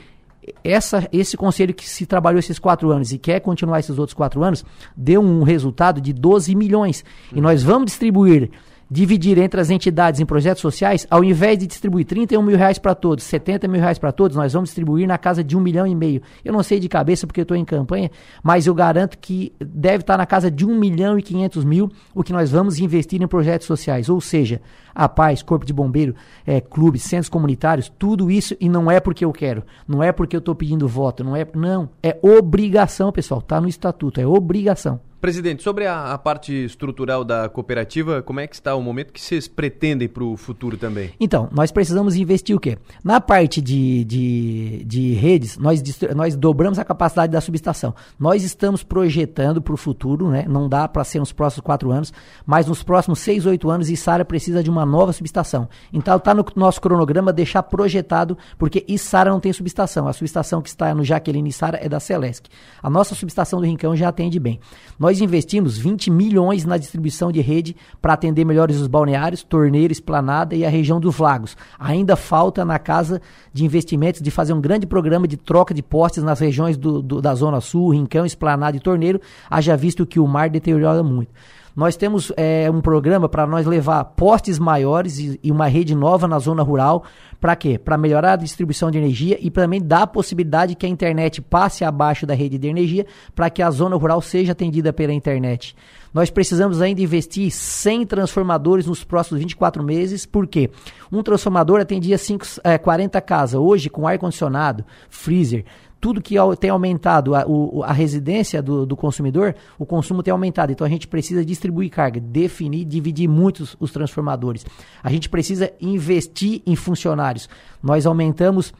[0.64, 4.43] essa, esse conselho que se trabalhou esses quatro anos e quer continuar esses outros quatro
[4.43, 4.64] anos,
[4.97, 7.05] deu um resultado de 12 milhões.
[7.32, 8.51] E nós vamos distribuir
[8.93, 12.94] dividir entre as entidades em projetos sociais, ao invés de distribuir 31 mil reais para
[12.94, 15.94] todos, 70 mil reais para todos, nós vamos distribuir na casa de um milhão e
[15.94, 16.20] meio.
[16.44, 18.10] Eu não sei de cabeça porque eu estou em campanha,
[18.43, 21.90] mas eu garanto que deve estar tá na casa de um milhão e quinhentos mil
[22.14, 24.10] o que nós vamos investir em projetos sociais.
[24.10, 24.60] Ou seja,
[24.94, 26.14] a paz, corpo de bombeiro,
[26.47, 30.36] é, clubes, centros comunitários, tudo isso e não é porque eu quero, não é porque
[30.36, 35.01] eu estou pedindo voto, não é, não, é obrigação, pessoal, está no estatuto, é obrigação.
[35.23, 39.20] Presidente, sobre a, a, parte estrutural da cooperativa, como é que está o momento que
[39.20, 41.12] vocês pretendem para o futuro também?
[41.20, 42.77] Então, nós precisamos investir o quê?
[43.05, 45.81] Na parte de, de, de redes, nós,
[46.16, 47.94] nós dobramos a capacidade da subestação.
[48.19, 50.44] Nós estamos projetando para o futuro, né?
[50.49, 52.12] não dá para ser nos próximos quatro anos,
[52.44, 55.69] mas nos próximos seis, oito anos, Içara precisa de uma nova subestação.
[55.93, 60.09] Então, está no nosso cronograma deixar projetado, porque Içara não tem subestação.
[60.09, 62.49] A subestação que está no Jaqueline Içara é da Celesc.
[62.82, 64.59] A nossa subestação do Rincão já atende bem.
[64.99, 69.93] Nós nós investimos 20 milhões na distribuição de rede para atender melhores os balneários, torneira,
[69.93, 71.55] esplanada e a região dos lagos.
[71.79, 73.21] Ainda falta na Casa
[73.53, 77.21] de Investimentos de fazer um grande programa de troca de postes nas regiões do, do,
[77.21, 79.21] da Zona Sul, Rincão, Esplanada e Torneiro,
[79.51, 81.31] haja visto que o mar deteriora muito.
[81.74, 86.28] Nós temos é, um programa para nós levar postes maiores e, e, uma rede nova
[86.28, 87.05] na zona rural.
[87.40, 87.78] Para quê?
[87.78, 91.85] Para melhorar a distribuição de energia e também dar a possibilidade que a internet passe
[91.85, 95.74] abaixo da rede de energia para que a zona rural seja atendida pela internet.
[96.12, 100.70] Nós precisamos ainda investir 100 transformadores nos próximos 24 meses, porque
[101.11, 103.59] um transformador atendia 5, é, 40 casas.
[103.59, 105.65] Hoje, com ar-condicionado, freezer,
[106.03, 110.73] tudo que tem aumentado a, o, a residência do, do, consumidor, o consumo tem aumentado.
[110.73, 114.66] Então a gente precisa distribuir carga, definir, dividir muitos os transformadores.
[115.01, 117.49] A gente precisa investir em funcionários.
[117.81, 118.74] Nós aumentamos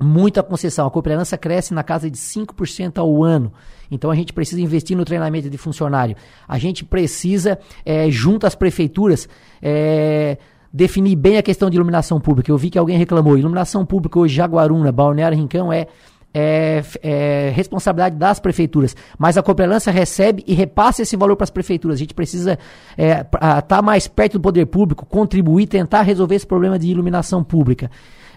[0.00, 0.86] muito a concessão.
[0.86, 3.52] A cooperança cresce na casa de 5% ao ano.
[3.90, 6.16] Então a gente precisa investir no treinamento de funcionário.
[6.48, 9.28] A gente precisa, é, junto às prefeituras,
[9.60, 10.38] é,
[10.72, 12.50] definir bem a questão de iluminação pública.
[12.50, 13.36] Eu vi que alguém reclamou.
[13.36, 15.86] Iluminação pública hoje, Jaguaruna, Balneário Rincão, é
[16.38, 21.50] é, é, responsabilidade das prefeituras, mas a Cooperlança recebe e repassa esse valor para as
[21.50, 21.96] prefeituras.
[21.96, 22.58] A gente precisa
[22.90, 27.42] estar é, tá mais perto do poder público, contribuir, tentar resolver esse problema de iluminação
[27.42, 27.90] pública.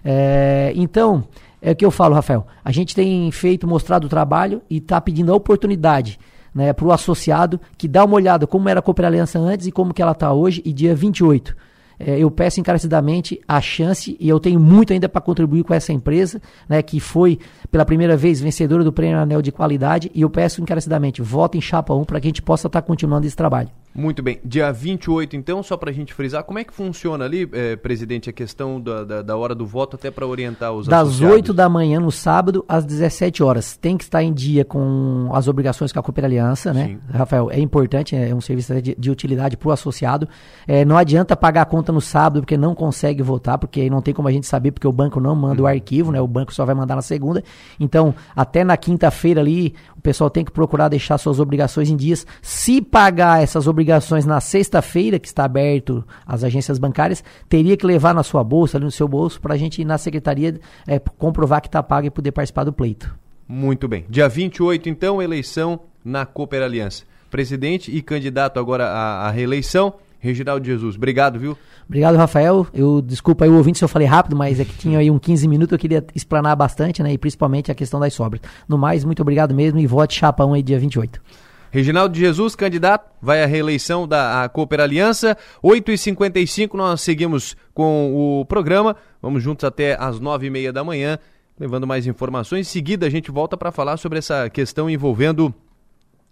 [0.05, 1.25] É, então,
[1.61, 2.47] é o que eu falo, Rafael.
[2.63, 6.17] A gente tem feito, mostrado o trabalho e está pedindo a oportunidade
[6.55, 9.93] né, para o associado que dá uma olhada como era a Cooperaliança antes e como
[9.93, 11.53] que ela está hoje, e dia 28
[11.99, 15.91] é, eu peço encarecidamente a chance, e eu tenho muito ainda para contribuir com essa
[15.91, 17.37] empresa, né, que foi
[17.69, 21.61] pela primeira vez vencedora do Prêmio Anel de Qualidade, e eu peço encarecidamente, votem em
[21.61, 23.69] Chapa 1 para que a gente possa estar tá continuando esse trabalho.
[23.93, 24.39] Muito bem.
[24.45, 28.29] Dia 28, então, só para a gente frisar, como é que funciona ali, eh, presidente,
[28.29, 31.35] a questão da, da, da, hora do voto, até para orientar os Das associados?
[31.35, 33.75] 8 da manhã no sábado às 17 horas.
[33.75, 36.85] Tem que estar em dia com as obrigações com a Cooper Aliança, né?
[36.85, 36.99] Sim.
[37.11, 40.29] Rafael, é importante, é um serviço de, de utilidade para o associado.
[40.67, 44.01] É, não adianta pagar a conta no sábado porque não consegue votar, porque aí não
[44.01, 45.71] tem como a gente saber, porque o banco não manda o uhum.
[45.71, 46.21] arquivo, né?
[46.21, 47.43] O banco só vai mandar na segunda.
[47.79, 52.25] Então, até na quinta-feira ali, o pessoal tem que procurar deixar suas obrigações em dias.
[52.41, 53.78] Se pagar essas obrigações
[54.25, 58.85] na sexta-feira, que está aberto às agências bancárias, teria que levar na sua bolsa, ali
[58.85, 62.09] no seu bolso, para a gente ir na secretaria é, comprovar que está pago e
[62.09, 63.13] poder participar do pleito.
[63.47, 64.05] Muito bem.
[64.09, 67.03] Dia 28, então, eleição na Cooper Aliança.
[67.31, 69.93] Presidente e candidato agora à, à reeleição.
[70.19, 71.57] Reginaldo Jesus, obrigado, viu?
[71.87, 72.67] Obrigado, Rafael.
[72.73, 75.17] Eu desculpa aí o ouvinte se eu falei rápido, mas é que tinha aí um
[75.17, 77.13] 15 minutos, eu queria explanar bastante, né?
[77.13, 78.41] E principalmente a questão das sobras.
[78.67, 81.21] No mais, muito obrigado mesmo e vote Chapão aí dia 28.
[81.71, 85.37] Reginaldo Jesus, candidato, vai à reeleição da Cooper Aliança.
[85.63, 88.95] 8h55 nós seguimos com o programa.
[89.21, 91.19] Vamos juntos até às 9h30 da manhã,
[91.59, 92.67] levando mais informações.
[92.67, 95.53] Em seguida, a gente volta para falar sobre essa questão envolvendo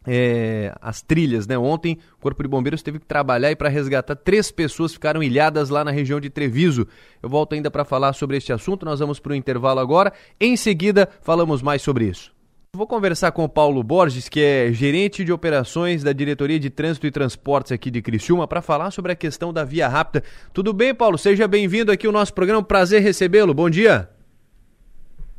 [0.07, 1.57] é, as trilhas, né?
[1.57, 5.69] Ontem o Corpo de Bombeiros teve que trabalhar e para resgatar três pessoas ficaram ilhadas
[5.69, 6.87] lá na região de Treviso.
[7.21, 8.85] Eu volto ainda para falar sobre este assunto.
[8.85, 10.13] Nós vamos para o intervalo agora.
[10.39, 12.36] Em seguida falamos mais sobre isso.
[12.77, 17.07] Vou conversar com o Paulo Borges, que é gerente de operações da Diretoria de Trânsito
[17.07, 20.23] e Transportes aqui de Criciúma, para falar sobre a questão da Via Rápida.
[20.53, 21.17] Tudo bem, Paulo?
[21.17, 22.61] Seja bem-vindo aqui ao nosso programa.
[22.61, 23.51] Prazer recebê-lo.
[23.51, 24.07] Bom dia.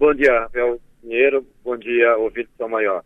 [0.00, 1.46] Bom dia, Rafael Pinheiro.
[1.62, 3.04] Bom dia, ouvinte São Maior.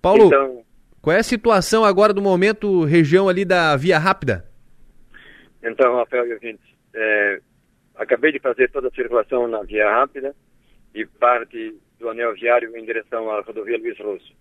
[0.00, 0.62] Paulo, então,
[1.02, 4.46] qual é a situação agora do momento, região ali da Via Rápida?
[5.62, 6.64] Então, Rafael e ouvintes,
[6.94, 7.40] é,
[7.96, 10.34] acabei de fazer toda a circulação na Via Rápida
[10.94, 14.32] e parte do anel viário em direção à rodovia Luiz Rosso.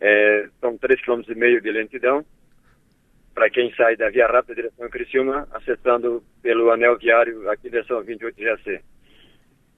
[0.00, 2.24] É, são 3,5 km de lentidão
[3.34, 7.68] para quem sai da Via Rápida em direção a Criciúma, acessando pelo anel viário aqui
[7.68, 8.80] em direção 28 GAC.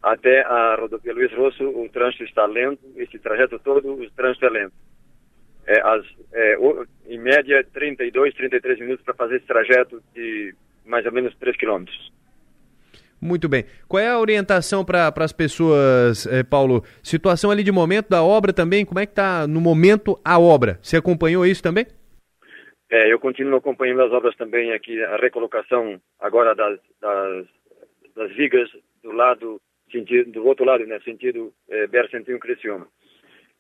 [0.03, 4.51] Até a rodovia Luiz Rosso, o trânsito está lento, esse trajeto todo, o trânsito é
[4.51, 4.75] lento
[5.71, 6.57] é, as, é,
[7.07, 10.53] em média 32, 33 minutos para fazer esse trajeto de
[10.85, 12.13] mais ou menos 3 quilômetros.
[13.21, 13.65] Muito bem.
[13.87, 16.83] Qual é a orientação para as pessoas, eh, Paulo?
[17.03, 20.79] Situação ali de momento da obra também, como é que está no momento a obra?
[20.83, 21.87] Você acompanhou isso também?
[22.91, 27.47] É, eu continuo acompanhando as obras também aqui, a recolocação agora das, das,
[28.17, 28.69] das vigas
[29.03, 29.61] do lado,
[29.93, 32.89] sentido, do outro lado, né, sentido é, BR-101 Criciúma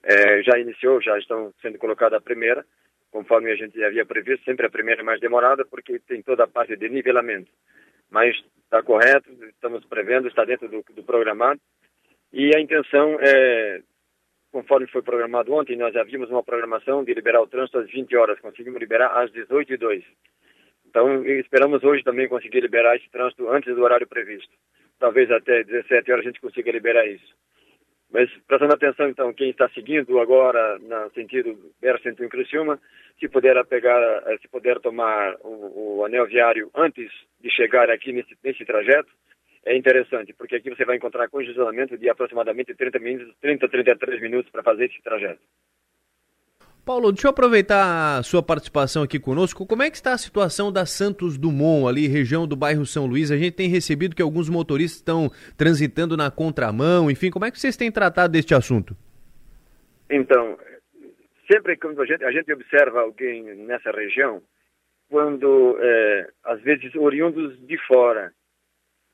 [0.03, 2.65] é, já iniciou, já estão sendo colocada a primeira,
[3.11, 6.49] conforme a gente havia previsto, sempre a primeira é mais demorada, porque tem toda a
[6.49, 7.51] parte de nivelamento.
[8.11, 8.37] Mas
[8.71, 11.61] está correto, estamos prevendo, está dentro do, do programado,
[12.33, 13.83] e a intenção é,
[14.53, 18.39] conforme foi programado ontem, nós havíamos uma programação de liberar o trânsito às 20 horas,
[18.39, 20.05] conseguimos liberar às 18 e 2
[20.89, 24.53] Então, esperamos hoje também conseguir liberar esse trânsito antes do horário previsto.
[25.01, 27.35] Talvez até 17 horas a gente consiga liberar isso.
[28.12, 32.81] Mas prestando atenção, então, quem está seguindo agora no sentido BR-101 Criciúma,
[33.20, 37.11] se puder pegar, eh, se puder tomar o, o, anel viário antes
[37.41, 39.11] de chegar aqui nesse, nesse trajeto,
[39.65, 44.51] é interessante, porque aqui você vai encontrar congestionamento de aproximadamente 30 minutos, 30, 33 minutos
[44.51, 45.41] para fazer esse trajeto.
[46.91, 49.65] Paulo, deixa eu aproveitar a sua participação aqui conosco.
[49.65, 53.31] Como é que está a situação da Santos Dumont, ali, região do bairro São Luís?
[53.31, 57.61] A gente tem recebido que alguns motoristas estão transitando na contramão, enfim, como é que
[57.61, 58.97] vocês têm tratado deste assunto?
[60.11, 60.59] Então,
[61.49, 64.43] sempre que a gente, a gente observa alguém nessa região,
[65.09, 68.33] quando, é, às vezes, oriundos de fora,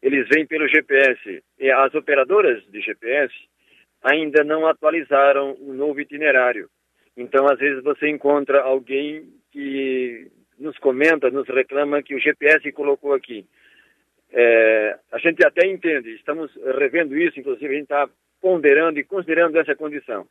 [0.00, 3.34] eles vêm pelo GPS, e as operadoras de GPS
[4.02, 6.70] ainda não atualizaram o novo itinerário.
[7.16, 13.14] Então, às vezes, você encontra alguém que nos comenta, nos reclama que o GPS colocou
[13.14, 13.46] aqui.
[14.30, 18.08] É, a gente até entende, estamos revendo isso, inclusive a gente está
[18.40, 20.26] ponderando e considerando essa condição.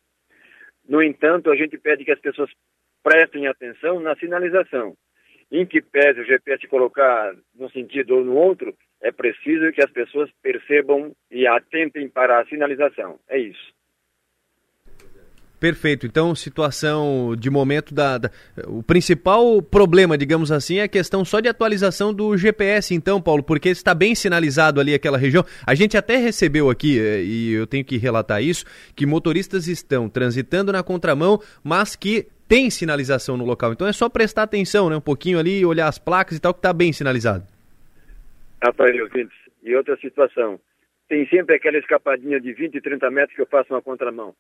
[0.87, 2.51] No entanto, a gente pede que as pessoas
[3.03, 4.95] prestem atenção na sinalização.
[5.51, 9.91] Em que pese o GPS colocar num sentido ou no outro, é preciso que as
[9.91, 13.19] pessoas percebam e atentem para a sinalização.
[13.27, 13.74] É isso.
[15.59, 16.05] Perfeito.
[16.05, 18.29] Então, situação de momento da, da,
[18.67, 23.41] O principal problema, digamos assim, é a questão só de atualização do GPS, então, Paulo,
[23.41, 25.43] porque está bem sinalizado ali aquela região.
[25.65, 28.65] A gente até recebeu aqui, eh, e eu tenho que relatar isso,
[28.95, 33.71] que motoristas estão transitando na contramão, mas que tem sinalização no local.
[33.71, 34.95] Então é só prestar atenção, né?
[34.95, 37.45] Um pouquinho ali, olhar as placas e tal, que está bem sinalizado.
[38.61, 40.59] Rapaz, ouvintes, e outra situação.
[41.07, 44.35] Tem sempre aquela escapadinha de 20, 30 metros que eu faço uma contramão.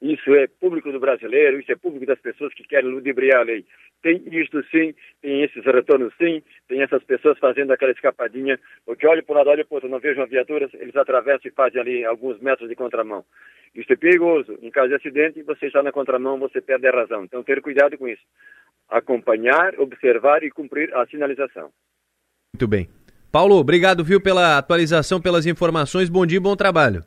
[0.00, 3.64] Isso é público do brasileiro, isso é público das pessoas que querem ludibriar a lei.
[4.00, 9.22] Tem isto sim, tem esses retornos sim, tem essas pessoas fazendo aquela escapadinha, porque olha
[9.24, 12.04] para o lado, olha para o outro, não vejam viaturas, eles atravessam e fazem ali
[12.04, 13.24] alguns metros de contramão.
[13.74, 14.56] Isso é perigoso.
[14.62, 17.24] Em caso de acidente, você está na contramão, você perde a razão.
[17.24, 18.22] Então, ter cuidado com isso.
[18.88, 21.70] Acompanhar, observar e cumprir a sinalização.
[22.54, 22.88] Muito bem.
[23.30, 26.08] Paulo, obrigado, viu, pela atualização, pelas informações.
[26.08, 27.04] Bom dia e bom trabalho.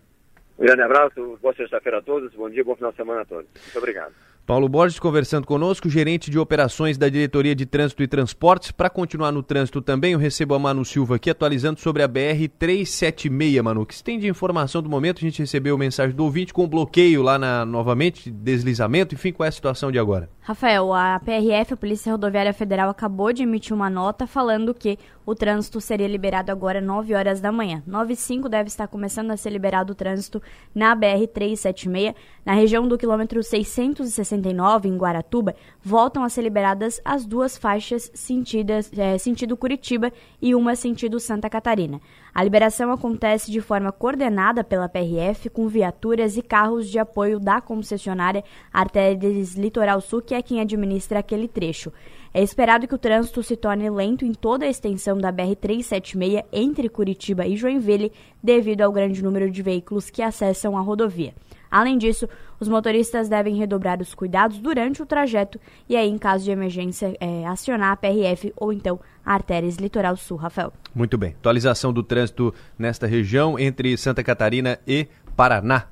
[0.61, 3.49] Um grande abraço, boa sexta-feira a todos, bom dia, bom final de semana a todos.
[3.63, 4.13] Muito obrigado.
[4.45, 8.71] Paulo Borges conversando conosco, gerente de operações da Diretoria de Trânsito e Transportes.
[8.71, 12.49] Para continuar no trânsito também, eu recebo a Manu Silva aqui atualizando sobre a BR
[12.57, 13.85] 376, Manu.
[13.85, 15.19] que se tem de informação do momento?
[15.19, 19.49] A gente recebeu mensagem do ouvinte com bloqueio lá na, novamente, deslizamento, enfim, qual é
[19.49, 20.27] a situação de agora?
[20.41, 25.35] Rafael, a PRF, a Polícia Rodoviária Federal, acabou de emitir uma nota falando que o
[25.35, 27.83] trânsito seria liberado agora às 9 horas da manhã.
[27.85, 30.41] 9 e 5 deve estar começando a ser liberado o trânsito
[30.73, 37.01] na BR 376, na região do quilômetro 660 69, em Guaratuba, voltam a ser liberadas
[37.03, 41.99] as duas faixas sentidas, é, sentido Curitiba e uma sentido Santa Catarina.
[42.33, 47.59] A liberação acontece de forma coordenada pela PRF, com viaturas e carros de apoio da
[47.59, 51.91] concessionária Artérias Litoral Sul, que é quem administra aquele trecho.
[52.33, 56.87] É esperado que o trânsito se torne lento em toda a extensão da BR-376 entre
[56.87, 61.33] Curitiba e Joinville, devido ao grande número de veículos que acessam a rodovia.
[61.71, 62.27] Além disso,
[62.59, 65.57] os motoristas devem redobrar os cuidados durante o trajeto
[65.87, 70.17] e aí, em caso de emergência, é, acionar a PRF ou então a Artérias Litoral
[70.17, 70.73] Sul, Rafael.
[70.93, 71.31] Muito bem.
[71.39, 75.85] Atualização do trânsito nesta região entre Santa Catarina e Paraná,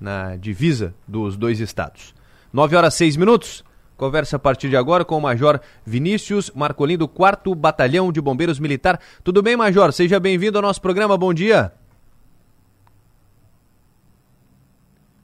[0.00, 2.12] na divisa dos dois estados.
[2.52, 3.64] 9 horas 6 minutos.
[3.96, 8.58] Conversa a partir de agora com o Major Vinícius Marcolin, do 4 Batalhão de Bombeiros
[8.58, 8.98] Militar.
[9.22, 9.92] Tudo bem, Major?
[9.92, 11.18] Seja bem-vindo ao nosso programa.
[11.18, 11.70] Bom dia.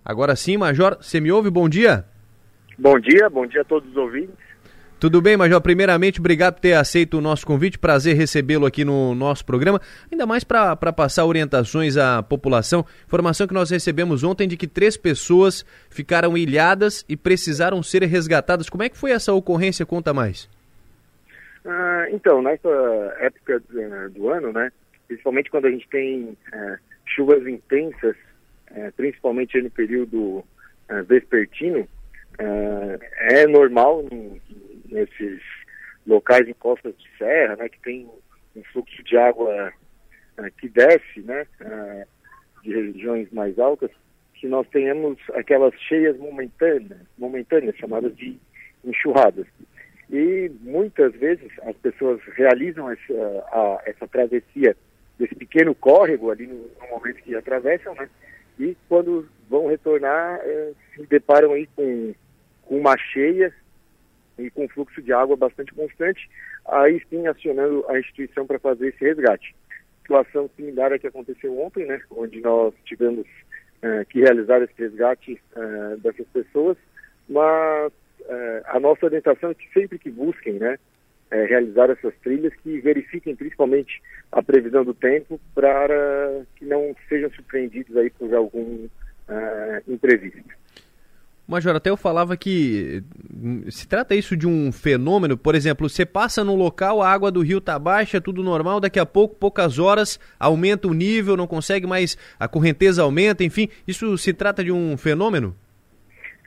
[0.06, 1.50] Agora sim, Major, você me ouve?
[1.50, 2.04] Bom dia.
[2.78, 4.36] Bom dia, bom dia a todos os ouvintes.
[5.00, 5.60] Tudo bem, Major?
[5.60, 7.76] Primeiramente, obrigado por ter aceito o nosso convite.
[7.76, 9.80] Prazer recebê-lo aqui no nosso programa.
[10.10, 12.86] Ainda mais para passar orientações à população.
[13.04, 18.70] Informação que nós recebemos ontem de que três pessoas ficaram ilhadas e precisaram ser resgatadas.
[18.70, 19.84] Como é que foi essa ocorrência?
[19.84, 20.48] Conta mais.
[21.64, 22.68] Ah, então, nessa
[23.18, 24.70] época do, do, ano, né,
[25.08, 26.76] principalmente quando a gente tem é,
[27.06, 28.16] chuvas intensas
[28.74, 30.44] é, principalmente no período
[30.88, 31.88] é, vespertino,
[32.38, 34.04] é, é normal
[34.88, 35.40] nesses
[36.06, 38.08] locais em costas de serra, né, que tem
[38.54, 39.72] um fluxo de água
[40.38, 42.06] é, que desce, né, é,
[42.62, 43.90] de regiões mais altas,
[44.34, 48.38] que nós tenhamos aquelas cheias momentâneas, momentâneas chamadas de
[48.84, 49.46] enxurradas.
[50.10, 54.76] E muitas vezes as pessoas realizam essa, a, essa travessia
[55.18, 58.08] desse pequeno córrego ali no, no momento que atravessam, né?
[58.58, 62.14] E quando vão retornar é, se deparam aí com,
[62.62, 63.52] com uma cheia
[64.38, 66.28] e com fluxo de água bastante constante,
[66.66, 69.54] aí sim acionando a instituição para fazer esse resgate.
[70.02, 73.26] Situação similar à que aconteceu ontem, né, onde nós tivemos
[73.82, 76.76] é, que realizar esse resgate é, dessas pessoas,
[77.28, 77.92] mas
[78.28, 80.78] é, a nossa orientação é que sempre que busquem, né,
[81.30, 87.30] é, realizar essas trilhas que verifiquem principalmente a previsão do tempo para que não sejam
[87.30, 88.86] surpreendidos aí por algum
[89.28, 90.44] uh, imprevisto.
[91.48, 93.04] Major, até eu falava que
[93.70, 97.40] se trata isso de um fenômeno, por exemplo, você passa no local, a água do
[97.40, 101.86] rio está baixa, tudo normal, daqui a pouco, poucas horas, aumenta o nível, não consegue
[101.86, 105.54] mais, a correnteza aumenta, enfim, isso se trata de um fenômeno?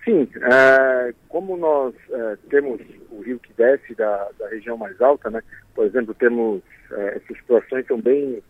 [0.03, 2.81] Sim, uh, como nós uh, temos
[3.19, 5.41] o rio que desce da, da região mais alta, né?
[5.75, 8.41] Por exemplo, temos é, essas situações bem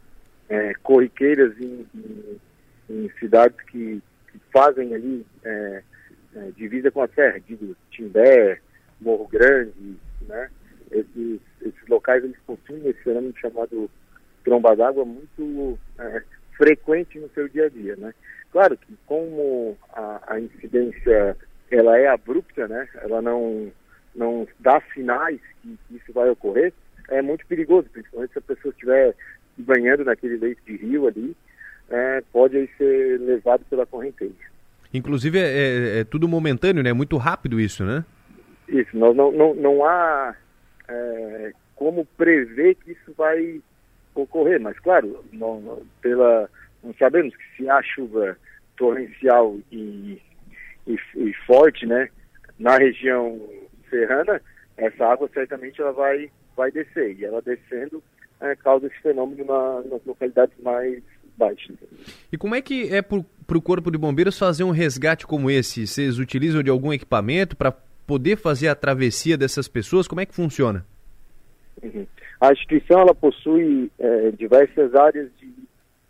[0.47, 2.39] é, corriqueiras em, em,
[2.89, 4.01] em cidades que,
[4.31, 5.83] que, fazem ali é,
[6.35, 8.59] é, divisa com a serra, digo Timbé,
[9.01, 9.97] Morro Grande,
[10.27, 10.49] né?
[10.91, 13.89] Esses, esses locais eles possuem esse fenômeno chamado
[14.43, 16.23] tromba d'água muito é,
[16.57, 18.13] frequente no seu dia a dia, né?
[18.51, 21.37] Claro que como a, a incidência
[21.69, 22.87] ela é abrupta, né?
[22.95, 23.71] Ela não
[24.15, 26.73] não dá sinais que, isso vai ocorrer,
[27.09, 29.15] é muito perigoso, principalmente se a pessoa estiver
[29.57, 31.35] banhando naquele leito de rio ali,
[31.89, 34.33] é, pode aí ser levado pela correnteza.
[34.93, 36.89] Inclusive é, é, é, tudo momentâneo, né?
[36.89, 38.03] É muito rápido isso, né?
[38.67, 40.35] Isso, nós não, não, não há
[40.87, 43.61] é, como prever que isso vai
[44.13, 46.49] ocorrer, mas claro, não, pela,
[46.83, 48.37] não sabemos que se há chuva
[48.77, 50.21] torrencial e,
[50.87, 52.09] e, e forte, né,
[52.57, 53.39] na região
[53.89, 54.41] serrana,
[54.77, 57.17] essa água certamente ela vai, vai descer.
[57.17, 58.01] E ela descendo
[58.41, 61.01] é, causa esse fenômeno na, nas localidades mais
[61.37, 61.75] baixas.
[62.31, 65.87] E como é que é para o Corpo de Bombeiros fazer um resgate como esse?
[65.87, 67.71] Vocês utilizam de algum equipamento para
[68.05, 70.07] poder fazer a travessia dessas pessoas?
[70.07, 70.85] Como é que funciona?
[71.81, 72.05] Uhum.
[72.41, 75.53] A instituição ela possui é, diversas áreas de,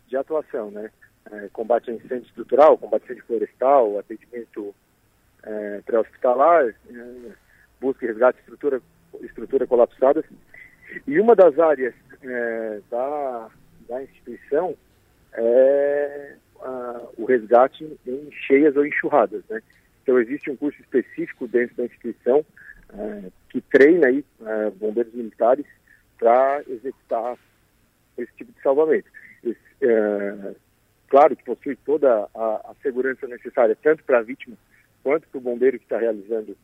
[0.07, 0.89] de atuação, né?
[1.31, 4.73] É, combate a incêndio estrutural, combate a incêndio florestal, atendimento
[5.43, 7.31] é, pré-hospitalar, é,
[7.80, 8.81] busca e resgate de estrutura,
[9.22, 10.26] estrutura colapsadas.
[11.07, 11.93] E uma das áreas
[12.23, 13.49] é, da,
[13.88, 14.76] da instituição
[15.34, 19.43] é a, o resgate em cheias ou enxurradas.
[19.49, 19.61] Né?
[20.03, 22.45] Então, existe um curso específico dentro da instituição
[22.93, 25.65] é, que treina aí, é, bombeiros militares
[26.18, 27.38] para executar
[28.18, 29.10] esse tipo de salvamento.
[29.43, 30.56] Esse, é,
[31.07, 34.57] claro que possui toda a, a segurança necessária, tanto para a vítima
[35.03, 36.57] quanto para o bombeiro que está realizando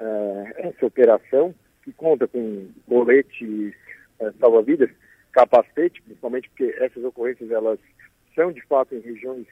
[0.00, 3.74] uh, essa operação, que conta com coletes
[4.20, 4.90] uh, salva-vidas,
[5.32, 7.78] capacete, principalmente porque essas ocorrências elas
[8.34, 9.46] são de fato em regiões,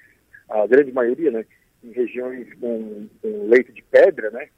[0.49, 1.45] a grande maioria, né,
[1.83, 4.49] em regiões com, com leito de pedra, né,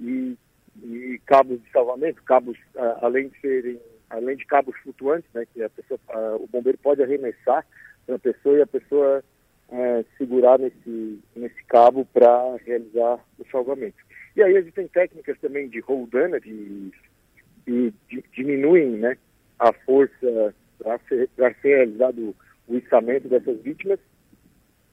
[0.00, 0.36] e,
[0.82, 2.58] e cabos de salvamento, cabos
[3.00, 3.80] além de serem
[4.12, 5.98] além de cabos flutuantes, né, que a pessoa,
[6.38, 7.66] o bombeiro pode arremessar
[8.04, 9.24] para a pessoa e a pessoa
[9.70, 13.96] é, segurar nesse, nesse cabo para realizar o salvamento.
[14.36, 16.92] E aí existem técnicas também de roll damage e,
[17.66, 17.92] e
[18.32, 19.16] diminuem né,
[19.58, 22.34] a força para ser, ser, realizado
[22.66, 23.98] o içamento dessas vítimas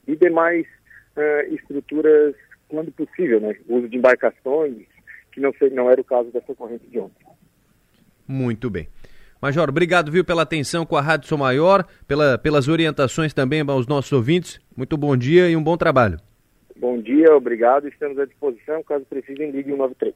[0.08, 0.66] e demais
[1.16, 2.36] uh, estruturas
[2.68, 3.56] quando possível, né?
[3.68, 4.86] O uso de embarcações,
[5.32, 7.26] que não, sei, não era o caso dessa corrente de ontem.
[8.28, 8.88] Muito bem.
[9.42, 13.88] Major, obrigado, viu, pela atenção com a Rádio Sou Maior, pela, pelas orientações também aos
[13.88, 14.60] nossos ouvintes.
[14.76, 16.20] Muito bom dia e um bom trabalho.
[16.80, 17.90] Bom dia, obrigado.
[17.90, 18.82] Estamos à disposição.
[18.84, 20.16] Caso precisem, ligue 193.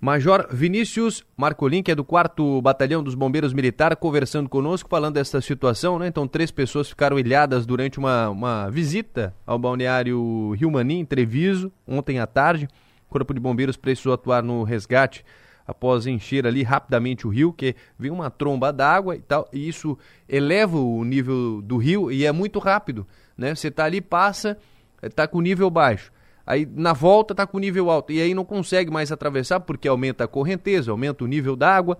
[0.00, 5.40] Major Vinícius Marcolin, que é do 4 Batalhão dos Bombeiros Militar, conversando conosco, falando dessa
[5.40, 6.06] situação, né?
[6.06, 12.20] Então, três pessoas ficaram ilhadas durante uma, uma visita ao balneário Rio Manim, Treviso, ontem
[12.20, 12.68] à tarde.
[13.08, 15.24] O Corpo de Bombeiros precisou atuar no resgate
[15.66, 19.98] após encher ali rapidamente o rio, que vem uma tromba d'água e tal, e isso
[20.28, 23.06] eleva o nível do rio e é muito rápido,
[23.36, 23.54] né?
[23.54, 24.58] Você está ali, passa,
[25.06, 26.12] está com nível baixo.
[26.46, 28.12] Aí na volta está com nível alto.
[28.12, 31.98] E aí não consegue mais atravessar porque aumenta a correnteza, aumenta o nível da água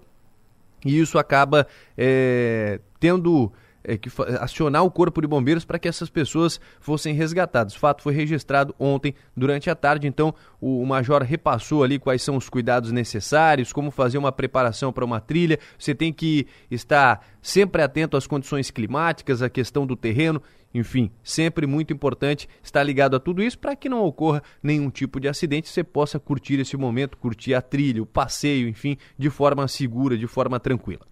[0.84, 1.66] e isso acaba
[1.96, 3.50] é, tendo
[3.84, 7.76] é, que acionar o corpo de bombeiros para que essas pessoas fossem resgatadas.
[7.76, 12.22] O fato foi registrado ontem durante a tarde, então o, o major repassou ali quais
[12.22, 15.58] são os cuidados necessários, como fazer uma preparação para uma trilha.
[15.78, 20.42] Você tem que estar sempre atento às condições climáticas, à questão do terreno.
[20.74, 25.20] Enfim, sempre muito importante estar ligado a tudo isso para que não ocorra nenhum tipo
[25.20, 29.68] de acidente, você possa curtir esse momento, curtir a trilha, o passeio, enfim, de forma
[29.68, 31.06] segura, de forma tranquila.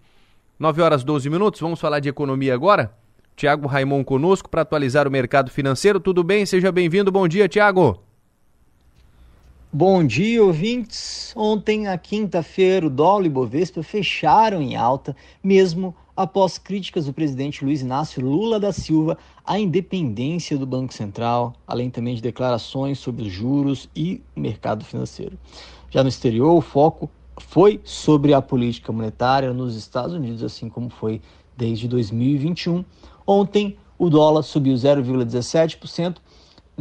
[0.59, 2.93] 9 horas 12 minutos, vamos falar de economia agora?
[3.35, 5.99] Tiago Raimon conosco para atualizar o mercado financeiro.
[5.99, 6.45] Tudo bem?
[6.45, 7.11] Seja bem-vindo.
[7.11, 7.99] Bom dia, Tiago.
[9.71, 11.33] Bom dia, ouvintes.
[11.35, 17.13] Ontem, na quinta-feira, o dólar e o Bovespa fecharam em alta, mesmo após críticas do
[17.13, 22.99] presidente Luiz Inácio Lula da Silva à independência do Banco Central, além também de declarações
[22.99, 25.35] sobre os juros e o mercado financeiro.
[25.89, 30.89] Já no exterior, o foco foi sobre a política monetária nos Estados Unidos, assim como
[30.89, 31.21] foi
[31.57, 32.83] desde 2021.
[33.25, 36.17] Ontem, o dólar subiu 0,17%,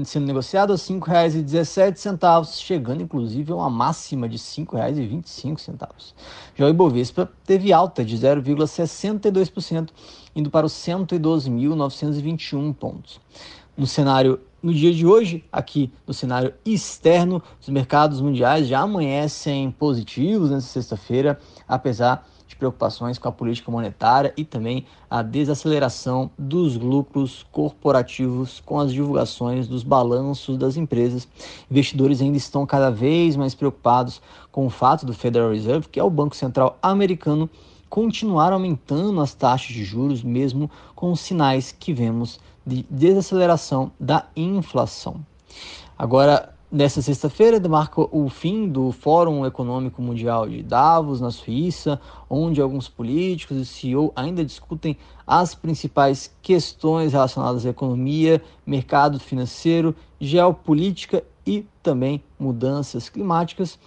[0.04, 6.12] sendo negociado a R$ 5,17, chegando inclusive a uma máxima de R$ 5,25.
[6.56, 9.90] Já o Ibovespa teve alta de 0,62%,
[10.34, 13.20] indo para os 112.921 pontos.
[13.76, 19.70] No cenário no dia de hoje, aqui no cenário externo, os mercados mundiais já amanhecem
[19.72, 26.76] positivos nessa sexta-feira, apesar de preocupações com a política monetária e também a desaceleração dos
[26.76, 31.26] lucros corporativos com as divulgações dos balanços das empresas.
[31.70, 34.20] Investidores ainda estão cada vez mais preocupados
[34.52, 37.48] com o fato do Federal Reserve, que é o Banco Central americano,
[37.92, 44.24] continuar aumentando as taxas de juros, mesmo com os sinais que vemos de desaceleração da
[44.34, 45.20] inflação.
[45.98, 52.00] Agora, nesta sexta-feira, marca o fim do Fórum Econômico Mundial de Davos, na Suíça,
[52.30, 54.96] onde alguns políticos e CEO ainda discutem
[55.26, 63.78] as principais questões relacionadas à economia, mercado financeiro, geopolítica e também mudanças climáticas.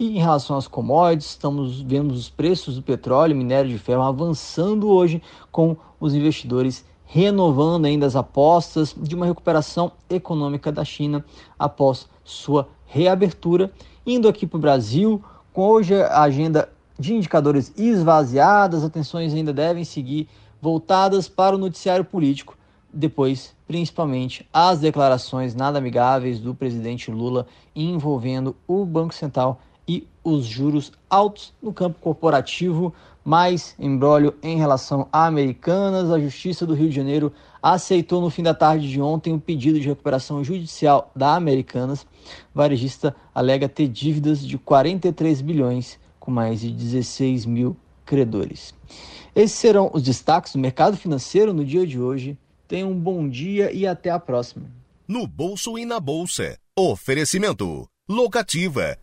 [0.00, 4.00] E em relação às commodities, estamos vendo os preços do petróleo e minério de ferro
[4.00, 5.20] avançando hoje
[5.52, 11.22] com os investidores renovando ainda as apostas de uma recuperação econômica da China
[11.58, 13.70] após sua reabertura.
[14.06, 15.22] Indo aqui para o Brasil,
[15.52, 20.30] com hoje a agenda de indicadores esvaziada, as atenções ainda devem seguir
[20.62, 22.56] voltadas para o noticiário político,
[22.90, 27.46] depois, principalmente, as declarações nada amigáveis do presidente Lula
[27.76, 29.60] envolvendo o Banco Central
[29.90, 32.94] e os juros altos no campo corporativo
[33.24, 36.12] mais embrólio em relação a Americanas.
[36.12, 39.40] A Justiça do Rio de Janeiro aceitou no fim da tarde de ontem o um
[39.40, 42.06] pedido de recuperação judicial da Americanas.
[42.54, 47.76] Varejista alega ter dívidas de 43 bilhões com mais de 16 mil
[48.06, 48.72] credores.
[49.34, 52.38] Esses serão os destaques do mercado financeiro no dia de hoje.
[52.68, 54.66] Tenham um bom dia e até a próxima.
[55.08, 56.56] No bolso e na bolsa.
[56.76, 57.88] Oferecimento.
[58.08, 58.96] Locativa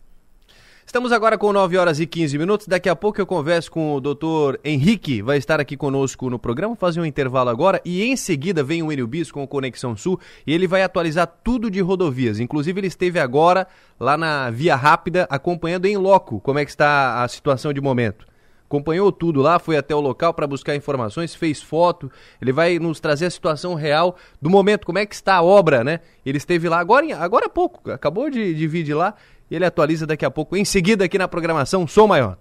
[0.88, 2.66] Estamos agora com 9 horas e 15 minutos.
[2.66, 6.74] Daqui a pouco eu converso com o doutor Henrique, vai estar aqui conosco no programa,
[6.74, 10.18] fazer um intervalo agora e em seguida vem o Enio Bis com o Conexão Sul
[10.46, 12.40] e ele vai atualizar tudo de rodovias.
[12.40, 13.66] Inclusive ele esteve agora
[14.00, 18.26] lá na Via Rápida acompanhando em loco como é que está a situação de momento.
[18.64, 22.10] Acompanhou tudo lá, foi até o local para buscar informações, fez foto.
[22.40, 25.82] Ele vai nos trazer a situação real do momento, como é que está a obra,
[25.82, 26.00] né?
[26.24, 29.14] Ele esteve lá agora, agora há pouco, acabou de, de vir de lá
[29.50, 32.36] e ele atualiza daqui a pouco, em seguida, aqui na programação Som Maior.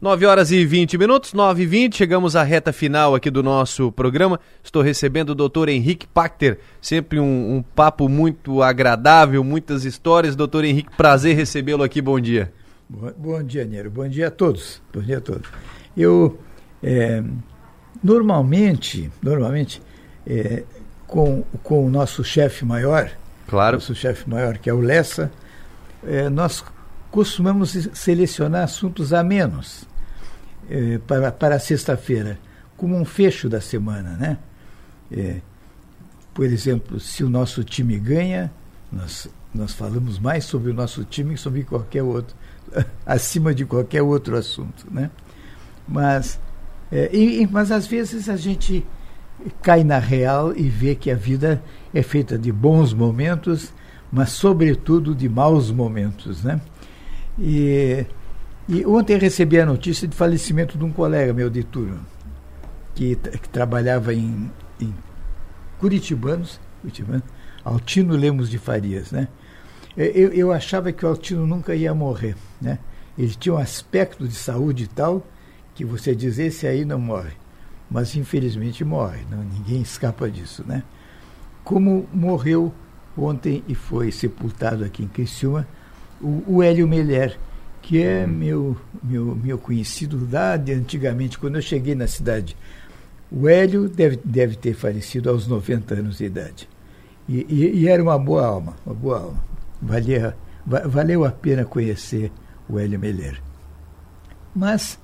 [0.00, 3.90] 9 horas e 20 minutos, 9 e 20, chegamos à reta final aqui do nosso
[3.90, 4.38] programa.
[4.62, 10.36] Estou recebendo o doutor Henrique Pachter, sempre um, um papo muito agradável, muitas histórias.
[10.36, 12.52] Doutor Henrique, prazer recebê-lo aqui, bom dia.
[12.88, 15.48] Bom, bom, dia, Nero, bom dia a todos, bom dia a todos.
[15.96, 16.38] Eu,
[16.82, 17.22] é,
[18.04, 19.80] normalmente, normalmente,
[20.26, 20.62] é,
[21.06, 23.10] com, com o nosso chefe maior,
[23.48, 23.76] claro.
[23.76, 25.32] nosso chefe maior, que é o Lessa,
[26.06, 26.64] é, nós
[27.10, 29.86] costumamos selecionar assuntos a menos
[30.68, 32.38] eh, para, para sexta-feira,
[32.76, 34.38] como um fecho da semana, né?
[35.10, 35.40] Eh,
[36.34, 38.52] por exemplo, se o nosso time ganha,
[38.92, 42.36] nós, nós falamos mais sobre o nosso time que sobre qualquer outro,
[43.06, 45.10] acima de qualquer outro assunto, né?
[45.88, 46.38] Mas,
[46.90, 48.84] eh, e, mas às vezes a gente
[49.62, 51.62] cai na real e vê que a vida
[51.94, 53.72] é feita de bons momentos,
[54.16, 56.58] mas sobretudo de maus momentos, né?
[57.38, 58.06] E,
[58.66, 62.00] e ontem recebi a notícia de falecimento de um colega meu de turno,
[62.94, 64.94] que, que trabalhava em, em
[65.78, 67.22] Curitibanos, Curitibano,
[67.62, 69.28] Altino Lemos de Farias, né?
[69.94, 72.78] Eu, eu achava que o Altino nunca ia morrer, né?
[73.18, 75.26] Ele tinha um aspecto de saúde tal
[75.74, 77.32] que você diz, esse aí não morre.
[77.90, 80.84] Mas infelizmente morre, não, ninguém escapa disso, né?
[81.62, 82.72] Como morreu
[83.16, 85.66] ontem e foi sepultado aqui em Criciúma
[86.20, 87.38] o, o Hélio Meller,
[87.82, 88.32] que é uhum.
[88.32, 92.56] meu, meu, meu conhecido lá de antigamente, quando eu cheguei na cidade.
[93.30, 96.68] O Hélio deve, deve ter falecido aos 90 anos de idade.
[97.28, 99.44] E, e, e era uma boa alma, uma boa alma.
[99.82, 102.30] Valia, va, valeu a pena conhecer
[102.68, 103.42] o Hélio Meller.
[104.54, 104.98] Mas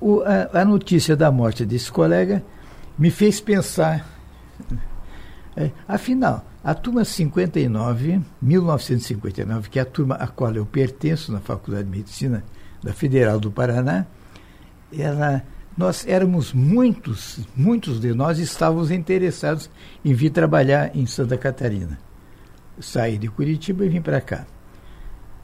[0.00, 2.42] o, a, a, notícia da morte desse colega
[2.96, 4.06] me fez pensar.
[5.56, 11.40] É, afinal, a turma 59, 1959, que é a turma a qual eu pertenço na
[11.40, 12.44] Faculdade de Medicina
[12.84, 14.04] da Federal do Paraná,
[14.92, 15.42] ela,
[15.78, 19.70] nós éramos muitos, muitos de nós estávamos interessados
[20.04, 21.98] em vir trabalhar em Santa Catarina.
[22.78, 24.44] Saí de Curitiba e vim para cá.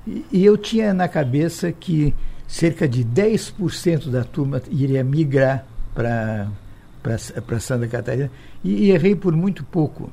[0.06, 2.14] E, e eu tinha na cabeça que
[2.46, 5.64] cerca de 10% da turma iria migrar
[5.94, 8.30] para Santa Catarina
[8.62, 10.12] e, e errei por muito pouco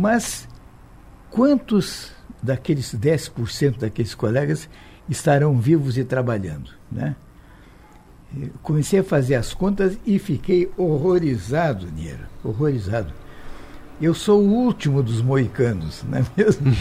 [0.00, 0.48] mas
[1.30, 2.10] quantos
[2.42, 4.66] daqueles 10% daqueles colegas
[5.06, 6.70] estarão vivos e trabalhando?
[6.90, 7.14] Né?
[8.62, 13.12] comecei a fazer as contas e fiquei horrorizado, Niero, horrorizado.
[14.00, 16.72] Eu sou o último dos moicanos, não é mesmo?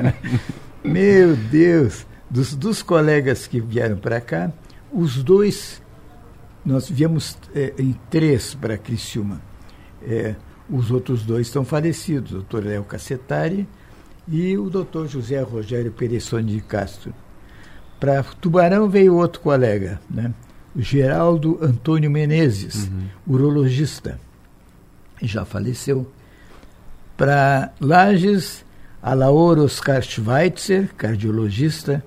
[0.82, 2.06] Meu Deus!
[2.28, 4.50] Dos, dos colegas que vieram para cá,
[4.90, 5.82] os dois,
[6.64, 9.40] nós viemos é, em três para Criciúma.
[10.02, 10.34] É,
[10.70, 13.68] os outros dois estão falecidos, o doutor Léo Cacetari
[14.28, 17.12] e o doutor José Rogério Peressoni de Castro.
[17.98, 20.32] Para Tubarão veio outro colega, né?
[20.74, 23.06] o Geraldo Antônio Menezes, uhum.
[23.26, 24.18] urologista,
[25.20, 26.10] já faleceu.
[27.16, 28.64] Para Lages,
[29.02, 32.02] Alaor Oscar Schweitzer, cardiologista,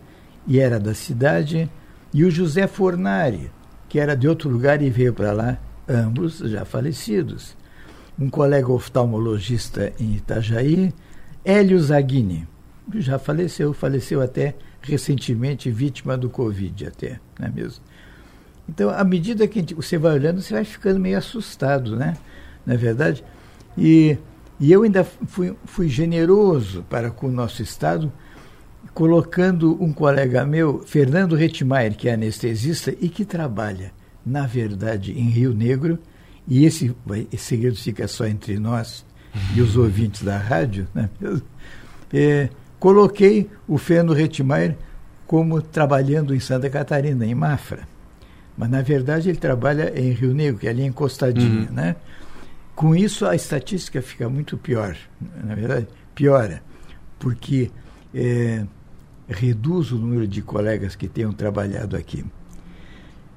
[0.48, 1.70] e era da cidade,
[2.14, 3.52] e o José Fornari,
[3.88, 5.58] que era de outro lugar e veio para lá,
[5.88, 7.56] ambos já falecidos
[8.20, 10.94] um colega oftalmologista em Itajaí,
[11.44, 12.48] Hélio Zaghini,
[12.92, 17.84] que já faleceu, faleceu até recentemente, vítima do Covid até, não é mesmo?
[18.68, 22.16] Então, à medida que você vai olhando, você vai ficando meio assustado, né?
[22.66, 23.24] Na é verdade.
[23.78, 24.18] E,
[24.60, 28.12] e eu ainda fui, fui generoso para com o nosso Estado,
[28.94, 33.92] colocando um colega meu, Fernando Retmaier, que é anestesista e que trabalha,
[34.26, 36.00] na verdade, em Rio Negro,
[36.48, 36.96] e esse,
[37.32, 39.06] esse segredo fica só entre nós
[39.56, 41.10] e os ouvintes da rádio, né?
[42.14, 42.50] É,
[42.80, 44.78] coloquei o Fernando Retmaier
[45.26, 47.86] como trabalhando em Santa Catarina, em Mafra.
[48.58, 51.74] Mas, na verdade, ele trabalha em Rio Negro, que é ali encostadinho, uhum.
[51.74, 51.96] né?
[52.74, 54.96] Com isso, a estatística fica muito pior,
[55.44, 56.62] na verdade, piora,
[57.20, 57.72] porque
[58.14, 58.66] é,
[59.28, 62.24] reduz o número de colegas que tenham trabalhado aqui.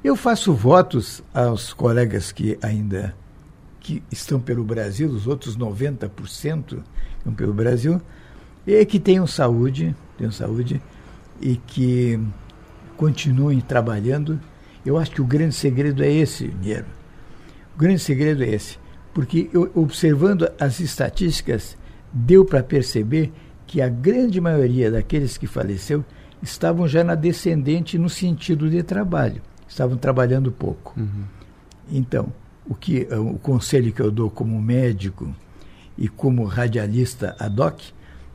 [0.08, 3.14] Eu faço votos aos colegas que ainda
[3.78, 6.82] que estão pelo Brasil, os outros 90%
[7.18, 8.00] estão pelo Brasil,
[8.66, 10.80] e que tenham saúde, tenham saúde
[11.42, 12.18] e que
[12.96, 14.40] continuem trabalhando.
[14.82, 16.86] Eu acho que o grande segredo é esse, Niero.
[17.74, 18.78] O grande segredo é esse,
[19.12, 21.76] porque eu, observando as estatísticas,
[22.10, 23.30] deu para perceber
[23.66, 26.02] que a grande maioria daqueles que faleceu
[26.42, 30.98] estavam já na descendente no sentido de trabalho estavam trabalhando pouco.
[30.98, 31.24] Uhum.
[31.90, 32.32] Então,
[32.66, 35.34] o, que, o conselho que eu dou como médico
[35.96, 37.80] e como radialista ad hoc,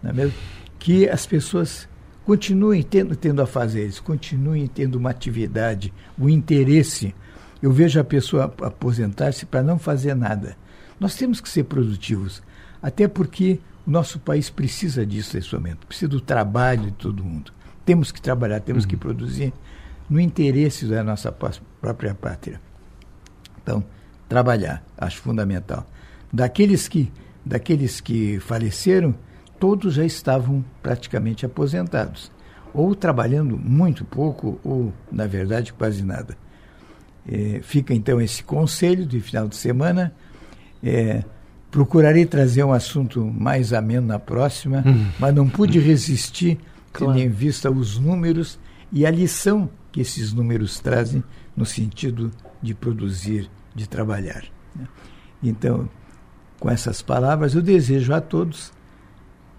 [0.04, 0.34] é mesmo?
[0.80, 1.88] que as pessoas
[2.26, 7.16] continuem tendo, tendo a fazer isso, continuem tendo uma atividade, o um interesse.
[7.62, 10.58] Eu vejo a pessoa aposentar-se para não fazer nada.
[11.00, 12.42] Nós temos que ser produtivos,
[12.82, 17.54] até porque o nosso país precisa disso nesse momento, precisa do trabalho de todo mundo.
[17.86, 18.90] Temos que trabalhar, temos uhum.
[18.90, 19.54] que produzir
[20.10, 22.60] no interesse da nossa própria pátria.
[23.62, 23.84] Então,
[24.28, 25.86] trabalhar, acho fundamental.
[26.32, 27.12] Daqueles que,
[27.46, 29.16] daqueles que faleceram,
[29.60, 32.32] todos já estavam praticamente aposentados,
[32.74, 36.38] ou trabalhando muito pouco, ou, na verdade, quase nada.
[37.26, 40.14] É, fica então esse conselho de final de semana.
[40.84, 41.24] É,
[41.72, 45.08] procurarei trazer um assunto mais ameno na próxima, hum.
[45.18, 46.60] mas não pude resistir,
[46.92, 47.14] claro.
[47.14, 48.60] tendo em vista os números
[48.92, 51.24] e a lição que esses números trazem
[51.56, 54.44] no sentido de produzir, de trabalhar.
[54.76, 54.88] Né?
[55.42, 55.88] Então,
[56.60, 58.74] com essas palavras, eu desejo a todos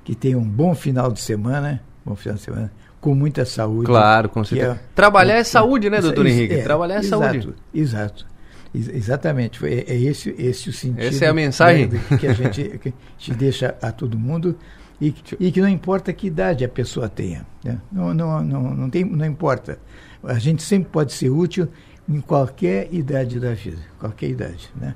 [0.02, 3.86] que tenham um bom final de semana, bom final de semana, com muita saúde.
[3.86, 4.72] Claro, com certeza.
[4.72, 6.54] É, Trabalhar é, é saúde, né, doutor Henrique?
[6.54, 7.54] É, Trabalhar é exato, saúde.
[7.72, 8.26] Exato.
[8.74, 11.00] Exatamente, é, é esse, esse o sentido.
[11.00, 14.58] Essa é a mensagem né, que, a gente, que gente deixa a todo mundo
[15.00, 17.46] e, e que não importa que idade a pessoa tenha.
[17.62, 17.78] Né?
[17.92, 19.78] Não, não, não, não, tem, não importa.
[20.26, 21.68] A gente sempre pode ser útil
[22.08, 24.70] em qualquer idade da vida, qualquer idade.
[24.76, 24.94] Né?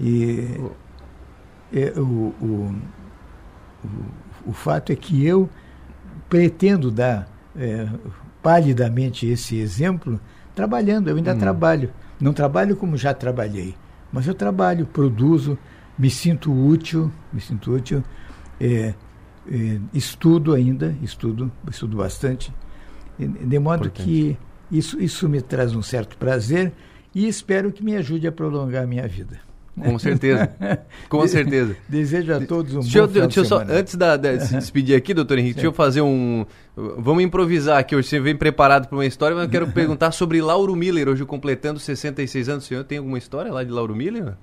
[0.00, 0.48] E
[1.72, 2.74] é, o, o,
[3.84, 5.48] o, o, fato é que eu
[6.28, 7.88] pretendo dar é,
[8.42, 10.20] palidamente esse exemplo
[10.54, 11.38] trabalhando, eu ainda hum.
[11.38, 11.92] trabalho.
[12.20, 13.74] Não trabalho como já trabalhei,
[14.10, 15.58] mas eu trabalho, produzo,
[15.98, 18.02] me sinto útil, me sinto útil,
[18.60, 18.94] é,
[19.48, 22.52] é, estudo ainda, estudo, estudo bastante,
[23.18, 24.04] de modo Importante.
[24.04, 24.38] que
[24.70, 26.72] isso, isso me traz um certo prazer
[27.14, 29.40] e espero que me ajude a prolongar a minha vida.
[29.78, 30.50] Com certeza.
[31.08, 31.76] Com certeza.
[31.88, 34.96] Desejo a todos um deixa bom eu, deixa eu só, Antes da, de se despedir
[34.96, 35.56] aqui, doutor Henrique, Sim.
[35.56, 36.46] deixa eu fazer um.
[36.74, 37.94] Vamos improvisar aqui.
[37.94, 41.24] Hoje você vem preparado para uma história, mas eu quero perguntar sobre Lauro Miller, hoje
[41.26, 42.64] completando 66 anos.
[42.64, 44.34] O senhor tem alguma história lá de Lauro Miller?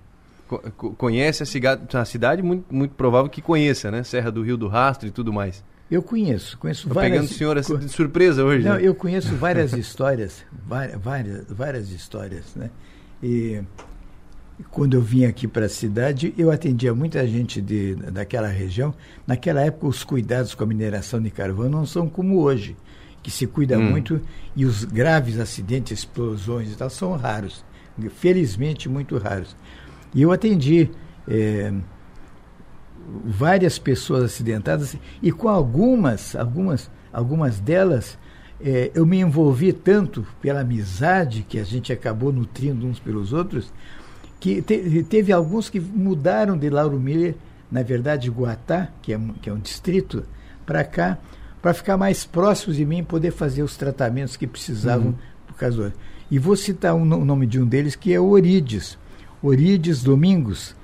[0.98, 4.04] Conhece a cidade, a cidade muito, muito provável que conheça, né?
[4.04, 5.64] Serra do Rio do Rastro e tudo mais.
[5.94, 7.12] Eu conheço, conheço Tô várias.
[7.12, 8.66] pegando o senhor assim de surpresa hoje.
[8.66, 8.82] Não, né?
[8.82, 12.72] eu conheço várias histórias, várias, várias, histórias, né?
[13.22, 13.62] E
[14.72, 18.92] quando eu vim aqui para a cidade, eu atendia muita gente de, daquela região.
[19.28, 22.76] Naquela época, os cuidados com a mineração de carvão não são como hoje,
[23.22, 23.92] que se cuida hum.
[23.92, 24.20] muito
[24.56, 27.64] e os graves acidentes, explosões e tal são raros,
[28.16, 29.56] felizmente muito raros.
[30.12, 30.90] E eu atendi
[31.28, 31.72] é,
[33.26, 38.18] várias pessoas acidentadas e com algumas, algumas, algumas delas
[38.62, 43.72] é, eu me envolvi tanto pela amizade que a gente acabou nutrindo uns pelos outros
[44.40, 47.36] que te, teve alguns que mudaram de Lauro Miller,
[47.72, 50.26] na verdade, Guatá, que é, que é um distrito,
[50.66, 51.18] para cá,
[51.62, 55.16] para ficar mais próximos de mim e poder fazer os tratamentos que precisavam uhum.
[55.48, 55.94] por causa do...
[56.30, 58.98] E vou citar um, o nome de um deles, que é Orides.
[59.42, 60.76] Orides Domingos,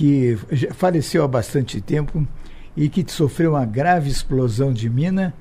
[0.00, 0.34] que
[0.72, 2.26] faleceu há bastante tempo
[2.74, 5.34] e que sofreu uma grave explosão de mina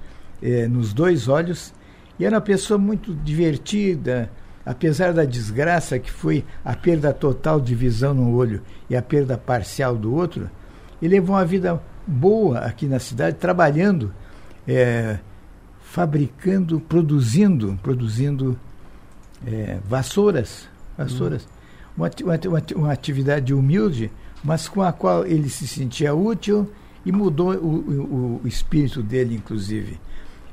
[0.43, 1.73] eh, nos dois olhos.
[2.19, 4.29] E era uma pessoa muito divertida,
[4.65, 9.37] apesar da desgraça que foi a perda total de visão no olho e a perda
[9.37, 10.49] parcial do outro,
[11.01, 14.13] ele levou uma vida boa aqui na cidade, trabalhando,
[14.67, 15.19] é,
[15.79, 18.59] fabricando, produzindo, produzindo
[19.47, 20.67] é, vassouras,
[20.97, 21.45] vassouras.
[21.45, 21.59] Hum.
[21.95, 24.11] Uma, uma, uma, atividade humilde,
[24.43, 26.69] mas com a qual ele se sentia útil
[27.05, 29.99] e mudou o, o, o espírito dele, inclusive.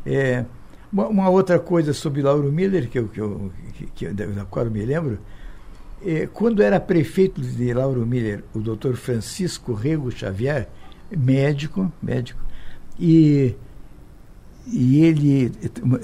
[0.05, 0.45] É,
[0.93, 3.53] uma, uma, outra coisa sobre Lauro Miller, que eu, que eu,
[3.95, 5.19] que, da qual eu me lembro,
[6.05, 10.69] é, quando era prefeito de Lauro Miller, o doutor Francisco Rego Xavier,
[11.11, 12.41] médico, médico,
[12.99, 13.55] e,
[14.67, 15.53] e ele,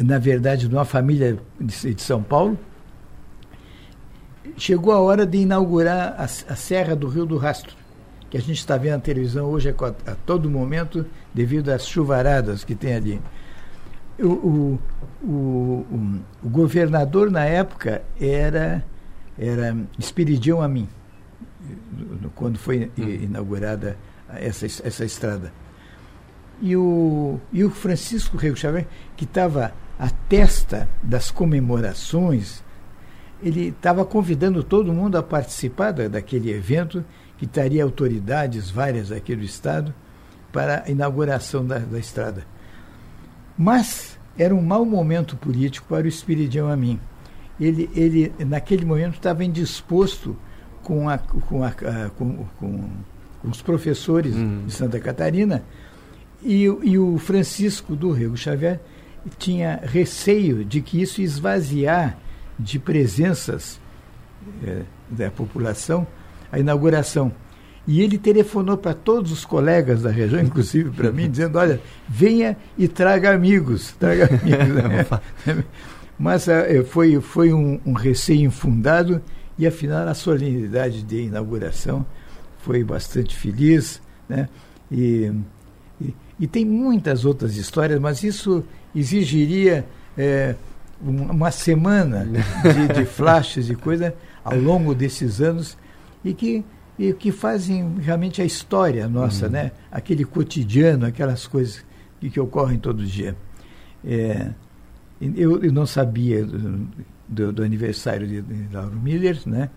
[0.05, 2.59] na verdade, de uma família de, de São Paulo,
[4.57, 7.75] chegou a hora de inaugurar a, a, Serra do Rio do Rastro,
[8.31, 12.65] que a gente está vendo na televisão hoje a, a todo momento, devido às chuvaradas
[12.65, 13.21] que tem ali
[14.19, 14.79] o, o,
[15.25, 15.87] o,
[16.43, 18.85] o, governador na época era,
[19.39, 20.89] era Espiridião Amin,
[22.35, 23.09] quando foi hum.
[23.09, 23.97] inaugurada
[24.35, 25.53] essa, essa estrada.
[26.61, 32.63] E o, e o Francisco Rego Xavier, que estava à testa das comemorações,
[33.43, 37.05] ele estava convidando todo mundo a participar da, daquele evento,
[37.39, 39.93] que estaria autoridades várias aqui do Estado,
[40.53, 42.45] para a inauguração da, da estrada.
[43.57, 47.01] Mas era um mau momento político para o Espiridião Amin.
[47.61, 50.37] Ele, ele, naquele momento, estava indisposto
[50.83, 51.71] com, a, com, a,
[52.17, 52.89] com, com,
[53.41, 54.65] com os professores uhum.
[54.67, 55.63] de Santa Catarina
[56.43, 58.81] e, e o Francisco do Rego Xavier
[59.39, 62.19] tinha receio de que isso esvaziar
[62.59, 63.81] de presenças
[64.65, 66.07] é, da população
[66.53, 67.33] a inauguração.
[67.87, 72.57] E ele telefonou para todos os colegas da região, inclusive para mim, dizendo: olha, venha
[72.77, 73.93] e traga amigos.
[73.99, 75.65] Traga amigos.
[76.19, 79.21] Mas uh, foi, foi um, um receio infundado
[79.59, 82.07] e, afinal, a solenidade de inauguração
[82.59, 84.01] foi bastante feliz.
[84.29, 84.49] Né?
[84.91, 85.33] E,
[86.01, 88.63] e, e tem muitas outras histórias, mas isso
[88.95, 89.85] exigiria
[90.17, 90.55] é,
[91.03, 94.15] uma semana de, de flashes e coisa
[94.45, 95.77] ao longo desses anos
[96.25, 96.65] e que
[96.99, 99.53] e que fazem realmente a história nossa, uhum.
[99.53, 99.73] né?
[99.91, 101.85] Aquele cotidiano, aquelas coisas
[102.21, 103.35] que, que ocorrem todo dia.
[104.05, 104.51] É,
[105.21, 106.89] eu, eu, não sabia do,
[107.29, 109.71] do, do aniversário de, de, Lauro Miller, né?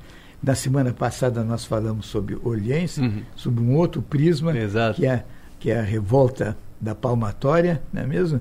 [0.44, 3.24] Na semana passada nós falamos sobre Olhense, uhum.
[3.36, 5.00] sobre um outro prisma, Exato.
[5.00, 5.26] que é,
[5.60, 8.40] que é a revolta da palmatória, não é mesmo?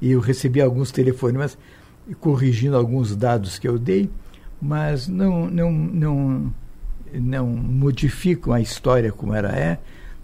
[0.00, 1.56] E eu recebi alguns telefonemas
[2.20, 4.10] corrigindo alguns dados que eu dei,
[4.60, 6.54] mas não, não, não
[7.20, 9.78] não modificam a história como ela é,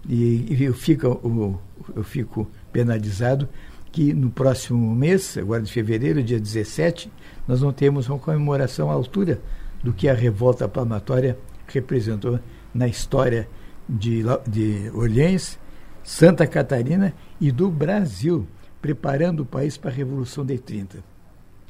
[0.07, 1.61] e, e eu, fico,
[1.95, 3.47] eu fico penalizado
[3.91, 7.11] que no próximo mês, agora de fevereiro, dia 17,
[7.47, 9.39] nós não temos uma comemoração à altura
[9.83, 11.37] do que a revolta palmatória
[11.67, 12.39] representou
[12.73, 13.47] na história
[13.87, 15.59] de, de Orleans,
[16.03, 18.47] Santa Catarina e do Brasil,
[18.81, 21.12] preparando o país para a Revolução de 30.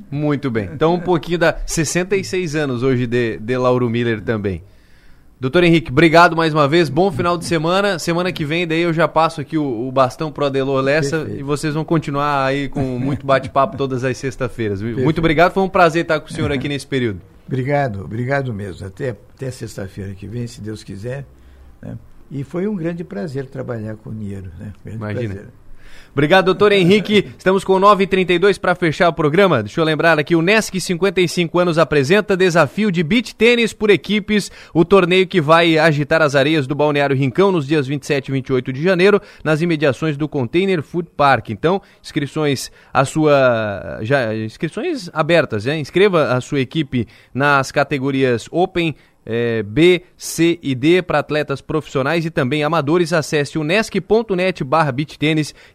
[0.10, 0.70] Muito bem.
[0.74, 4.64] Então, um pouquinho da 66 anos hoje de, de Lauro Miller também.
[5.40, 6.88] Doutor Henrique, obrigado mais uma vez.
[6.88, 8.00] Bom final de semana.
[8.00, 11.40] Semana que vem, daí eu já passo aqui o, o bastão pro Adelor Lessa Perfeito.
[11.40, 14.82] e vocês vão continuar aí com muito bate-papo todas as sextas-feiras.
[14.82, 17.20] Muito obrigado, foi um prazer estar com o senhor aqui nesse período.
[17.46, 18.88] Obrigado, obrigado mesmo.
[18.88, 21.26] Até, até sexta-feira que vem, se Deus quiser.
[21.82, 21.98] Né?
[22.32, 24.50] E foi um grande prazer trabalhar com o Niero.
[24.58, 24.72] Né?
[24.86, 25.34] Imagina.
[25.34, 25.63] Prazer.
[26.14, 27.32] Obrigado, doutor Henrique.
[27.36, 29.64] Estamos com 9h32 para fechar o programa.
[29.64, 34.52] Deixa eu lembrar aqui, o NESC 55 anos apresenta desafio de beach tênis por equipes,
[34.76, 38.72] o torneio que vai agitar as areias do Balneário Rincão nos dias 27 e 28
[38.72, 41.50] de janeiro, nas imediações do Container Food Park.
[41.50, 45.80] Então, inscrições a sua já inscrições abertas, né?
[45.80, 48.96] Inscreva a sua equipe nas categorias Open
[49.26, 53.14] é, B, C e D para atletas profissionais e também amadores.
[53.14, 54.94] Acesse unesc.net barra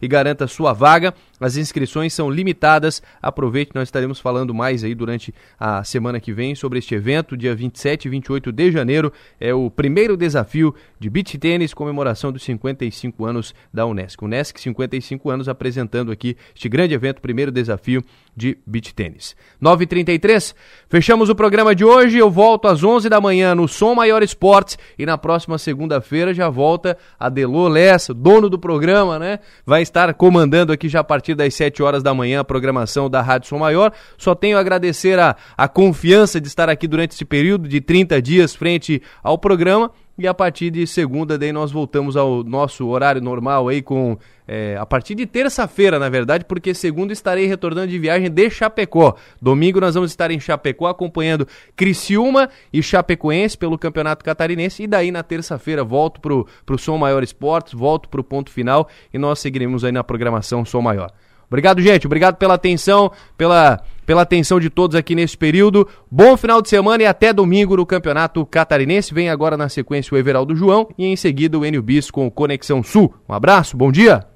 [0.01, 1.15] e garanta sua vaga.
[1.40, 3.02] As inscrições são limitadas.
[3.23, 7.55] Aproveite, nós estaremos falando mais aí durante a semana que vem sobre este evento, dia
[7.55, 9.12] 27 e 28 de janeiro.
[9.40, 14.23] É o primeiro desafio de beach tênis, comemoração dos 55 anos da Unesc.
[14.23, 18.02] Unesc 55 anos apresentando aqui este grande evento, primeiro desafio
[18.36, 19.36] de beach tênis.
[19.62, 20.55] 9h33,
[20.89, 22.19] fechamos o programa de hoje.
[22.19, 26.48] Eu volto às 11 da manhã no Som Maior Esportes e na próxima segunda-feira já
[26.48, 29.40] volta a Delô Lessa, dono do programa, né?
[29.66, 33.11] Vai estar comandando aqui já a partir partir das 7 horas da manhã a programação
[33.11, 33.93] da Rádio Som Maior.
[34.17, 38.21] Só tenho a agradecer a, a confiança de estar aqui durante esse período de 30
[38.23, 39.91] dias frente ao programa.
[40.19, 44.19] E a partir de segunda, daí nós voltamos ao nosso horário normal aí com.
[44.51, 49.15] É, a partir de terça-feira, na verdade, porque segunda estarei retornando de viagem de Chapecó.
[49.40, 51.47] Domingo nós vamos estar em Chapecó acompanhando
[51.77, 54.82] Criciúma e Chapecoense pelo Campeonato Catarinense.
[54.82, 59.19] E daí na terça-feira volto pro, pro Som Maior Esportes, volto pro ponto final e
[59.19, 61.12] nós seguiremos aí na programação Som Maior.
[61.47, 62.07] Obrigado, gente.
[62.07, 65.87] Obrigado pela atenção, pela, pela atenção de todos aqui nesse período.
[66.11, 69.13] Bom final de semana e até domingo no Campeonato Catarinense.
[69.13, 72.83] Vem agora na sequência o Everaldo João e em seguida o Enio Bis com Conexão
[72.83, 73.13] Sul.
[73.29, 74.25] Um abraço, bom dia.